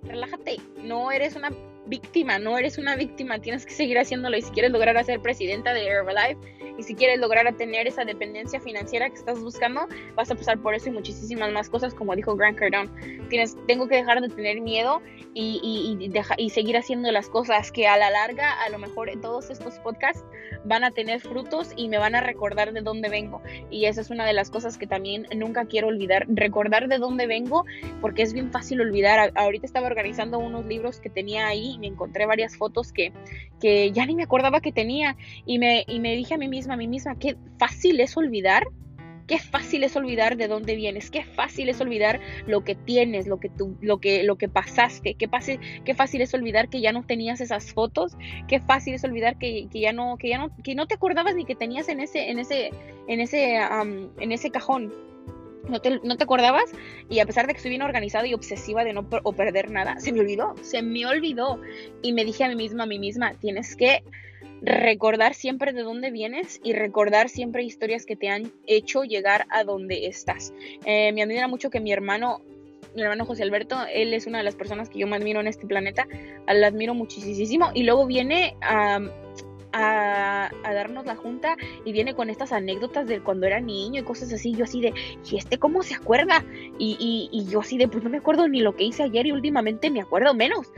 relájate, 0.03 0.57
no 0.83 1.11
eres 1.11 1.37
una 1.37 1.51
víctima, 1.89 2.39
no 2.39 2.59
eres 2.59 2.79
una 2.79 2.97
víctima, 2.97 3.39
tienes 3.41 3.67
que 3.67 3.73
seguir 3.73 3.99
haciéndolo 3.99 4.37
y 4.37 4.43
si 4.43 4.51
quieres 4.51 4.71
lograr 4.71 5.03
ser 5.05 5.21
presidenta 5.21 5.73
de 5.73 5.87
Herbalife 5.87 6.39
y 6.79 6.83
si 6.83 6.95
quieres 6.95 7.19
lograr 7.19 7.53
tener 7.57 7.87
esa 7.89 8.05
dependencia 8.05 8.61
financiera 8.61 9.09
que 9.09 9.17
estás 9.17 9.41
buscando, 9.41 9.89
vas 10.15 10.31
a 10.31 10.37
pasar 10.37 10.59
por 10.61 10.75
eso 10.75 10.89
y 10.89 10.93
muchísimas 10.93 11.51
más 11.53 11.69
cosas, 11.69 11.93
como 11.93 12.15
dijo 12.15 12.37
Grant 12.37 12.59
Cardone. 12.59 12.91
Tienes, 13.29 13.57
tengo 13.67 13.89
que 13.89 13.97
dejar 13.97 14.21
de 14.21 14.29
tener 14.29 14.61
miedo 14.61 15.03
y, 15.35 15.61
y, 15.63 16.11
y, 16.39 16.51
seguir 16.51 16.77
haciendo 16.77 17.11
las 17.11 17.29
cosas 17.29 17.73
que 17.73 17.87
a 17.87 17.97
la 17.97 18.11
larga, 18.11 18.53
a 18.63 18.69
lo 18.71 18.79
mejor 18.79 19.11
todos 19.21 19.51
estos 19.51 19.79
podcasts 19.81 20.25
van 20.65 20.85
a 20.85 20.91
tener 20.91 21.21
frutos 21.21 21.73
y 21.77 21.89
me 21.89 21.99
van 21.99 22.15
a 22.15 22.21
recordar 22.21 22.73
de 22.73 22.81
dónde 22.81 23.09
vengo. 23.09 23.43
Y 23.71 23.87
esa 23.87 24.01
es 24.01 24.11
una 24.11 24.27
de 24.27 24.33
las 24.33 24.51
cosas 24.51 24.79
que 24.79 24.87
también 24.87 25.27
nunca 25.37 25.67
quiero 25.67 25.89
olvidar, 25.89 26.27
recordar 26.29 26.89
de 26.89 26.99
dónde 26.99 27.27
vengo, 27.27 27.65
porque 28.01 28.23
es 28.23 28.33
bien 28.33 28.51
fácil 28.51 28.81
olvidar. 28.81 29.33
ahorita 29.35 29.67
estaba 29.67 29.87
organizando 29.87 30.39
unos 30.39 30.65
libros 30.67 31.01
que 31.01 31.11
tenía 31.11 31.47
ahí 31.49 31.78
y 31.79 31.81
me 31.81 31.87
encontré 31.87 32.27
varias 32.27 32.57
fotos 32.57 32.93
que, 32.93 33.13
que 33.61 33.93
ya 33.93 34.05
ni 34.07 34.15
me 34.15 34.25
acordaba 34.25 34.61
que 34.61 34.73
tenía 34.73 35.17
y 35.47 35.59
me, 35.59 35.85
y 35.87 36.01
me 36.01 36.15
dije 36.17 36.35
a 36.35 36.39
mí 36.39 36.49
misma, 36.49 36.75
a 36.75 36.77
mí 36.77 36.89
misma, 36.89 37.17
qué 37.19 37.37
fácil 37.59 38.01
es 38.01 38.17
olvidar 38.17 38.67
Qué 39.29 39.39
fácil 39.39 39.85
es 39.85 39.95
olvidar 39.95 40.39
de 40.39 40.49
dónde 40.49 40.75
vienes, 40.75 41.11
qué 41.11 41.23
fácil 41.23 41.69
es 41.69 41.83
olvidar 41.83 42.19
lo 42.47 42.65
que 42.65 42.75
tienes, 42.75 43.27
lo 43.27 43.39
que 43.39 43.51
tú, 43.51 43.77
lo 43.83 44.01
que, 44.01 44.23
lo 44.23 44.39
que 44.39 44.49
pasaste, 44.49 45.15
qué, 45.15 45.29
fácil, 45.29 45.61
qué 45.85 45.95
fácil 45.95 46.23
es 46.23 46.33
olvidar 46.33 46.71
que 46.71 46.81
ya 46.81 46.93
no 46.93 47.03
tenías 47.05 47.43
esas 47.43 47.75
fotos, 47.75 48.17
qué 48.49 48.59
fácil 48.59 48.95
es 48.95 49.05
olvidar 49.05 49.37
que, 49.39 49.69
que, 49.71 49.81
ya 49.81 49.93
no, 49.93 50.17
que 50.17 50.31
ya 50.31 50.39
no, 50.39 50.51
que 50.65 50.75
no 50.75 50.87
te 50.87 50.95
acordabas 50.95 51.35
ni 51.35 51.45
que 51.45 51.55
tenías 51.55 51.91
en 51.91 52.01
ese, 52.01 52.31
en 52.31 52.39
ese, 52.39 52.71
en 53.07 53.21
ese, 53.21 53.57
en 54.19 54.33
ese 54.33 54.51
cajón. 54.51 54.95
No 55.69 55.81
te, 55.81 56.01
no 56.03 56.17
te, 56.17 56.25
acordabas 56.25 56.71
y 57.09 57.19
a 57.21 57.27
pesar 57.27 57.47
de 57.47 57.53
que 57.53 57.59
estoy 57.59 57.71
bien 57.71 57.83
organizada 57.83 58.27
y 58.27 58.35
obsesiva 58.35 58.85
de 58.85 58.93
no 58.93 59.07
o 59.23 59.33
perder 59.33 59.71
nada, 59.71 59.99
se 60.01 60.13
me 60.13 60.21
olvidó, 60.21 60.55
se 60.63 60.83
me 60.83 61.07
olvidó 61.07 61.61
y 62.03 62.13
me 62.13 62.25
dije 62.25 62.45
a 62.45 62.49
mí 62.49 62.55
misma, 62.55 62.85
a 62.85 62.87
mí 62.87 62.99
misma, 62.99 63.35
tienes 63.35 63.77
que 63.77 64.03
recordar 64.63 65.35
siempre 65.35 65.73
de 65.73 65.83
dónde 65.83 66.11
vienes 66.11 66.61
y 66.63 66.73
recordar 66.73 67.29
siempre 67.29 67.63
historias 67.63 68.07
que 68.07 68.17
te 68.17 68.29
han 68.29 68.53
hecho 68.67 69.05
llegar 69.05 69.47
a 69.51 69.65
donde 69.65 70.07
estás. 70.07 70.53
Eh, 70.85 71.13
me 71.13 71.23
admira 71.23 71.49
mucho 71.49 71.71
que 71.71 71.81
mi 71.81 71.93
hermano, 71.93 72.41
mi 72.95 73.03
hermano 73.03 73.25
José 73.25 73.43
Alberto, 73.43 73.77
él 73.93 74.15
es 74.15 74.27
una 74.27 74.39
de 74.39 74.45
las 74.45 74.57
personas 74.57 74.89
que 74.89 74.99
yo 74.99 75.07
más 75.07 75.21
admiro 75.21 75.41
en 75.41 75.47
este 75.47 75.67
planeta, 75.67 76.07
la 76.47 76.67
admiro 76.67 76.95
muchísimo 76.95 77.71
y 77.75 77.85
luego 77.85 78.07
viene 78.07 78.57
a... 79.79 80.51
A, 80.65 80.75
darnos 80.75 81.07
la 81.07 81.17
junta 81.17 81.57
y 81.85 81.93
viene 81.93 82.15
con 82.15 82.31
estas 82.31 82.53
anécdotas 82.53 83.07
de 83.07 83.21
cuando 83.21 83.47
era 83.47 83.61
niño 83.61 84.01
y 84.01 84.05
cosas 84.05 84.33
así. 84.33 84.53
Yo 84.53 84.65
así 84.65 84.81
de, 84.81 84.93
¿y 85.29 85.37
este 85.37 85.59
cómo 85.59 85.83
se 85.83 85.95
acuerda? 85.95 86.45
Y, 86.79 86.97
y, 87.01 87.29
y, 87.33 87.51
yo 87.51 87.61
así 87.61 87.79
de, 87.79 87.89
pues 87.89 88.05
no 88.05 88.11
me 88.11 88.19
acuerdo 88.19 88.47
ni 88.49 88.61
lo 88.61 88.77
que 88.77 88.85
hice 88.85 89.03
ayer 89.03 89.27
y 89.27 89.33
últimamente 89.33 89.91
me 89.91 90.01
acuerdo 90.01 90.35
menos 90.35 90.71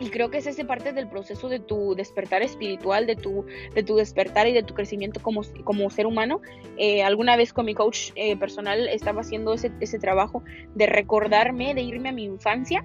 y 0.00 0.10
creo 0.10 0.30
que 0.30 0.38
es 0.38 0.46
ese 0.46 0.64
parte 0.64 0.92
del 0.92 1.08
proceso 1.08 1.48
de 1.48 1.60
tu 1.60 1.94
despertar 1.94 2.42
espiritual, 2.42 3.06
de 3.06 3.16
tu, 3.16 3.46
de 3.74 3.82
tu 3.82 3.96
despertar 3.96 4.46
y 4.48 4.52
de 4.52 4.62
tu 4.62 4.74
crecimiento 4.74 5.20
como, 5.22 5.42
como 5.64 5.88
ser 5.90 6.06
humano. 6.06 6.40
Eh, 6.76 7.02
alguna 7.02 7.36
vez 7.36 7.52
con 7.52 7.66
mi 7.66 7.74
coach 7.74 8.10
eh, 8.16 8.36
personal 8.36 8.88
estaba 8.88 9.22
haciendo 9.22 9.54
ese, 9.54 9.72
ese 9.80 9.98
trabajo 9.98 10.42
de 10.74 10.86
recordarme, 10.86 11.74
de 11.74 11.82
irme 11.82 12.10
a 12.10 12.12
mi 12.12 12.24
infancia 12.24 12.84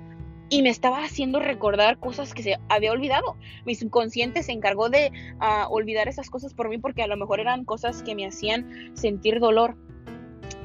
y 0.50 0.62
me 0.62 0.70
estaba 0.70 1.04
haciendo 1.04 1.40
recordar 1.40 2.00
cosas 2.00 2.34
que 2.34 2.44
se 2.44 2.58
había 2.70 2.92
olvidado. 2.92 3.38
Mi 3.66 3.76
subconsciente 3.76 4.44
se 4.44 4.52
encargó 4.52 4.90
de 4.90 5.12
uh, 5.40 5.74
olvidar 5.74 6.08
esas 6.08 6.30
cosas 6.30 6.54
por 6.54 6.70
mí 6.70 6.78
porque 6.78 7.04
a 7.04 7.08
lo 7.08 7.18
mejor 7.18 7.40
eran 7.40 7.66
cosas 7.66 8.04
que 8.04 8.16
me 8.16 8.26
hacían 8.26 8.92
sentir 8.96 9.40
dolor. 9.40 9.76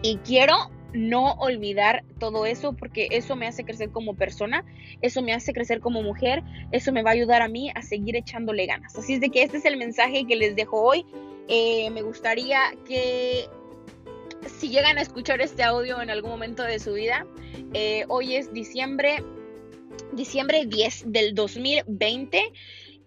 Y 0.03 0.17
quiero 0.19 0.55
no 0.93 1.35
olvidar 1.35 2.05
todo 2.19 2.47
eso 2.47 2.75
porque 2.75 3.09
eso 3.11 3.37
me 3.37 3.47
hace 3.47 3.65
crecer 3.65 3.91
como 3.91 4.15
persona, 4.15 4.65
eso 5.03 5.23
me 5.23 5.33
hace 5.33 5.53
crecer 5.53 5.81
como 5.81 6.03
mujer, 6.03 6.43
eso 6.73 6.93
me 6.93 7.03
va 7.03 7.11
a 7.11 7.13
ayudar 7.15 7.43
a 7.43 7.49
mí 7.49 7.71
a 7.75 7.83
seguir 7.83 8.17
echándole 8.17 8.67
ganas. 8.67 8.97
Así 8.97 9.15
es 9.15 9.21
de 9.21 9.31
que 9.31 9.43
este 9.43 9.59
es 9.59 9.65
el 9.65 9.77
mensaje 9.77 10.27
que 10.27 10.37
les 10.37 10.57
dejo 10.57 10.83
hoy. 10.83 11.07
Eh, 11.49 11.91
me 11.91 12.03
gustaría 12.03 12.61
que 12.87 13.49
si 14.47 14.69
llegan 14.69 14.99
a 14.99 15.03
escuchar 15.03 15.41
este 15.41 15.63
audio 15.63 16.01
en 16.01 16.11
algún 16.11 16.31
momento 16.31 16.63
de 16.63 16.79
su 16.79 16.95
vida, 16.95 17.27
eh, 17.73 18.05
hoy 18.09 18.37
es 18.37 18.53
diciembre, 18.53 19.23
diciembre 20.13 20.67
10 20.67 21.05
del 21.13 21.35
2020 21.35 22.53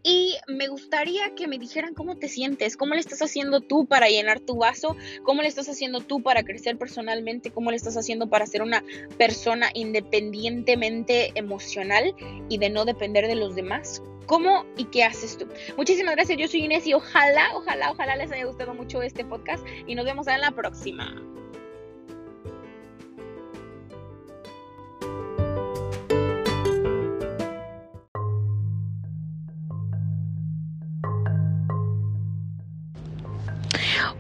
Y 0.03 0.35
me 0.47 0.67
gustaría 0.67 1.33
que 1.33 1.47
me 1.47 1.57
dijeran 1.57 1.93
cómo 1.93 2.17
te 2.17 2.27
sientes, 2.27 2.75
cómo 2.75 2.93
le 2.93 2.99
estás 2.99 3.21
haciendo 3.21 3.61
tú 3.61 3.85
para 3.85 4.09
llenar 4.09 4.41
tu 4.41 4.57
vaso, 4.57 4.97
cómo 5.23 5.41
le 5.41 5.47
estás 5.47 5.69
haciendo 5.69 6.01
tú 6.01 6.21
para 6.21 6.43
crecer 6.43 6.77
personalmente, 6.77 7.51
cómo 7.51 7.71
le 7.71 7.77
estás 7.77 7.95
haciendo 7.95 8.29
para 8.29 8.45
ser 8.45 8.63
una 8.63 8.83
persona 9.17 9.69
independientemente 9.73 11.31
emocional 11.35 12.13
y 12.49 12.57
de 12.57 12.69
no 12.69 12.83
depender 12.83 13.27
de 13.27 13.35
los 13.35 13.55
demás. 13.55 14.01
¿Cómo 14.25 14.65
y 14.77 14.85
qué 14.85 15.03
haces 15.03 15.37
tú? 15.37 15.47
Muchísimas 15.77 16.15
gracias, 16.15 16.37
yo 16.37 16.47
soy 16.47 16.65
Inés 16.65 16.85
y 16.87 16.93
ojalá, 16.93 17.55
ojalá, 17.55 17.91
ojalá 17.91 18.15
les 18.15 18.31
haya 18.31 18.45
gustado 18.45 18.73
mucho 18.73 19.01
este 19.01 19.23
podcast 19.25 19.65
y 19.87 19.95
nos 19.95 20.05
vemos 20.05 20.27
en 20.27 20.41
la 20.41 20.51
próxima. 20.51 21.15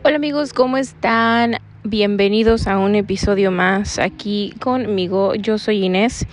Hola 0.01 0.15
amigos, 0.17 0.51
¿cómo 0.51 0.77
están? 0.77 1.57
Bienvenidos 1.83 2.67
a 2.67 2.77
un 2.77 2.95
episodio 2.95 3.51
más 3.51 3.99
aquí 3.99 4.53
conmigo. 4.59 5.35
Yo 5.35 5.57
soy 5.57 5.85
Inés 5.85 6.25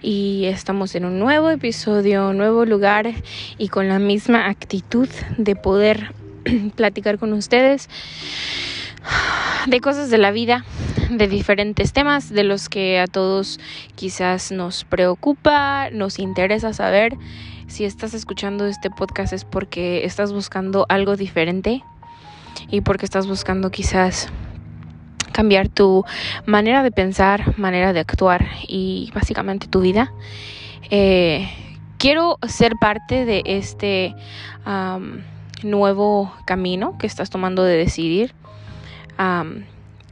y 0.00 0.44
estamos 0.46 0.94
en 0.94 1.04
un 1.04 1.18
nuevo 1.18 1.50
episodio, 1.50 2.32
nuevo 2.32 2.64
lugar 2.64 3.12
y 3.58 3.68
con 3.68 3.88
la 3.88 3.98
misma 3.98 4.46
actitud 4.48 5.08
de 5.36 5.56
poder 5.56 6.14
platicar 6.76 7.18
con 7.18 7.32
ustedes 7.34 7.90
de 9.66 9.80
cosas 9.80 10.08
de 10.08 10.18
la 10.18 10.30
vida, 10.30 10.64
de 11.10 11.28
diferentes 11.28 11.92
temas 11.92 12.30
de 12.30 12.44
los 12.44 12.68
que 12.68 13.00
a 13.00 13.06
todos 13.06 13.60
quizás 13.96 14.52
nos 14.52 14.84
preocupa, 14.84 15.90
nos 15.90 16.18
interesa 16.18 16.72
saber. 16.72 17.16
Si 17.66 17.84
estás 17.84 18.14
escuchando 18.14 18.66
este 18.66 18.88
podcast 18.90 19.32
es 19.32 19.44
porque 19.44 20.04
estás 20.06 20.32
buscando 20.32 20.86
algo 20.88 21.16
diferente 21.16 21.82
y 22.70 22.80
porque 22.80 23.04
estás 23.04 23.26
buscando 23.26 23.70
quizás 23.70 24.28
cambiar 25.32 25.68
tu 25.68 26.04
manera 26.46 26.82
de 26.82 26.90
pensar, 26.90 27.58
manera 27.58 27.92
de 27.92 28.00
actuar 28.00 28.46
y 28.66 29.10
básicamente 29.14 29.68
tu 29.68 29.80
vida. 29.80 30.12
Eh, 30.90 31.48
quiero 31.98 32.38
ser 32.46 32.74
parte 32.80 33.24
de 33.24 33.42
este 33.46 34.14
nuevo 35.62 36.32
camino 36.46 36.96
que 36.98 37.06
estás 37.06 37.30
tomando 37.30 37.62
de 37.62 37.76
decidir 37.76 38.34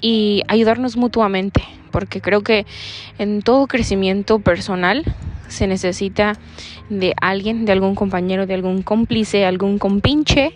y 0.01 0.43
ayudarnos 0.49 0.97
mutuamente, 0.97 1.63
porque 1.91 2.21
creo 2.21 2.43
que 2.43 2.67
en 3.19 3.43
todo 3.43 3.67
crecimiento 3.67 4.39
personal 4.39 5.05
se 5.49 5.67
necesita 5.67 6.35
de 6.91 7.15
alguien, 7.21 7.65
de 7.65 7.73
algún 7.73 7.95
compañero, 7.95 8.47
de 8.47 8.55
algún 8.55 8.83
cómplice, 8.83 9.47
algún 9.47 9.79
compinche 9.79 10.53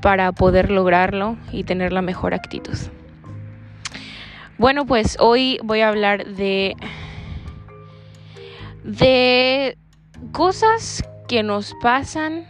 para 0.00 0.32
poder 0.32 0.70
lograrlo 0.70 1.36
y 1.52 1.64
tener 1.64 1.92
la 1.92 2.02
mejor 2.02 2.34
actitud. 2.34 2.76
Bueno, 4.58 4.86
pues 4.86 5.16
hoy 5.20 5.60
voy 5.62 5.80
a 5.80 5.88
hablar 5.88 6.26
de 6.26 6.76
de 8.84 9.76
cosas 10.32 11.04
que 11.28 11.42
nos 11.42 11.74
pasan 11.82 12.46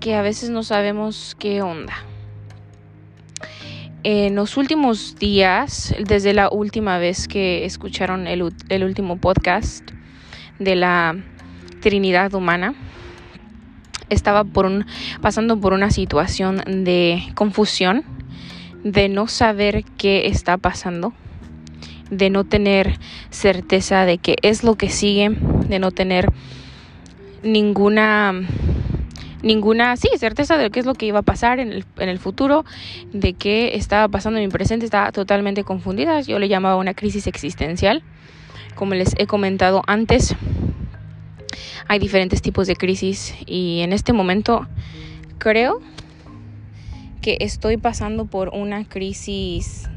que 0.00 0.14
a 0.14 0.22
veces 0.22 0.50
no 0.50 0.62
sabemos 0.62 1.36
qué 1.38 1.60
onda. 1.62 1.94
En 4.04 4.34
los 4.34 4.56
últimos 4.56 5.16
días, 5.16 5.94
desde 6.04 6.34
la 6.34 6.48
última 6.50 6.98
vez 6.98 7.28
que 7.28 7.64
escucharon 7.64 8.26
el, 8.26 8.52
el 8.68 8.84
último 8.84 9.16
podcast 9.18 9.88
de 10.58 10.74
la 10.74 11.16
Trinidad 11.80 12.34
Humana, 12.34 12.74
estaba 14.12 14.44
por 14.44 14.66
un, 14.66 14.86
pasando 15.20 15.58
por 15.60 15.72
una 15.72 15.90
situación 15.90 16.62
de 16.66 17.22
confusión, 17.34 18.04
de 18.84 19.08
no 19.08 19.28
saber 19.28 19.84
qué 19.96 20.26
está 20.26 20.56
pasando, 20.56 21.12
de 22.10 22.30
no 22.30 22.44
tener 22.44 22.98
certeza 23.30 24.04
de 24.04 24.18
qué 24.18 24.36
es 24.42 24.64
lo 24.64 24.74
que 24.74 24.90
sigue, 24.90 25.30
de 25.68 25.78
no 25.78 25.90
tener 25.90 26.30
ninguna 27.42 28.34
ninguna, 29.42 29.96
sí, 29.96 30.08
certeza 30.16 30.56
de 30.56 30.70
qué 30.70 30.80
es 30.80 30.86
lo 30.86 30.94
que 30.94 31.06
iba 31.06 31.20
a 31.20 31.22
pasar 31.22 31.58
en 31.58 31.72
el, 31.72 31.84
en 31.98 32.08
el 32.08 32.18
futuro, 32.18 32.64
de 33.12 33.34
qué 33.34 33.74
estaba 33.74 34.08
pasando 34.08 34.38
en 34.38 34.46
mi 34.46 34.50
presente, 34.50 34.84
estaba 34.84 35.12
totalmente 35.12 35.64
confundida. 35.64 36.20
Yo 36.20 36.38
le 36.38 36.48
llamaba 36.48 36.76
una 36.76 36.94
crisis 36.94 37.26
existencial. 37.26 38.02
Como 38.74 38.94
les 38.94 39.14
he 39.18 39.26
comentado 39.26 39.82
antes, 39.86 40.34
hay 41.88 41.98
diferentes 41.98 42.42
tipos 42.42 42.66
de 42.66 42.76
crisis 42.76 43.34
y 43.46 43.80
en 43.80 43.92
este 43.92 44.12
momento 44.12 44.66
creo 45.38 45.80
que 47.20 47.36
estoy 47.40 47.76
pasando 47.76 48.26
por 48.26 48.50
una 48.52 48.84
crisis, 48.84 49.88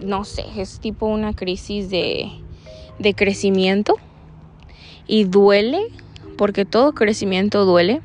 no 0.00 0.24
sé, 0.24 0.44
es 0.56 0.80
tipo 0.80 1.06
una 1.06 1.34
crisis 1.34 1.90
de, 1.90 2.32
de 2.98 3.14
crecimiento 3.14 3.96
y 5.06 5.24
duele, 5.24 5.80
porque 6.38 6.64
todo 6.64 6.94
crecimiento 6.94 7.64
duele 7.64 8.00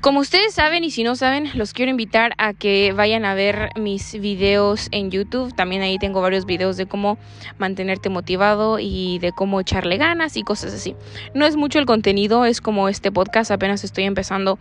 como 0.00 0.20
ustedes 0.20 0.54
saben 0.54 0.84
y 0.84 0.90
si 0.90 1.02
no 1.02 1.16
saben, 1.16 1.50
los 1.54 1.72
quiero 1.72 1.90
invitar 1.90 2.34
a 2.38 2.54
que 2.54 2.92
vayan 2.92 3.24
a 3.24 3.34
ver 3.34 3.70
mis 3.76 4.18
videos 4.20 4.88
en 4.90 5.10
YouTube. 5.10 5.54
También 5.54 5.82
ahí 5.82 5.98
tengo 5.98 6.20
varios 6.20 6.46
videos 6.46 6.76
de 6.76 6.86
cómo 6.86 7.18
mantenerte 7.58 8.08
motivado 8.08 8.78
y 8.78 9.18
de 9.18 9.32
cómo 9.32 9.60
echarle 9.60 9.96
ganas 9.96 10.36
y 10.36 10.42
cosas 10.42 10.72
así. 10.72 10.94
No 11.34 11.46
es 11.46 11.56
mucho 11.56 11.78
el 11.78 11.86
contenido, 11.86 12.44
es 12.44 12.60
como 12.60 12.88
este 12.88 13.10
podcast, 13.12 13.50
apenas 13.50 13.84
estoy 13.84 14.04
empezando 14.04 14.58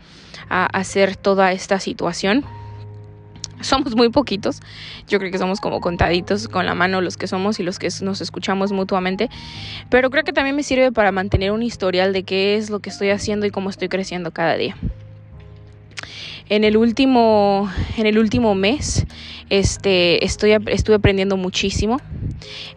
a 0.49 0.65
hacer 0.65 1.15
toda 1.15 1.51
esta 1.51 1.79
situación. 1.79 2.45
Somos 3.61 3.95
muy 3.95 4.09
poquitos, 4.09 4.61
yo 5.07 5.19
creo 5.19 5.31
que 5.31 5.37
somos 5.37 5.59
como 5.59 5.81
contaditos 5.81 6.47
con 6.47 6.65
la 6.65 6.75
mano 6.75 7.01
los 7.01 7.17
que 7.17 7.27
somos 7.27 7.59
y 7.59 7.63
los 7.63 7.79
que 7.79 7.89
nos 8.01 8.21
escuchamos 8.21 8.71
mutuamente, 8.71 9.29
pero 9.89 10.09
creo 10.09 10.23
que 10.23 10.33
también 10.33 10.55
me 10.55 10.63
sirve 10.63 10.91
para 10.91 11.11
mantener 11.11 11.51
un 11.51 11.63
historial 11.63 12.13
de 12.13 12.23
qué 12.23 12.55
es 12.55 12.69
lo 12.69 12.79
que 12.79 12.89
estoy 12.89 13.09
haciendo 13.09 13.45
y 13.45 13.49
cómo 13.49 13.69
estoy 13.69 13.89
creciendo 13.89 14.31
cada 14.31 14.55
día. 14.57 14.75
En 16.49 16.63
el 16.63 16.77
último, 16.77 17.69
en 17.97 18.05
el 18.05 18.17
último 18.17 18.55
mes 18.55 19.05
este, 19.49 20.23
estoy, 20.23 20.51
estuve 20.67 20.95
aprendiendo 20.95 21.35
muchísimo. 21.35 21.99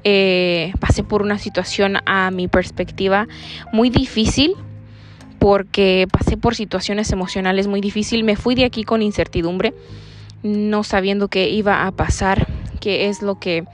Eh, 0.03 0.73
pasé 0.81 1.05
por 1.05 1.23
una 1.23 1.39
situación 1.39 1.99
a 2.07 2.31
mi 2.31 2.49
perspectiva 2.49 3.29
muy 3.73 3.91
difícil 3.91 4.55
porque 5.39 6.07
pasé 6.11 6.37
por 6.37 6.55
situaciones 6.55 7.13
emocionales 7.13 7.69
muy 7.69 7.81
difíciles. 7.81 8.25
Me 8.25 8.37
fui 8.37 8.55
de 8.55 8.65
aquí 8.65 8.83
con 8.83 9.03
incertidumbre, 9.03 9.73
no 10.43 10.85
sabiendo 10.85 11.29
qué 11.29 11.51
iba 11.51 11.87
a 11.87 11.93
pasar, 11.93 12.47
qué 12.81 13.09
es 13.09 13.23
lo 13.23 13.39
que 13.39 13.65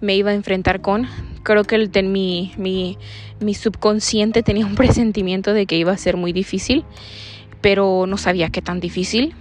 me 0.00 0.16
iba 0.16 0.30
a 0.30 0.34
enfrentar 0.34 0.80
con. 0.80 1.08
Creo 1.42 1.64
que 1.64 1.76
el, 1.76 1.90
mi, 2.04 2.52
mi, 2.56 2.98
mi 3.40 3.54
subconsciente 3.54 4.42
tenía 4.42 4.66
un 4.66 4.74
presentimiento 4.76 5.52
de 5.52 5.66
que 5.66 5.76
iba 5.76 5.92
a 5.92 5.96
ser 5.96 6.16
muy 6.16 6.32
difícil 6.32 6.84
pero 7.66 8.06
no 8.06 8.16
sabía 8.16 8.50
qué 8.50 8.62
tan 8.62 8.78
difícil. 8.78 9.34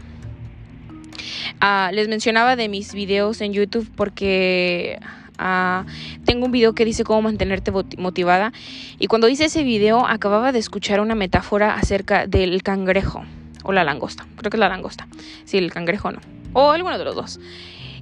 Ah, 1.59 1.91
les 1.93 2.07
mencionaba 2.07 2.55
de 2.55 2.69
mis 2.69 2.93
videos 2.95 3.39
en 3.41 3.53
YouTube 3.53 3.87
porque 3.95 4.97
ah, 5.37 5.85
tengo 6.25 6.47
un 6.47 6.51
video 6.51 6.73
que 6.73 6.85
dice 6.85 7.03
cómo 7.03 7.21
mantenerte 7.21 7.71
motivada 7.71 8.51
y 8.97 9.05
cuando 9.05 9.29
hice 9.29 9.45
ese 9.45 9.61
video 9.61 10.07
acababa 10.07 10.51
de 10.51 10.57
escuchar 10.57 11.01
una 11.01 11.13
metáfora 11.13 11.75
acerca 11.75 12.25
del 12.25 12.63
cangrejo 12.63 13.23
o 13.63 13.71
la 13.71 13.83
langosta, 13.83 14.25
creo 14.37 14.49
que 14.49 14.57
es 14.57 14.59
la 14.59 14.69
langosta, 14.69 15.07
sí, 15.45 15.59
el 15.59 15.71
cangrejo 15.71 16.11
no, 16.11 16.19
o 16.55 16.71
alguno 16.71 16.97
de 16.97 17.03
los 17.03 17.15
dos. 17.15 17.39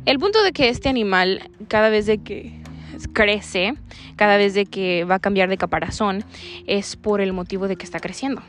El 0.05 0.19
punto 0.19 0.43
de 0.43 0.53
que 0.53 0.69
este 0.69 0.87
animal 0.87 1.49
cada 1.67 1.89
vez 1.89 2.05
de 2.05 2.19
que 2.19 2.53
crece, 3.13 3.73
cada 4.15 4.37
vez 4.37 4.53
de 4.53 4.65
que 4.65 5.05
va 5.05 5.15
a 5.15 5.19
cambiar 5.19 5.49
de 5.49 5.57
caparazón, 5.57 6.23
es 6.67 6.95
por 6.95 7.19
el 7.19 7.33
motivo 7.33 7.67
de 7.67 7.75
que 7.75 7.83
está 7.83 7.99
creciendo. 7.99 8.41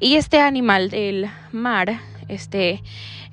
Y 0.00 0.16
este 0.16 0.40
animal 0.40 0.88
del 0.88 1.28
mar, 1.52 2.00
este 2.28 2.82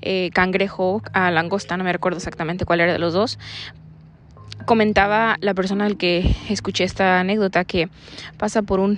eh, 0.01 0.31
cangrejo 0.33 1.01
a 1.13 1.31
langosta, 1.31 1.77
no 1.77 1.85
me 1.85 1.93
recuerdo 1.93 2.17
exactamente 2.17 2.65
cuál 2.65 2.81
era 2.81 2.91
de 2.91 2.99
los 2.99 3.13
dos, 3.13 3.39
comentaba 4.65 5.37
la 5.39 5.53
persona 5.53 5.85
al 5.85 5.95
que 5.95 6.35
escuché 6.49 6.83
esta 6.83 7.21
anécdota 7.21 7.63
que 7.63 7.87
pasa 8.37 8.63
por 8.63 8.79
un 8.81 8.97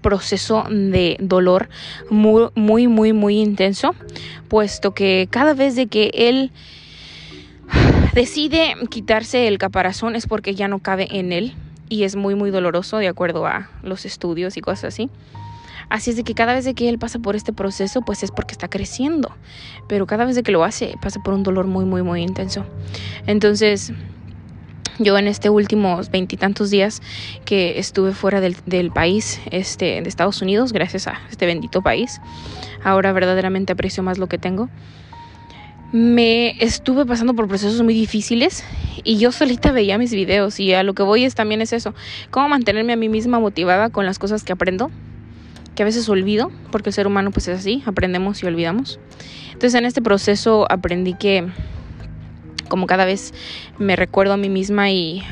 proceso 0.00 0.64
de 0.68 1.16
dolor 1.20 1.68
muy, 2.10 2.48
muy, 2.54 2.88
muy, 2.88 3.12
muy 3.12 3.38
intenso, 3.38 3.94
puesto 4.48 4.92
que 4.94 5.28
cada 5.30 5.54
vez 5.54 5.76
de 5.76 5.86
que 5.86 6.10
él 6.14 6.52
decide 8.14 8.74
quitarse 8.90 9.48
el 9.48 9.58
caparazón 9.58 10.16
es 10.16 10.26
porque 10.26 10.54
ya 10.54 10.68
no 10.68 10.78
cabe 10.78 11.08
en 11.10 11.32
él 11.32 11.54
y 11.88 12.04
es 12.04 12.16
muy, 12.16 12.34
muy 12.34 12.50
doloroso 12.50 12.98
de 12.98 13.08
acuerdo 13.08 13.46
a 13.46 13.70
los 13.82 14.04
estudios 14.04 14.56
y 14.56 14.60
cosas 14.60 14.94
así. 14.94 15.10
Así 15.88 16.10
es 16.10 16.16
de 16.16 16.24
que 16.24 16.34
cada 16.34 16.52
vez 16.52 16.64
de 16.64 16.74
que 16.74 16.88
él 16.88 16.98
pasa 16.98 17.20
por 17.20 17.36
este 17.36 17.52
proceso, 17.52 18.02
pues 18.02 18.22
es 18.24 18.32
porque 18.32 18.52
está 18.52 18.68
creciendo. 18.68 19.30
Pero 19.88 20.06
cada 20.06 20.24
vez 20.24 20.34
de 20.34 20.42
que 20.42 20.50
lo 20.50 20.64
hace, 20.64 20.96
pasa 21.00 21.20
por 21.22 21.32
un 21.32 21.44
dolor 21.44 21.66
muy, 21.68 21.84
muy, 21.84 22.02
muy 22.02 22.22
intenso. 22.22 22.66
Entonces, 23.26 23.92
yo 24.98 25.18
en 25.18 25.26
este 25.26 25.50
últimos 25.50 26.10
veintitantos 26.10 26.70
días 26.70 27.02
que 27.44 27.78
estuve 27.78 28.12
fuera 28.12 28.40
del, 28.40 28.90
país, 28.90 29.40
este, 29.50 30.00
de 30.00 30.08
Estados 30.08 30.42
Unidos, 30.42 30.72
gracias 30.72 31.06
a 31.06 31.20
este 31.30 31.46
bendito 31.46 31.82
país, 31.82 32.20
ahora 32.82 33.12
verdaderamente 33.12 33.72
aprecio 33.72 34.02
más 34.02 34.18
lo 34.18 34.26
que 34.26 34.38
tengo. 34.38 34.68
Me 35.92 36.62
estuve 36.62 37.06
pasando 37.06 37.34
por 37.34 37.46
procesos 37.46 37.80
muy 37.82 37.94
difíciles 37.94 38.64
y 39.04 39.18
yo 39.18 39.30
solita 39.30 39.70
veía 39.70 39.98
mis 39.98 40.12
videos 40.12 40.58
y 40.58 40.72
a 40.74 40.82
lo 40.82 40.94
que 40.94 41.02
voy 41.02 41.24
es 41.24 41.34
también 41.34 41.60
es 41.62 41.72
eso, 41.72 41.94
cómo 42.30 42.48
mantenerme 42.48 42.92
a 42.92 42.96
mí 42.96 43.08
misma 43.08 43.38
motivada 43.38 43.90
con 43.90 44.04
las 44.04 44.18
cosas 44.18 44.42
que 44.42 44.52
aprendo, 44.52 44.90
que 45.74 45.82
a 45.82 45.86
veces 45.86 46.08
olvido, 46.08 46.50
porque 46.72 46.90
el 46.90 46.94
ser 46.94 47.06
humano 47.06 47.30
pues 47.30 47.46
es 47.48 47.60
así, 47.60 47.82
aprendemos 47.86 48.42
y 48.42 48.46
olvidamos. 48.46 48.98
Entonces 49.52 49.74
en 49.74 49.86
este 49.86 50.02
proceso 50.02 50.66
aprendí 50.70 51.14
que 51.14 51.48
como 52.68 52.86
cada 52.86 53.04
vez 53.04 53.32
me 53.78 53.96
recuerdo 53.96 54.34
a 54.34 54.36
mí 54.36 54.48
misma 54.48 54.90
y, 54.90 55.22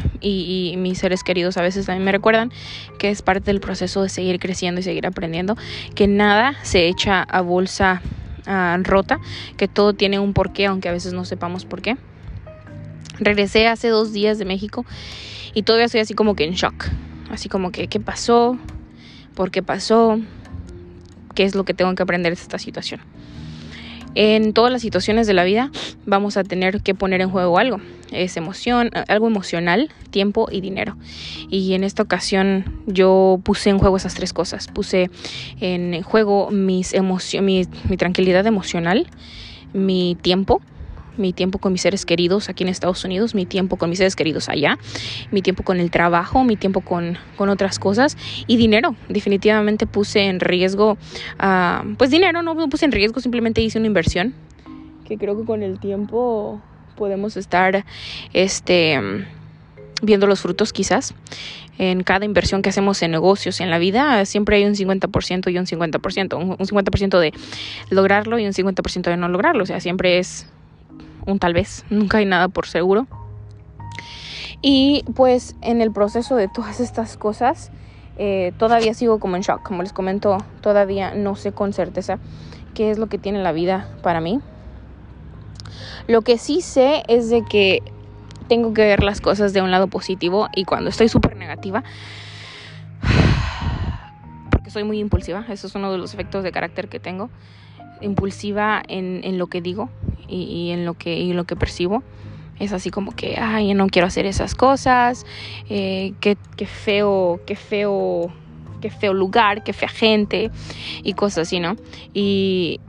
mis 0.79 0.99
seres 0.99 1.23
queridos 1.23 1.57
a 1.57 1.63
veces 1.63 1.87
también 1.87 2.05
me 2.05 2.13
recuerdan 2.13 2.51
que 2.99 3.11
es 3.11 3.23
parte 3.23 3.47
del 3.47 3.61
proceso 3.61 4.03
de 4.03 4.09
seguir 4.09 4.39
creciendo 4.39 4.81
y 4.81 4.85
seguir 4.85 5.07
aprendiendo, 5.07 5.57
que 5.95 6.07
nada 6.07 6.55
se 6.63 6.89
echa 6.89 7.23
a 7.23 7.41
bolsa 7.41 8.03
ah, 8.47 8.77
rota, 8.83 9.21
que 9.57 9.69
todo 9.69 9.95
tiene 9.95 10.19
un 10.19 10.33
porqué, 10.33 10.67
aunque 10.67 10.89
a 10.89 10.93
veces 10.93 11.13
no 11.13 11.25
sepamos 11.25 11.65
por 11.65 11.83
qué. 11.83 11.97
Regresé 13.19 13.69
hace 13.69 13.89
dos 13.89 14.13
días 14.13 14.39
de 14.39 14.45
México 14.45 14.85
y 15.55 15.63
todavía 15.63 15.87
estoy 15.87 16.01
así 16.01 16.15
como 16.15 16.35
que 16.35 16.45
en 16.45 16.55
shock, 16.55 16.87
así 17.31 17.49
como 17.49 17.71
que 17.71 17.87
qué 17.87 18.01
pasó, 18.01 18.59
por 19.35 19.51
qué 19.51 19.63
pasó, 19.63 20.21
qué 21.35 21.45
es 21.45 21.55
lo 21.55 21.65
que 21.65 21.75
tengo 21.75 21.95
que 21.95 22.03
aprender 22.03 22.35
de 22.35 22.41
esta 22.41 22.59
situación 22.59 23.01
en 24.15 24.53
todas 24.53 24.73
las 24.73 24.83
situaciones 24.83 25.27
de 25.27 25.35
la 25.35 25.45
vida 25.45 25.71
vamos 26.07 26.37
a 26.37 26.45
tener 26.45 26.83
que 26.83 26.95
poner 26.95 27.21
en 27.21 27.31
juego 27.31 27.59
algo. 27.59 27.81
Es 28.13 28.37
emoción, 28.37 28.91
algo 29.09 29.27
emocional, 29.27 29.91
tiempo 30.11 30.49
y 30.51 30.61
dinero. 30.61 30.97
Y 31.51 31.75
en 31.75 31.85
esta 31.85 32.03
ocasión 32.03 32.83
yo 32.87 33.41
puse 33.43 33.71
en 33.71 33.79
juego 33.79 33.97
esas 33.97 34.15
tres 34.15 34.33
cosas. 34.33 34.69
Puse 34.69 35.11
en 35.61 36.03
juego 36.03 36.51
mis 36.51 36.95
mi, 37.41 37.67
mi 37.89 37.97
tranquilidad 37.97 38.47
emocional, 38.47 39.09
mi 39.73 40.17
tiempo 40.21 40.61
mi 41.17 41.33
tiempo 41.33 41.59
con 41.59 41.73
mis 41.73 41.83
seres 41.83 42.07
queridos 42.07 42.49
aquí 42.49 42.65
en 42.65 42.69
Estados 42.69 43.05
Unidos, 43.05 43.35
mi 43.35 43.47
tiempo 43.47 43.77
con 43.77 43.91
mis 43.91 43.99
seres 43.99 44.17
queridos 44.17 44.49
allá, 44.49 44.79
mi 45.31 45.43
tiempo 45.43 45.63
con 45.63 45.81
el 45.81 45.91
trabajo, 45.91 46.45
mi 46.45 46.57
tiempo 46.57 46.81
con, 46.81 47.19
otras 47.39 47.79
cosas 47.79 48.17
y 48.47 48.57
dinero. 48.57 48.97
Definitivamente 49.09 49.87
puse 49.87 50.25
en 50.25 50.41
riesgo, 50.41 50.93
uh, 51.43 51.95
pues 51.97 52.11
dinero, 52.11 52.43
no 52.43 52.69
puse 52.69 52.85
en 52.85 52.93
riesgo, 52.93 53.21
simplemente 53.21 53.61
hice 53.61 53.79
una 53.79 53.87
inversión 53.87 54.35
que 55.05 55.19
creo 55.19 55.39
que 55.39 55.45
con 55.45 55.63
el 55.63 55.79
tiempo 55.79 56.61
podemos 56.97 57.37
estar 57.37 57.85
este, 58.33 59.01
viendo 60.03 60.27
los 60.27 60.41
frutos 60.41 60.73
quizás. 60.73 61.15
En 61.77 62.05
cada 62.05 62.25
inversión 62.25 62.63
que 62.63 62.71
hacemos 62.71 63.03
en 63.03 63.11
negocios, 63.11 63.61
en 63.61 63.69
la 63.69 63.79
vida, 63.79 64.25
siempre 64.27 64.57
hay 64.57 64.65
un 64.65 64.75
50% 64.75 65.53
y 65.53 65.59
un 65.59 65.67
50%, 65.67 66.37
un 66.37 66.57
50% 66.57 67.19
de 67.19 67.33
lograrlo 67.91 68.39
y 68.39 68.47
un 68.47 68.53
50% 68.53 69.03
de 69.03 69.17
no 69.17 69.29
lograrlo. 69.29 69.65
O 69.65 69.67
sea, 69.67 69.81
siempre 69.81 70.19
es 70.19 70.47
un 71.27 71.39
tal 71.39 71.55
vez, 71.55 71.85
nunca 71.91 72.19
hay 72.19 72.27
nada 72.27 72.49
por 72.49 72.67
seguro. 72.67 73.07
Y 74.63 75.05
pues 75.15 75.57
en 75.61 75.83
el 75.83 75.93
proceso 75.93 76.37
de 76.37 76.49
todas 76.49 76.81
estas 76.81 77.17
cosas, 77.17 77.71
eh, 78.17 78.53
todavía 78.59 78.95
sigo 78.95 79.19
como 79.19 79.37
en 79.37 79.43
shock, 79.43 79.63
como 79.63 79.83
les 79.83 79.93
comento, 79.93 80.39
todavía 80.61 81.15
no 81.15 81.37
sé 81.37 81.53
con 81.53 81.73
certeza 81.73 82.19
qué 82.75 82.91
es 82.91 82.99
lo 82.99 83.09
que 83.09 83.19
tiene 83.19 83.43
la 83.43 83.53
vida 83.53 83.89
para 84.03 84.21
mí. 84.21 84.41
Lo 86.07 86.23
que 86.23 86.39
sí 86.39 86.61
sé 86.61 87.03
es 87.09 87.31
de 87.31 87.45
que 87.45 87.83
tengo 88.49 88.75
que 88.75 88.83
ver 88.83 89.03
las 89.03 89.21
cosas 89.21 89.53
de 89.53 89.63
un 89.63 89.71
lado 89.71 89.89
positivo 89.89 90.49
y 90.55 90.65
cuando 90.65 90.91
estoy 90.91 91.09
súper 91.09 91.37
negativa, 91.37 91.83
porque 94.51 94.71
soy 94.71 94.85
muy 94.85 94.99
impulsiva, 94.99 95.45
eso 95.49 95.67
es 95.67 95.75
uno 95.75 95.91
de 95.91 95.99
los 95.99 96.15
efectos 96.15 96.45
de 96.45 96.53
carácter 96.53 96.89
que 96.89 97.01
tengo, 97.01 97.31
impulsiva 98.05 98.83
en, 98.89 99.21
en 99.25 99.39
lo 99.39 99.47
que 99.47 99.61
digo, 99.61 99.91
y, 100.29 100.71
en 100.71 100.85
lo 100.85 100.95
que, 100.95 101.17
y 101.17 101.33
lo 101.33 101.45
que 101.45 101.57
percibo. 101.57 102.03
Es 102.59 102.73
así 102.73 102.91
como 102.91 103.17
que, 103.17 103.37
ay, 103.37 103.75
no 103.75 103.89
quiero 103.89 104.07
hacer 104.07 104.27
esas 104.27 104.55
cosas, 104.55 105.27
eh, 105.69 106.13
qué, 106.21 106.37
qué 106.57 106.67
feo, 106.67 107.41
qué 107.47 107.57
feo, 107.57 108.33
qué 108.81 108.91
feo 108.91 109.13
lugar, 109.13 109.65
qué 109.65 109.73
fea 109.73 109.89
gente 109.89 110.51
y 111.03 111.15
cosas 111.15 111.49
así, 111.49 111.59
¿no? 111.59 111.77
Y 112.13 112.81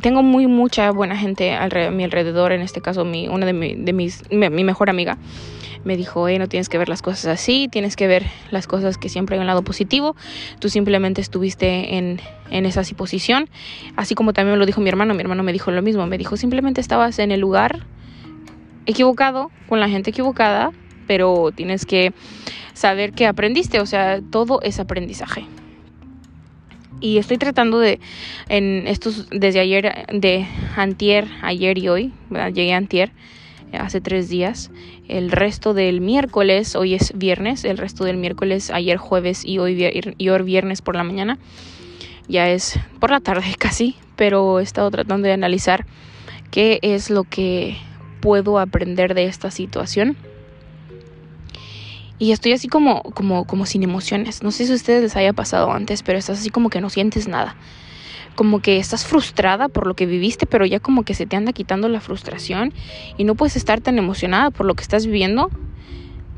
tengo 0.00 0.22
muy 0.22 0.46
mucha 0.46 0.90
buena 0.90 1.16
gente 1.16 1.54
a 1.54 1.68
mi 1.90 2.04
alrededor, 2.04 2.52
en 2.52 2.62
este 2.62 2.80
caso 2.80 3.04
mi, 3.04 3.28
una 3.28 3.46
de, 3.46 3.52
mi, 3.52 3.74
de 3.74 3.92
mis, 3.92 4.22
mi, 4.30 4.48
mi 4.48 4.64
mejor 4.64 4.90
amiga 4.90 5.18
me 5.84 5.96
dijo, 5.96 6.28
hey, 6.28 6.38
no 6.38 6.48
tienes 6.48 6.68
que 6.68 6.78
ver 6.78 6.88
las 6.88 7.02
cosas 7.02 7.26
así, 7.26 7.68
tienes 7.70 7.96
que 7.96 8.06
ver 8.06 8.24
las 8.50 8.66
cosas 8.66 8.98
que 8.98 9.08
siempre 9.08 9.36
hay 9.36 9.40
un 9.40 9.46
lado 9.46 9.62
positivo, 9.62 10.16
tú 10.58 10.68
simplemente 10.68 11.20
estuviste 11.20 11.96
en, 11.96 12.20
en 12.50 12.66
esa 12.66 12.82
posición, 12.96 13.48
así 13.96 14.14
como 14.14 14.32
también 14.32 14.54
me 14.54 14.58
lo 14.58 14.66
dijo 14.66 14.80
mi 14.80 14.88
hermano, 14.88 15.14
mi 15.14 15.20
hermano 15.20 15.42
me 15.42 15.52
dijo 15.52 15.70
lo 15.70 15.82
mismo, 15.82 16.06
me 16.06 16.18
dijo, 16.18 16.36
simplemente 16.36 16.80
estabas 16.80 17.18
en 17.18 17.30
el 17.30 17.40
lugar 17.40 17.86
equivocado, 18.86 19.50
con 19.68 19.80
la 19.80 19.88
gente 19.88 20.10
equivocada, 20.10 20.72
pero 21.06 21.50
tienes 21.54 21.86
que 21.86 22.12
saber 22.72 23.12
que 23.12 23.26
aprendiste, 23.26 23.80
o 23.80 23.86
sea, 23.86 24.20
todo 24.30 24.60
es 24.62 24.80
aprendizaje. 24.80 25.46
Y 27.00 27.18
estoy 27.18 27.36
tratando 27.36 27.78
de, 27.78 28.00
en 28.48 28.86
estos, 28.86 29.28
desde 29.30 29.60
ayer, 29.60 30.06
de 30.12 30.46
antier, 30.76 31.28
ayer 31.42 31.76
y 31.78 31.88
hoy, 31.88 32.12
llegué 32.30 32.72
a 32.72 32.78
antier, 32.78 33.12
hace 33.76 34.00
tres 34.00 34.28
días. 34.28 34.70
El 35.08 35.30
resto 35.30 35.74
del 35.74 36.00
miércoles, 36.00 36.74
hoy 36.76 36.94
es 36.94 37.12
viernes, 37.16 37.64
el 37.64 37.78
resto 37.78 38.04
del 38.04 38.16
miércoles, 38.16 38.70
ayer 38.70 38.96
jueves 38.96 39.44
y 39.44 39.58
hoy, 39.58 40.14
y 40.18 40.28
hoy 40.28 40.42
viernes 40.42 40.82
por 40.82 40.96
la 40.96 41.04
mañana. 41.04 41.38
Ya 42.28 42.50
es 42.50 42.78
por 43.00 43.10
la 43.10 43.20
tarde 43.20 43.54
casi, 43.58 43.96
pero 44.16 44.60
he 44.60 44.62
estado 44.62 44.90
tratando 44.90 45.28
de 45.28 45.34
analizar 45.34 45.86
qué 46.50 46.78
es 46.82 47.10
lo 47.10 47.24
que 47.24 47.76
puedo 48.20 48.58
aprender 48.58 49.14
de 49.14 49.24
esta 49.24 49.50
situación. 49.50 50.16
Y 52.18 52.32
estoy 52.32 52.52
así 52.52 52.68
como, 52.68 53.02
como, 53.02 53.46
como 53.46 53.66
sin 53.66 53.82
emociones. 53.82 54.42
No 54.42 54.50
sé 54.50 54.66
si 54.66 54.72
a 54.72 54.76
ustedes 54.76 55.02
les 55.02 55.16
haya 55.16 55.34
pasado 55.34 55.70
antes, 55.70 56.02
pero 56.02 56.18
estás 56.18 56.38
así 56.38 56.48
como 56.50 56.70
que 56.70 56.80
no 56.80 56.88
sientes 56.88 57.28
nada 57.28 57.56
como 58.36 58.60
que 58.60 58.76
estás 58.76 59.04
frustrada 59.04 59.68
por 59.68 59.86
lo 59.86 59.94
que 59.94 60.06
viviste, 60.06 60.46
pero 60.46 60.64
ya 60.64 60.78
como 60.78 61.02
que 61.02 61.14
se 61.14 61.26
te 61.26 61.36
anda 61.36 61.52
quitando 61.52 61.88
la 61.88 62.00
frustración 62.00 62.72
y 63.16 63.24
no 63.24 63.34
puedes 63.34 63.56
estar 63.56 63.80
tan 63.80 63.98
emocionada 63.98 64.50
por 64.50 64.66
lo 64.66 64.74
que 64.74 64.82
estás 64.82 65.06
viviendo 65.06 65.50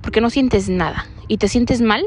porque 0.01 0.21
no 0.21 0.31
sientes 0.31 0.69
nada 0.69 1.07
y 1.27 1.37
te 1.37 1.49
sientes 1.49 1.83
mal 1.83 2.07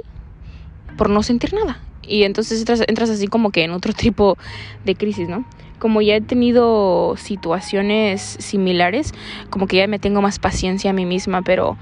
por 0.97 1.09
no 1.09 1.21
sentir 1.23 1.53
nada. 1.53 1.79
Y 2.01 2.23
entonces 2.23 2.65
entras, 2.87 3.09
así 3.09 3.27
como 3.27 3.51
que 3.51 3.63
en 3.63 3.71
otro 3.71 3.93
tipo 4.05 4.37
de 4.85 4.95
crisis, 4.95 5.29
¿no? 5.29 5.45
Como 5.77 6.01
ya 6.01 6.15
he 6.15 6.21
tenido 6.21 7.15
situaciones 7.17 8.21
similares, 8.21 9.13
como 9.49 9.67
que 9.67 9.77
ya 9.77 9.87
me 9.87 9.99
tengo 9.99 10.21
más 10.21 10.37
paciencia 10.37 10.91
a 10.91 10.93
mí 10.93 11.05
misma, 11.05 11.41
pero, 11.41 11.75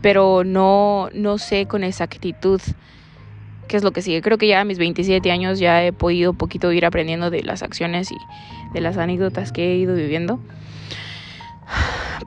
pero 0.00 0.44
no, 0.44 1.08
no 1.12 1.38
sé 1.38 1.66
con 1.66 1.82
exactitud 1.82 2.60
qué 3.70 3.76
es 3.76 3.84
lo 3.84 3.92
que 3.92 4.02
sigue. 4.02 4.20
Creo 4.20 4.36
que 4.36 4.48
ya 4.48 4.60
a 4.60 4.64
mis 4.64 4.78
27 4.78 5.30
años 5.30 5.60
ya 5.60 5.84
he 5.84 5.92
podido 5.92 6.32
poquito 6.32 6.72
ir 6.72 6.84
aprendiendo 6.84 7.30
de 7.30 7.44
las 7.44 7.62
acciones 7.62 8.10
y 8.10 8.16
de 8.74 8.80
las 8.80 8.98
anécdotas 8.98 9.52
que 9.52 9.72
he 9.72 9.76
ido 9.76 9.94
viviendo. 9.94 10.40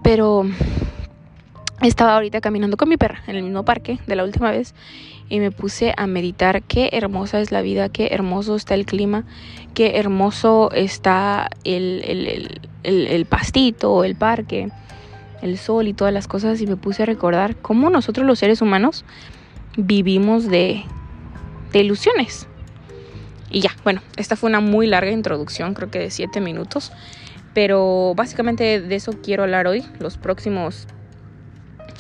Pero 0.01 0.45
estaba 1.82 2.15
ahorita 2.15 2.39
caminando 2.39 2.77
con 2.77 2.88
mi 2.88 2.95
perra 2.95 3.21
en 3.27 3.36
el 3.36 3.43
mismo 3.43 3.65
parque 3.65 3.99
de 4.08 4.15
la 4.15 4.23
última 4.23 4.51
vez 4.51 4.73
y 5.27 5.39
me 5.39 5.51
puse 5.51 5.93
a 5.97 6.08
meditar 6.08 6.63
qué 6.63 6.89
hermosa 6.93 7.41
es 7.41 7.51
la 7.51 7.62
vida, 7.62 7.89
qué 7.89 8.08
hermoso 8.12 8.56
está 8.56 8.73
el 8.73 8.86
clima, 8.86 9.25
qué 9.73 9.97
hermoso 9.97 10.71
está 10.71 11.49
el, 11.65 12.01
el, 12.06 13.08
el 13.08 13.25
pastito, 13.25 14.06
el 14.06 14.15
parque, 14.15 14.69
el 15.41 15.58
sol 15.58 15.89
y 15.89 15.93
todas 15.93 16.13
las 16.13 16.29
cosas 16.29 16.62
y 16.62 16.67
me 16.67 16.77
puse 16.77 17.03
a 17.03 17.06
recordar 17.06 17.58
cómo 17.58 17.89
nosotros 17.89 18.25
los 18.25 18.39
seres 18.39 18.62
humanos 18.62 19.03
vivimos 19.75 20.47
de 20.47 20.86
de 21.73 21.79
ilusiones. 21.79 22.47
Y 23.49 23.59
ya, 23.59 23.75
bueno, 23.83 24.01
esta 24.15 24.36
fue 24.36 24.49
una 24.49 24.62
muy 24.62 24.88
larga 24.88 25.12
introducción, 25.12 25.73
creo 25.73 25.91
que 25.91 25.99
de 25.99 26.09
7 26.09 26.39
minutos. 26.39 26.91
Pero 27.53 28.13
básicamente 28.15 28.81
de 28.81 28.95
eso 28.95 29.12
quiero 29.21 29.43
hablar 29.43 29.67
hoy, 29.67 29.86
los 29.99 30.17
próximos 30.17 30.88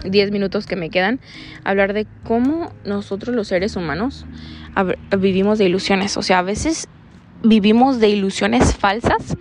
10 0.03 0.31
minutos 0.31 0.65
que 0.65 0.75
me 0.75 0.89
quedan. 0.89 1.19
Hablar 1.63 1.93
de 1.93 2.07
cómo 2.23 2.73
nosotros 2.85 3.35
los 3.35 3.49
seres 3.49 3.75
humanos 3.75 4.25
vivimos 5.17 5.59
de 5.59 5.65
ilusiones. 5.65 6.17
O 6.17 6.23
sea, 6.23 6.39
a 6.39 6.43
veces 6.43 6.87
vivimos 7.43 7.99
de 7.99 8.09
ilusiones 8.09 8.75
falsas 8.75 9.37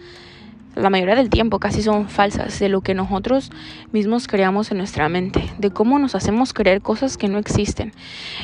la 0.75 0.91
mayoría 0.91 1.15
del 1.15 1.31
tiempo 1.31 1.59
casi 1.59 1.83
son 1.83 2.09
falsas 2.09 2.59
de 2.59 2.69
lo 2.69 2.81
que 2.81 2.95
nosotros 2.95 3.51
mismos 3.93 4.27
creamos 4.27 4.71
en 4.71 4.79
nuestra 4.79 5.09
mente, 5.09 5.45
de 5.59 5.71
cómo 5.71 5.99
nos 5.99 6.15
hacemos 6.15 6.53
creer 6.53 6.81
cosas 6.81 7.17
que 7.17 7.29
no 7.29 7.39
existen. 7.39 7.93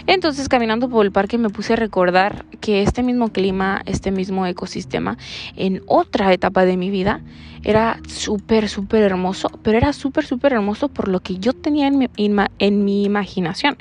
Entonces 0.06 0.48
caminando 0.48 0.88
por 0.88 1.04
el 1.04 1.12
parque 1.12 1.38
me 1.38 1.48
puse 1.48 1.72
a 1.72 1.76
recordar 1.76 2.44
que 2.60 2.82
este 2.82 3.02
mismo 3.02 3.28
clima, 3.28 3.82
este 3.86 4.10
mismo 4.10 4.46
ecosistema, 4.46 5.16
en 5.56 5.82
otra 5.86 6.32
etapa 6.32 6.64
de 6.64 6.76
mi 6.76 6.90
vida, 6.90 7.22
era 7.64 7.98
súper, 8.06 8.68
súper 8.68 9.02
hermoso, 9.02 9.50
pero 9.62 9.78
era 9.78 9.92
súper, 9.92 10.24
súper 10.24 10.52
hermoso 10.52 10.88
por 10.88 11.08
lo 11.08 11.20
que 11.20 11.38
yo 11.38 11.52
tenía 11.52 11.86
en 11.86 11.98
mi, 11.98 12.08
en 12.16 12.84
mi 12.84 13.04
imaginación, 13.04 13.76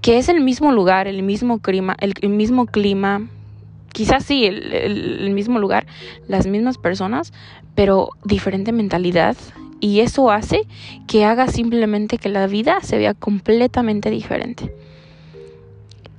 que 0.00 0.18
es 0.18 0.28
el 0.28 0.40
mismo 0.40 0.72
lugar, 0.72 1.06
el 1.06 1.22
mismo 1.22 1.60
clima, 1.60 1.96
el 2.00 2.28
mismo 2.28 2.66
clima 2.66 3.28
quizás 4.00 4.24
sí, 4.24 4.46
el, 4.46 5.30
mismo 5.34 5.58
lugar, 5.58 5.86
las 6.26 6.46
mismas 6.46 6.78
personas, 6.78 7.34
pero 7.74 8.08
diferente 8.24 8.72
mentalidad. 8.72 9.36
Y 9.78 10.00
eso 10.00 10.30
hace 10.30 10.62
que 11.06 11.26
haga 11.26 11.48
simplemente 11.48 12.16
que 12.16 12.30
la 12.30 12.46
vida 12.46 12.78
se 12.80 12.96
vea 12.96 13.12
completamente 13.12 14.08
diferente. 14.08 14.74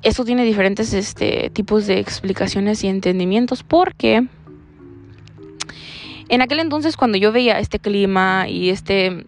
Eso 0.04 0.24
tiene 0.26 0.46
diferentes 0.46 0.94
este, 0.94 1.50
tipos 1.50 1.88
de 1.88 1.98
explicaciones 1.98 2.84
y 2.84 2.88
entendimientos 2.88 3.64
porque 3.64 4.28
en 6.30 6.42
aquel 6.44 6.60
entonces 6.60 6.98
cuando 6.98 7.18
yo 7.18 7.32
veía 7.32 7.58
este 7.58 7.80
clima 7.80 8.48
y 8.48 8.70
este 8.70 9.26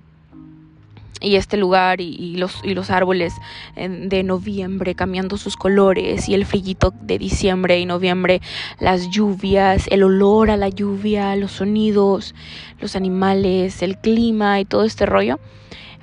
y 1.24 1.38
este 1.38 1.58
lugar 1.58 2.02
y, 2.02 2.36
los, 2.36 2.60
y 2.64 2.76
los 2.76 2.90
árboles 2.92 3.34
de 3.76 4.24
noviembre 4.24 4.94
cambiando 4.94 5.38
sus 5.38 5.56
colores 5.56 6.28
y 6.28 6.34
el 6.34 6.46
frillito 6.46 6.94
de 7.02 7.18
diciembre 7.18 7.80
y 7.80 7.86
noviembre, 7.86 8.42
las 8.80 9.10
lluvias, 9.10 9.88
el 9.90 10.04
olor 10.04 10.52
a 10.52 10.58
la 10.58 10.70
lluvia, 10.70 11.36
los 11.36 11.54
sonidos, 11.54 12.36
los 12.80 12.96
animales, 12.96 13.82
el 13.82 13.98
clima 13.98 14.60
y 14.60 14.66
todo 14.66 14.84
este 14.84 15.06
rollo. 15.06 15.40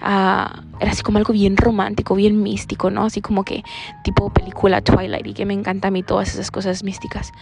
Ah, 0.00 0.62
era 0.80 0.92
así 0.92 1.02
como 1.02 1.18
algo 1.18 1.34
bien 1.34 1.58
romántico, 1.58 2.14
bien 2.14 2.42
místico, 2.42 2.90
¿no? 2.90 3.04
Así 3.04 3.20
como 3.20 3.44
que 3.44 3.62
tipo 4.02 4.32
película 4.32 4.80
Twilight 4.80 5.26
y 5.26 5.34
que 5.34 5.44
me 5.44 5.52
encanta 5.52 5.88
a 5.88 5.90
mí 5.90 6.02
todas 6.02 6.32
esas 6.32 6.50
cosas 6.50 6.82
místicas. 6.82 7.32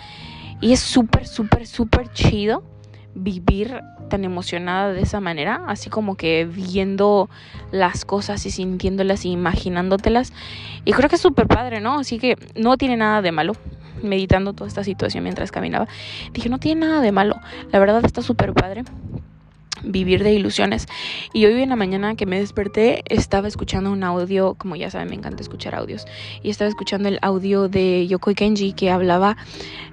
Y 0.60 0.72
es 0.72 0.80
súper, 0.80 1.28
súper, 1.28 1.68
súper 1.68 2.12
chido 2.12 2.64
vivir 3.14 3.80
tan 4.08 4.24
emocionada 4.24 4.92
de 4.92 5.02
esa 5.02 5.20
manera, 5.20 5.62
así 5.66 5.90
como 5.90 6.16
que 6.16 6.44
viendo 6.44 7.28
las 7.70 8.04
cosas 8.04 8.44
y 8.46 8.50
sintiéndolas 8.50 9.24
y 9.24 9.30
imaginándotelas. 9.30 10.32
Y 10.84 10.92
creo 10.92 11.08
que 11.08 11.16
es 11.16 11.22
súper 11.22 11.46
padre, 11.46 11.80
¿no? 11.80 11.98
Así 11.98 12.18
que 12.18 12.36
no 12.54 12.76
tiene 12.76 12.96
nada 12.96 13.22
de 13.22 13.32
malo. 13.32 13.54
Meditando 14.02 14.52
toda 14.52 14.68
esta 14.68 14.84
situación 14.84 15.24
mientras 15.24 15.50
caminaba, 15.50 15.88
dije, 16.32 16.48
no 16.48 16.58
tiene 16.58 16.82
nada 16.82 17.00
de 17.00 17.10
malo. 17.10 17.40
La 17.72 17.80
verdad 17.80 18.04
está 18.04 18.22
súper 18.22 18.52
padre 18.54 18.84
vivir 19.82 20.22
de 20.22 20.32
ilusiones. 20.32 20.86
Y 21.32 21.46
hoy 21.46 21.62
en 21.62 21.70
la 21.70 21.76
mañana 21.76 22.14
que 22.14 22.26
me 22.26 22.38
desperté 22.38 23.02
estaba 23.08 23.48
escuchando 23.48 23.92
un 23.92 24.02
audio, 24.04 24.54
como 24.54 24.76
ya 24.76 24.90
saben, 24.90 25.08
me 25.08 25.16
encanta 25.16 25.42
escuchar 25.42 25.74
audios, 25.74 26.06
y 26.42 26.50
estaba 26.50 26.68
escuchando 26.68 27.08
el 27.08 27.18
audio 27.22 27.68
de 27.68 28.06
Yoko 28.06 28.32
Kenji 28.34 28.72
que 28.72 28.90
hablaba 28.90 29.36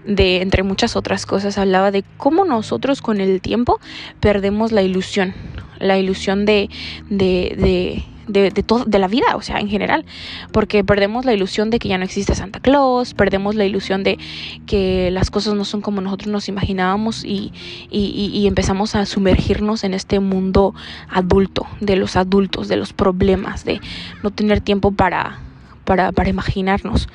de, 0.06 0.41
entre 0.41 0.63
muchas 0.63 0.95
otras 0.95 1.26
cosas, 1.26 1.58
hablaba 1.58 1.91
de 1.91 2.04
cómo 2.17 2.45
nosotros 2.45 3.02
con 3.02 3.21
el 3.21 3.41
tiempo 3.41 3.80
perdemos 4.19 4.71
la 4.71 4.82
ilusión, 4.82 5.34
la 5.80 5.98
ilusión 5.98 6.45
de, 6.45 6.69
de 7.10 8.04
de, 8.27 8.51
de, 8.51 8.63
todo, 8.63 8.85
de 8.85 8.99
la 8.99 9.07
vida, 9.07 9.35
o 9.35 9.41
sea, 9.41 9.59
en 9.59 9.69
general, 9.69 10.05
porque 10.51 10.83
perdemos 10.83 11.25
la 11.25 11.33
ilusión 11.33 11.69
de 11.69 11.79
que 11.79 11.89
ya 11.89 11.97
no 11.97 12.03
existe 12.03 12.35
Santa 12.35 12.59
Claus, 12.59 13.13
perdemos 13.13 13.55
la 13.55 13.65
ilusión 13.65 14.03
de 14.03 14.17
que 14.65 15.09
las 15.11 15.31
cosas 15.31 15.53
no 15.53 15.65
son 15.65 15.81
como 15.81 16.01
nosotros 16.01 16.29
nos 16.29 16.49
imaginábamos 16.49 17.23
y, 17.23 17.51
y, 17.89 18.31
y 18.33 18.47
empezamos 18.47 18.95
a 18.95 19.05
sumergirnos 19.05 19.83
en 19.83 19.93
este 19.93 20.19
mundo 20.19 20.73
adulto, 21.09 21.67
de 21.79 21.95
los 21.95 22.15
adultos, 22.15 22.67
de 22.67 22.77
los 22.77 22.93
problemas, 22.93 23.65
de 23.65 23.81
no 24.23 24.31
tener 24.31 24.61
tiempo 24.61 24.91
para, 24.91 25.39
para, 25.83 26.11
para 26.11 26.29
imaginarnos. 26.29 27.07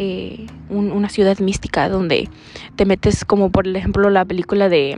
Eh, 0.00 0.46
una 0.70 1.08
ciudad 1.08 1.40
mística 1.40 1.88
donde 1.88 2.28
te 2.76 2.84
metes 2.84 3.24
como 3.24 3.50
por 3.50 3.66
ejemplo 3.66 4.10
la 4.10 4.24
película 4.24 4.68
de 4.68 4.96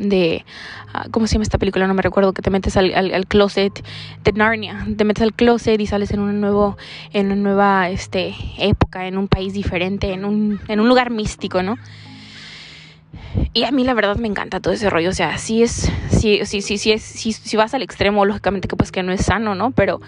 de 0.00 0.44
ah, 0.92 1.06
¿cómo 1.10 1.26
se 1.26 1.34
llama 1.34 1.44
esta 1.44 1.58
película? 1.58 1.86
No 1.86 1.94
me 1.94 2.02
recuerdo 2.02 2.32
que 2.32 2.42
te 2.42 2.50
metes 2.50 2.76
al, 2.76 2.92
al, 2.94 3.26
closet 3.26 3.84
de 4.24 4.32
Narnia, 4.32 4.86
te 4.96 5.04
metes 5.04 5.22
al 5.22 5.32
closet 5.32 5.80
y 5.80 5.86
sales 5.86 6.10
en 6.10 6.20
un 6.20 6.40
nuevo, 6.40 6.76
en 7.12 7.26
una 7.26 7.36
nueva 7.36 7.90
este, 7.90 8.34
época, 8.58 9.06
en 9.06 9.18
un 9.18 9.28
país 9.28 9.52
diferente, 9.52 10.12
en 10.12 10.24
un, 10.24 10.60
en 10.68 10.80
un 10.80 10.88
lugar 10.88 11.10
místico, 11.10 11.62
¿no? 11.62 11.76
Y 13.52 13.64
a 13.64 13.70
mí 13.70 13.84
la 13.84 13.94
verdad 13.94 14.16
me 14.16 14.28
encanta 14.28 14.60
todo 14.60 14.74
ese 14.74 14.90
rollo, 14.90 15.10
o 15.10 15.14
sea, 15.14 15.38
sí 15.38 15.62
es, 15.62 15.90
sí, 16.08 16.40
sí, 16.44 16.62
sí, 16.62 16.78
sí 16.78 16.92
es, 16.92 17.02
si 17.02 17.56
vas 17.56 17.74
al 17.74 17.82
extremo, 17.82 18.24
lógicamente 18.24 18.68
que 18.68 18.76
pues 18.76 18.92
que 18.92 19.02
no 19.02 19.12
es 19.12 19.24
sano, 19.24 19.54
¿no? 19.54 19.70
Pero 19.72 20.00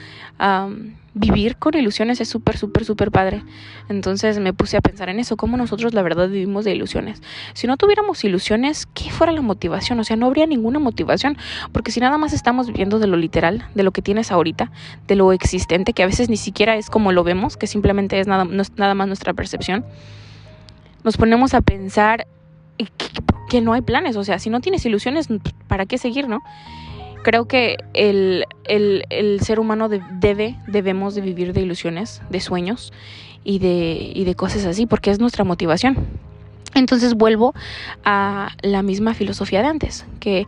vivir 1.15 1.57
con 1.57 1.77
ilusiones 1.77 2.21
es 2.21 2.29
súper, 2.29 2.57
súper, 2.57 2.85
súper 2.85 3.11
padre. 3.11 3.43
Entonces 3.88 4.38
me 4.38 4.53
puse 4.53 4.77
a 4.77 4.81
pensar 4.81 5.09
en 5.09 5.21
eso, 5.21 5.37
cómo 5.37 5.57
nosotros 5.57 5.93
la 5.95 6.03
verdad 6.03 6.29
vivimos 6.29 6.65
de 6.65 6.75
ilusiones. 6.75 7.23
Si 7.53 7.67
no 7.67 7.77
tuviéramos 7.77 8.25
ilusiones, 8.25 8.87
¿qué 8.95 9.11
fuera 9.11 9.33
la 9.33 9.43
motivación? 9.43 10.01
O 10.01 10.05
sea, 10.05 10.17
no 10.17 10.27
habría 10.27 10.47
ninguna 10.47 10.79
motivación, 10.79 11.37
porque 11.73 11.91
si 11.91 12.01
nada 12.01 12.19
más 12.19 12.33
estamos 12.33 12.69
viviendo 12.69 12.99
de 12.99 13.07
lo 13.07 13.17
literal, 13.17 13.67
de 13.75 13.83
lo 13.83 13.91
que 13.91 14.03
tienes 14.03 14.33
ahorita, 14.33 14.71
de 15.07 15.17
lo 15.17 15.33
existente, 15.33 15.93
que 15.93 16.03
a 16.03 16.07
veces 16.07 16.29
ni 16.29 16.37
siquiera 16.37 16.77
es 16.77 16.88
como 16.88 17.12
lo 17.12 17.25
vemos, 17.25 17.57
que 17.57 17.67
simplemente 17.67 18.19
es 18.19 18.27
nada, 18.27 18.45
nada 18.45 18.95
más 18.95 19.07
nuestra 19.07 19.35
percepción, 19.35 19.85
nos 21.05 21.17
ponemos 21.17 21.53
a 21.55 21.61
pensar 21.61 22.27
que, 23.48 23.61
no 23.61 23.72
hay 23.72 23.82
planes, 23.82 24.16
o 24.16 24.24
sea, 24.24 24.38
si 24.38 24.50
no 24.50 24.61
tienes 24.61 24.85
ilusiones, 24.87 25.28
¿para 25.68 25.87
qué 25.87 25.98
seguir, 25.98 26.28
no? 26.28 26.40
Creo 27.22 27.46
que 27.46 27.76
el, 27.94 28.46
ser 29.40 29.61
humano 29.61 29.88
debe, 29.88 30.58
debemos 30.66 31.14
de 31.14 31.20
vivir 31.20 31.52
de 31.52 31.61
ilusiones, 31.61 32.22
de 32.30 32.40
sueños 32.40 32.92
y 33.44 33.58
de, 33.58 34.12
y 34.14 34.24
de 34.24 34.35
cosas 34.35 34.64
así, 34.64 34.87
porque 34.87 35.11
es 35.11 35.20
nuestra 35.20 35.44
motivación. 35.44 35.96
Entonces 36.74 37.14
vuelvo 37.14 37.54
a 38.04 38.52
la 38.62 38.82
misma 38.82 39.14
filosofía 39.14 39.61
de 39.61 39.68
antes, 39.68 40.06
que 40.18 40.46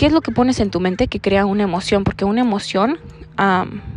¿qué 0.00 0.06
es 0.06 0.12
lo 0.12 0.22
que 0.22 0.32
pones 0.32 0.60
en 0.60 0.70
tu 0.70 0.80
mente 0.80 1.08
que 1.08 1.20
crea 1.20 1.44
una 1.44 1.64
emoción? 1.64 2.04
Porque 2.04 2.24
una 2.24 2.40
emoción 2.40 2.98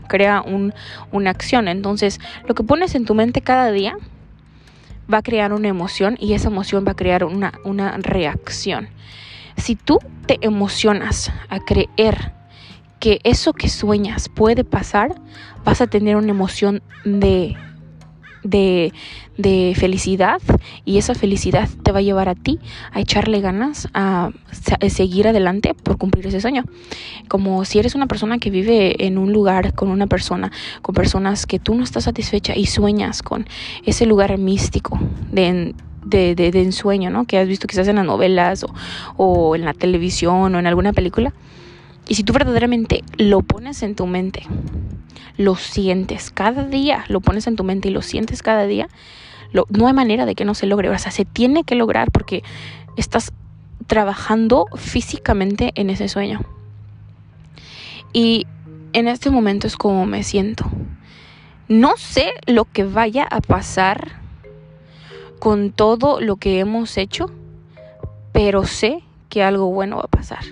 crea 0.10 0.42
un, 0.42 0.74
una 1.14 1.30
acción. 1.30 1.70
Entonces, 1.70 2.20
lo 2.46 2.56
que 2.56 2.64
pones 2.64 2.94
en 2.96 3.06
tu 3.06 3.16
mente 3.16 3.40
cada 3.40 3.72
día 3.72 3.96
va 5.12 5.20
a 5.20 5.24
crear 5.24 5.54
una 5.54 5.68
emoción 5.68 6.18
y 6.20 6.34
esa 6.34 6.50
emoción 6.50 6.86
va 6.88 6.92
a 6.92 6.96
crear 6.96 7.24
una, 7.24 7.54
una 7.64 7.98
reacción. 7.98 8.90
Si 9.58 9.76
tú 9.76 10.00
te 10.26 10.38
emocionas 10.42 11.32
a 11.50 11.60
creer 11.60 12.34
que 13.00 13.20
eso 13.24 13.54
que 13.54 13.70
sueñas 13.70 14.30
puede 14.30 14.64
pasar, 14.64 15.16
vas 15.64 15.82
a 15.82 15.88
tener 15.88 16.16
una 16.16 16.30
emoción 16.30 16.82
de 17.04 17.56
de, 18.44 18.94
de, 19.38 19.74
felicidad 19.76 20.42
y 20.86 20.98
esa 20.98 21.16
felicidad 21.16 21.70
te 21.84 21.92
va 21.92 22.00
a 22.00 22.02
llevar 22.02 22.30
a 22.30 22.36
ti 22.36 22.60
a 22.92 23.00
echarle 23.00 23.42
ganas, 23.42 23.88
a, 23.94 24.32
seguir 24.90 25.28
adelante 25.28 25.74
por 25.74 25.98
cumplir 25.98 26.28
ese 26.28 26.42
sueño. 26.42 26.66
Como 27.28 27.66
si 27.66 27.80
eres 27.80 27.96
una 27.96 28.08
persona 28.08 28.38
que 28.38 28.50
vive 28.50 29.06
en 29.06 29.18
un 29.18 29.34
lugar 29.34 29.74
con 29.74 29.90
una 29.90 30.08
persona, 30.08 30.52
con 30.82 30.96
personas 30.96 31.46
que 31.46 31.60
tú 31.60 31.76
no 31.76 31.84
estás 31.84 32.06
satisfecha 32.06 32.56
y 32.56 32.66
sueñas 32.66 33.24
con 33.24 33.48
ese 33.86 34.06
lugar 34.06 34.38
místico 34.38 35.00
de, 35.32 35.74
de, 36.06 36.36
de, 36.36 36.62
ensueño, 36.62 37.10
¿no? 37.10 37.26
Que 37.26 37.38
has 37.38 37.48
visto 37.48 37.68
quizás 37.68 37.88
en 37.88 37.96
las 37.96 38.06
novelas 38.06 38.64
o, 38.64 38.74
o 39.18 39.56
en 39.56 39.66
la 39.66 39.74
televisión 39.74 40.54
o 40.56 40.60
en 40.60 40.68
alguna 40.68 40.94
película. 40.94 41.34
Y 42.08 42.16
si 42.16 42.24
tú 42.24 42.34
verdaderamente 42.34 43.04
lo 43.18 43.42
pones 43.42 43.82
en 43.84 43.96
tu 43.96 44.08
mente 44.08 44.44
lo 45.38 45.56
sientes 45.56 46.32
cada 46.32 46.66
día, 46.66 47.06
lo 47.08 47.22
pones 47.22 47.48
en 47.48 47.56
tu 47.56 47.64
mente 47.64 47.90
y 47.90 47.92
lo 47.92 48.02
sientes 48.02 48.44
cada 48.44 48.66
día, 48.66 48.88
no 49.70 49.88
hay 49.88 49.94
manera 49.94 50.26
de 50.26 50.36
que 50.36 50.46
no 50.46 50.56
se 50.56 50.66
logre. 50.66 50.90
O 50.90 50.98
sea, 50.98 51.12
se 51.12 51.26
tiene 51.26 51.64
que 51.64 51.76
lograr 51.76 52.12
porque 52.12 52.44
estás 52.98 53.32
trabajando 53.88 54.66
físicamente 54.76 55.72
en 55.76 55.90
ese 55.90 56.08
sueño. 56.08 56.42
Y 58.14 58.48
en 58.94 59.08
este 59.08 59.30
momento 59.30 59.68
es 59.68 59.76
como 59.76 60.06
me 60.06 60.24
siento. 60.24 60.66
No 61.68 61.94
sé 61.98 62.34
lo 62.46 62.66
que 62.66 62.84
vaya 62.84 63.28
a 63.30 63.42
pasar 63.42 64.20
con 65.40 65.72
todo 65.72 66.22
lo 66.22 66.36
que 66.36 66.60
hemos 66.60 66.98
hecho, 66.98 67.32
pero 68.32 68.66
sé 68.66 69.04
que 69.30 69.44
algo 69.44 69.68
bueno 69.72 69.98
va 69.98 70.04
a 70.04 70.08
pasar 70.08 70.44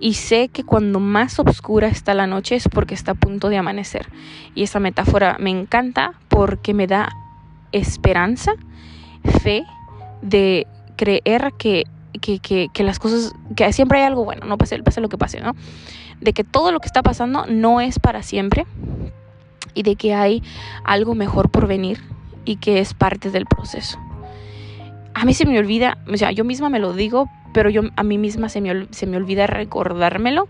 y 0.00 0.14
sé 0.14 0.48
que 0.48 0.64
cuando 0.64 1.00
más 1.00 1.38
oscura 1.38 1.88
está 1.88 2.14
la 2.14 2.26
noche 2.26 2.56
es 2.56 2.68
porque 2.68 2.94
está 2.94 3.12
a 3.12 3.14
punto 3.14 3.48
de 3.48 3.56
amanecer. 3.56 4.08
Y 4.54 4.62
esa 4.62 4.80
metáfora 4.80 5.36
me 5.40 5.50
encanta 5.50 6.14
porque 6.28 6.74
me 6.74 6.86
da 6.86 7.08
esperanza, 7.72 8.52
fe 9.42 9.64
de 10.22 10.66
creer 10.96 11.52
que, 11.58 11.84
que, 12.20 12.38
que, 12.38 12.68
que 12.72 12.82
las 12.82 12.98
cosas, 12.98 13.34
que 13.56 13.72
siempre 13.72 13.98
hay 13.98 14.04
algo 14.06 14.24
bueno, 14.24 14.46
no 14.46 14.58
pase, 14.58 14.82
pase 14.82 15.00
lo 15.00 15.08
que 15.08 15.18
pase, 15.18 15.40
¿no? 15.40 15.54
De 16.20 16.32
que 16.32 16.44
todo 16.44 16.72
lo 16.72 16.80
que 16.80 16.86
está 16.86 17.02
pasando 17.02 17.46
no 17.46 17.80
es 17.80 17.98
para 17.98 18.22
siempre 18.22 18.66
y 19.74 19.82
de 19.82 19.96
que 19.96 20.14
hay 20.14 20.42
algo 20.84 21.14
mejor 21.14 21.50
por 21.50 21.66
venir 21.66 22.00
y 22.44 22.56
que 22.56 22.80
es 22.80 22.94
parte 22.94 23.30
del 23.30 23.46
proceso. 23.46 23.98
A 25.14 25.24
mí 25.24 25.34
se 25.34 25.46
me 25.46 25.58
olvida, 25.58 25.98
o 26.10 26.16
sea, 26.16 26.30
yo 26.30 26.44
misma 26.44 26.68
me 26.68 26.78
lo 26.78 26.92
digo, 26.92 27.28
pero 27.58 27.70
yo 27.70 27.82
a 27.96 28.04
mí 28.04 28.18
misma 28.18 28.48
se 28.48 28.60
me, 28.60 28.86
se 28.92 29.04
me 29.08 29.16
olvida 29.16 29.48
recordármelo, 29.48 30.46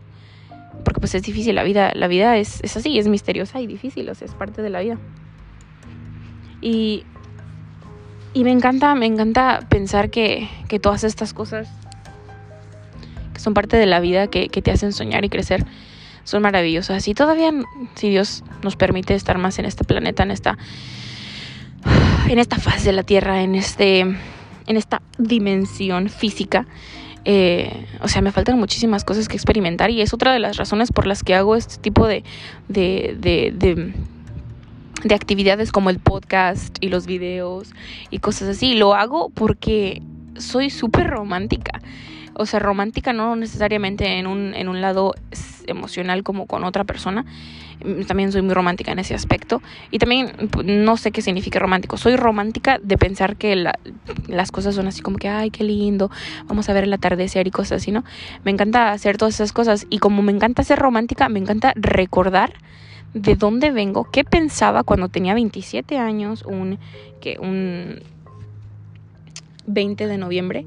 porque 0.85 1.00
pues 1.00 1.15
es 1.15 1.23
difícil, 1.23 1.54
la 1.54 1.63
vida, 1.63 1.90
la 1.94 2.06
vida 2.06 2.37
es, 2.37 2.63
es 2.63 2.77
así, 2.77 2.98
es 2.98 3.09
misteriosa 3.09 3.63
y 3.63 3.67
difícil, 3.67 4.11
o 4.11 4.15
sea, 4.15 4.27
es 4.27 4.35
parte 4.35 4.61
de 4.61 4.69
la 4.69 4.81
vida. 4.81 4.98
Y, 6.61 7.04
y 8.35 8.44
me 8.44 8.50
encanta, 8.50 8.94
me 8.94 9.06
encanta 9.06 9.61
pensar 9.71 10.11
que, 10.11 10.50
que 10.69 10.79
todas 10.79 11.02
estas 11.02 11.33
cosas 11.33 11.71
que 13.33 13.40
son 13.40 13.54
parte 13.54 13.79
de 13.79 13.87
la 13.87 14.00
vida, 14.00 14.27
que, 14.27 14.50
que 14.50 14.61
te 14.61 14.71
hacen 14.71 14.92
soñar 14.92 15.25
y 15.25 15.31
crecer, 15.31 15.65
son 16.25 16.42
maravillosas. 16.42 17.09
Y 17.09 17.15
todavía, 17.15 17.54
si 17.94 18.11
Dios 18.11 18.44
nos 18.63 18.77
permite 18.77 19.15
estar 19.15 19.38
más 19.38 19.59
en 19.59 19.65
este 19.65 19.85
planeta, 19.85 20.25
en 20.25 20.31
esta, 20.31 20.59
en 22.29 22.38
esta 22.38 22.59
fase 22.59 22.88
de 22.88 22.92
la 22.92 23.02
Tierra, 23.02 23.40
en 23.40 23.54
este, 23.54 24.15
en 24.69 24.77
esta 24.77 25.02
dimensión 25.19 26.08
física, 26.08 26.66
eh, 27.25 27.87
o 28.00 28.08
sea, 28.08 28.23
me 28.23 28.31
faltan 28.31 28.58
muchísimas 28.58 29.04
cosas 29.04 29.29
que 29.29 29.37
experimentar 29.37 29.90
y 29.90 30.00
es 30.00 30.14
otra 30.14 30.33
de 30.33 30.38
las 30.38 30.56
razones 30.56 30.92
por 30.92 31.06
las 31.06 31.25
que 31.25 31.35
hago 31.35 31.56
este 31.56 31.79
tipo 31.79 32.06
de, 32.06 32.23
de, 32.69 33.16
de, 33.19 33.52
de 33.52 33.92
de 35.04 35.14
actividades 35.14 35.71
como 35.73 35.90
el 35.90 35.98
podcast 35.98 36.77
y 36.81 36.88
los 36.88 37.06
videos 37.06 37.73
y 38.10 38.19
cosas 38.19 38.48
así. 38.48 38.75
Lo 38.75 38.94
hago 38.94 39.31
porque 39.31 40.02
soy 40.37 40.71
súper 40.71 41.08
romántica. 41.08 41.81
O 42.35 42.46
sea, 42.46 42.60
romántica 42.60 43.12
no 43.12 43.37
necesariamente 43.37 44.19
en 44.19 44.27
un, 44.27 44.54
en 44.54 44.69
un 44.69 44.81
lado 44.81 45.14
emocional 45.66 46.23
como 46.23 46.46
con 46.46 46.64
otra 46.64 46.85
persona. 46.85 47.25
Mm, 47.85 48.02
también 48.02 48.33
soy 48.33 48.42
muy 48.42 48.54
romántica 48.54 48.92
en 48.92 48.98
ese 48.98 49.14
aspecto. 49.14 49.62
Y 49.90 49.98
también 49.98 50.33
no 50.64 50.96
sé 50.96 51.12
qué 51.12 51.22
significa 51.22 51.58
romántico. 51.58 51.96
Soy 51.96 52.16
romántica 52.16 52.79
de 52.83 52.98
pensar 52.98 53.37
que 53.37 53.56
las 54.26 54.52
cosas 54.52 54.74
son 54.74 54.87
así 54.87 55.00
como 55.00 55.18
que, 55.18 55.29
ay, 55.29 55.50
qué 55.50 55.64
lindo, 55.64 56.10
vamos 56.46 56.68
a 56.68 56.72
ver 56.72 56.85
el 56.85 56.92
atardecer 56.92 57.46
y 57.46 57.50
cosas 57.50 57.83
así, 57.83 57.92
¿no? 57.92 58.04
Me 58.44 58.50
encanta 58.50 58.92
hacer 58.92 59.16
todas 59.16 59.35
esas 59.35 59.52
cosas. 59.52 59.87
Y 59.90 59.98
como 59.98 60.22
me 60.22 60.33
encanta 60.33 60.62
ser 60.64 60.79
romántica, 60.79 61.29
me 61.29 61.38
encanta 61.38 61.72
recordar 61.76 62.54
de 63.14 63.37
dónde 63.37 63.70
vengo, 63.70 64.04
qué 64.10 64.22
pensaba 64.24 64.83
cuando 64.83 65.08
tenía 65.08 65.35
27 65.35 65.96
años, 65.96 66.42
un, 66.42 66.79
que, 67.20 67.38
un 67.38 68.00
20 69.66 70.06
de 70.06 70.18
noviembre, 70.18 70.66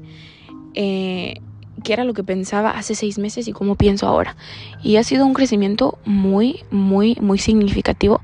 eh, 0.74 1.40
qué 1.84 1.92
era 1.92 2.04
lo 2.04 2.14
que 2.14 2.24
pensaba 2.24 2.70
hace 2.70 2.94
seis 2.94 3.18
meses 3.18 3.48
y 3.48 3.52
cómo 3.52 3.76
pienso 3.76 4.06
ahora. 4.06 4.36
Y 4.82 4.96
ha 4.96 5.04
sido 5.04 5.26
un 5.26 5.34
crecimiento 5.34 5.98
muy, 6.04 6.64
muy, 6.70 7.16
muy 7.20 7.38
significativo 7.38 8.20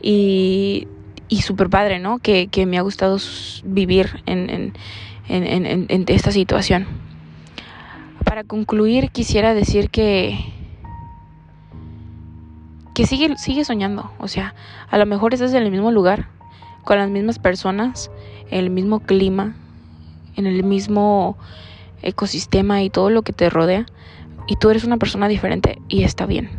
y, 0.00 0.88
y 1.28 1.42
súper 1.42 1.70
padre, 1.70 1.98
¿no? 1.98 2.18
Que, 2.18 2.48
que, 2.48 2.66
me 2.66 2.78
ha 2.78 2.82
gustado 2.82 3.18
vivir 3.64 4.22
en, 4.26 4.50
en, 4.50 4.72
en, 5.28 5.86
en 5.88 6.04
esta 6.08 6.32
situación. 6.32 6.86
Para 8.24 8.44
concluir, 8.44 9.10
quisiera 9.10 9.54
decir 9.54 9.90
que 9.90 10.54
que 12.94 13.06
sigue, 13.06 13.36
sigue 13.36 13.64
soñando. 13.64 14.12
O 14.18 14.28
sea, 14.28 14.54
a 14.88 14.96
lo 14.96 15.04
mejor 15.04 15.34
estás 15.34 15.52
en 15.52 15.62
el 15.64 15.70
mismo 15.70 15.90
lugar, 15.90 16.28
con 16.84 16.96
las 16.96 17.10
mismas 17.10 17.38
personas, 17.38 18.10
en 18.50 18.60
el 18.60 18.70
mismo 18.70 19.00
clima, 19.00 19.56
en 20.36 20.46
el 20.46 20.62
mismo 20.62 21.36
ecosistema 22.04 22.82
y 22.82 22.90
todo 22.90 23.10
lo 23.10 23.22
que 23.22 23.32
te 23.32 23.50
rodea. 23.50 23.86
Y 24.46 24.56
tú 24.56 24.70
eres 24.70 24.84
una 24.84 24.98
persona 24.98 25.28
diferente 25.28 25.78
y 25.88 26.04
está 26.04 26.26
bien. 26.26 26.50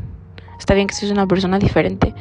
Está 0.58 0.74
bien 0.74 0.88
que 0.88 0.96
seas 0.96 1.12
una 1.12 1.28
persona 1.28 1.60
diferente. 1.60 2.14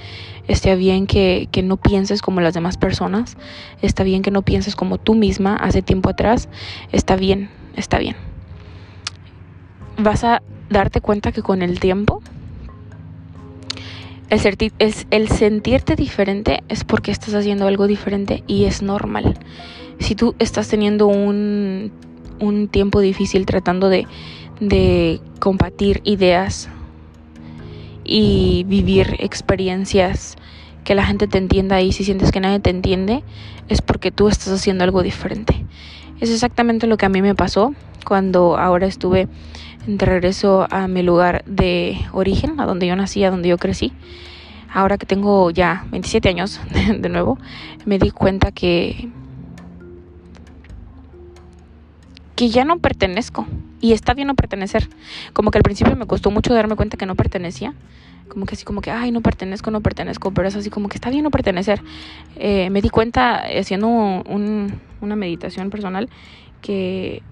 Está 0.48 0.74
bien 0.74 1.06
que, 1.06 1.48
que 1.50 1.62
no 1.62 1.76
pienses 1.76 2.20
como 2.20 2.40
las 2.40 2.54
demás 2.54 2.76
personas. 2.76 3.36
Está 3.80 4.02
bien 4.02 4.22
que 4.22 4.30
no 4.30 4.42
pienses 4.42 4.76
como 4.76 4.98
tú 4.98 5.14
misma 5.14 5.56
hace 5.56 5.82
tiempo 5.82 6.10
atrás. 6.10 6.48
Está 6.92 7.16
bien, 7.16 7.50
está 7.76 7.98
bien. 7.98 8.16
Vas 9.96 10.24
a 10.24 10.42
darte 10.68 11.00
cuenta 11.00 11.32
que 11.32 11.42
con 11.42 11.62
el 11.62 11.80
tiempo 11.80 12.20
el, 14.30 15.02
el 15.10 15.28
sentirte 15.28 15.96
diferente 15.96 16.62
es 16.68 16.84
porque 16.84 17.10
estás 17.10 17.34
haciendo 17.34 17.66
algo 17.66 17.86
diferente 17.86 18.42
y 18.46 18.64
es 18.64 18.82
normal. 18.82 19.38
Si 20.00 20.14
tú 20.14 20.34
estás 20.38 20.68
teniendo 20.68 21.06
un, 21.06 21.92
un 22.44 22.68
tiempo 22.68 23.00
difícil 23.00 23.46
tratando 23.46 23.88
de, 23.88 24.06
de 24.60 25.20
compartir 25.40 26.00
ideas 26.04 26.68
y 28.04 28.64
vivir 28.68 29.16
experiencias 29.18 30.36
que 30.84 30.94
la 30.94 31.04
gente 31.04 31.26
te 31.26 31.38
entienda 31.38 31.80
y 31.80 31.92
si 31.92 32.04
sientes 32.04 32.30
que 32.30 32.40
nadie 32.40 32.60
te 32.60 32.70
entiende, 32.70 33.24
es 33.68 33.80
porque 33.80 34.10
tú 34.10 34.28
estás 34.28 34.48
haciendo 34.48 34.84
algo 34.84 35.02
diferente. 35.02 35.64
Es 36.20 36.30
exactamente 36.30 36.86
lo 36.86 36.96
que 36.96 37.06
a 37.06 37.08
mí 37.08 37.22
me 37.22 37.34
pasó 37.34 37.74
cuando 38.04 38.56
ahora 38.56 38.86
estuve 38.86 39.28
de 39.86 40.06
regreso 40.06 40.66
a 40.70 40.88
mi 40.88 41.02
lugar 41.02 41.44
de 41.46 41.98
origen, 42.12 42.60
a 42.60 42.66
donde 42.66 42.86
yo 42.86 42.96
nací, 42.96 43.24
a 43.24 43.30
donde 43.30 43.48
yo 43.48 43.58
crecí. 43.58 43.92
Ahora 44.72 44.98
que 44.98 45.06
tengo 45.06 45.50
ya 45.50 45.86
27 45.90 46.28
años 46.28 46.60
de 46.98 47.08
nuevo, 47.08 47.38
me 47.84 47.98
di 47.98 48.10
cuenta 48.10 48.52
que 48.52 49.08
que 52.36 52.48
ya 52.48 52.64
no 52.64 52.78
pertenezco 52.78 53.46
y 53.80 53.92
está 53.92 54.14
bien 54.14 54.28
no 54.28 54.34
pertenecer. 54.34 54.88
Como 55.32 55.50
que 55.50 55.58
al 55.58 55.62
principio 55.62 55.94
me 55.96 56.06
costó 56.06 56.30
mucho 56.30 56.54
darme 56.54 56.76
cuenta 56.76 56.96
que 56.96 57.06
no 57.06 57.14
pertenecía. 57.14 57.74
Como 58.28 58.46
que 58.46 58.54
así 58.54 58.64
como 58.64 58.80
que, 58.80 58.90
ay, 58.90 59.12
no 59.12 59.20
pertenezco, 59.20 59.70
no 59.70 59.82
pertenezco, 59.82 60.32
pero 60.32 60.48
es 60.48 60.56
así 60.56 60.70
como 60.70 60.88
que 60.88 60.96
está 60.96 61.10
bien 61.10 61.24
no 61.24 61.30
pertenecer. 61.30 61.82
Eh, 62.36 62.70
me 62.70 62.80
di 62.80 62.88
cuenta 62.88 63.44
haciendo 63.58 63.86
un, 63.86 64.80
una 65.00 65.16
meditación 65.16 65.70
personal 65.70 66.08
que 66.62 67.22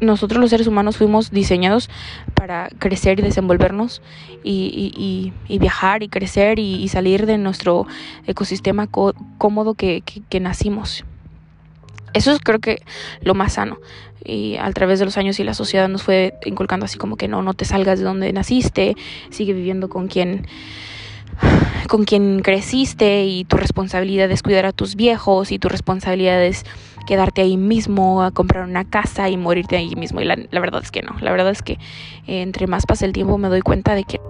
nosotros 0.00 0.40
los 0.40 0.50
seres 0.50 0.66
humanos 0.66 0.96
fuimos 0.96 1.30
diseñados 1.30 1.90
para 2.34 2.70
crecer 2.78 3.20
y 3.20 3.22
desenvolvernos 3.22 4.02
y, 4.42 5.32
viajar 5.48 6.02
y 6.02 6.08
crecer 6.08 6.58
y, 6.58 6.88
salir 6.88 7.26
de 7.26 7.38
nuestro 7.38 7.86
ecosistema 8.26 8.86
cómodo 8.86 9.74
que, 9.74 10.02
nacimos. 10.40 11.04
Eso 12.14 12.32
es 12.32 12.40
creo 12.40 12.58
que 12.58 12.82
lo 13.22 13.34
más 13.34 13.54
sano. 13.54 13.78
Y 14.24 14.56
a 14.56 14.70
través 14.72 14.98
de 14.98 15.06
los 15.06 15.16
años 15.16 15.40
y 15.40 15.44
la 15.44 15.54
sociedad 15.54 15.88
nos 15.88 16.02
fue 16.02 16.34
inculcando 16.44 16.84
así 16.84 16.98
como 16.98 17.16
que 17.16 17.28
no, 17.28 17.42
no 17.42 17.54
te 17.54 17.64
salgas 17.64 17.98
de 17.98 18.04
donde 18.04 18.32
naciste, 18.32 18.96
sigue 19.30 19.52
viviendo 19.54 19.88
con 19.88 20.08
quien 20.08 20.46
con 21.88 22.04
quien 22.04 22.40
creciste 22.40 23.24
y 23.24 23.44
tu 23.44 23.56
responsabilidad 23.56 24.30
es 24.30 24.42
cuidar 24.42 24.66
a 24.66 24.72
tus 24.72 24.94
viejos 24.94 25.52
y 25.52 25.58
tu 25.58 25.68
responsabilidad 25.68 26.44
es 26.44 26.64
quedarte 27.06 27.42
ahí 27.42 27.56
mismo, 27.56 28.22
a 28.22 28.30
comprar 28.30 28.64
una 28.64 28.84
casa 28.84 29.28
y 29.28 29.36
morirte 29.36 29.76
ahí 29.76 29.94
mismo. 29.96 30.20
Y 30.20 30.24
la, 30.24 30.36
verdad 30.52 30.82
es 30.82 30.90
que 30.90 31.02
no, 31.02 31.16
la 31.20 31.32
verdad 31.32 31.50
es 31.50 31.62
que 31.62 31.74
eh, 32.26 32.42
entre 32.42 32.66
más 32.66 32.86
pasa 32.86 33.06
el 33.06 33.12
tiempo 33.12 33.38
me 33.38 33.48
doy 33.48 33.62
cuenta 33.62 33.94
de 33.94 34.04
que 34.04 34.20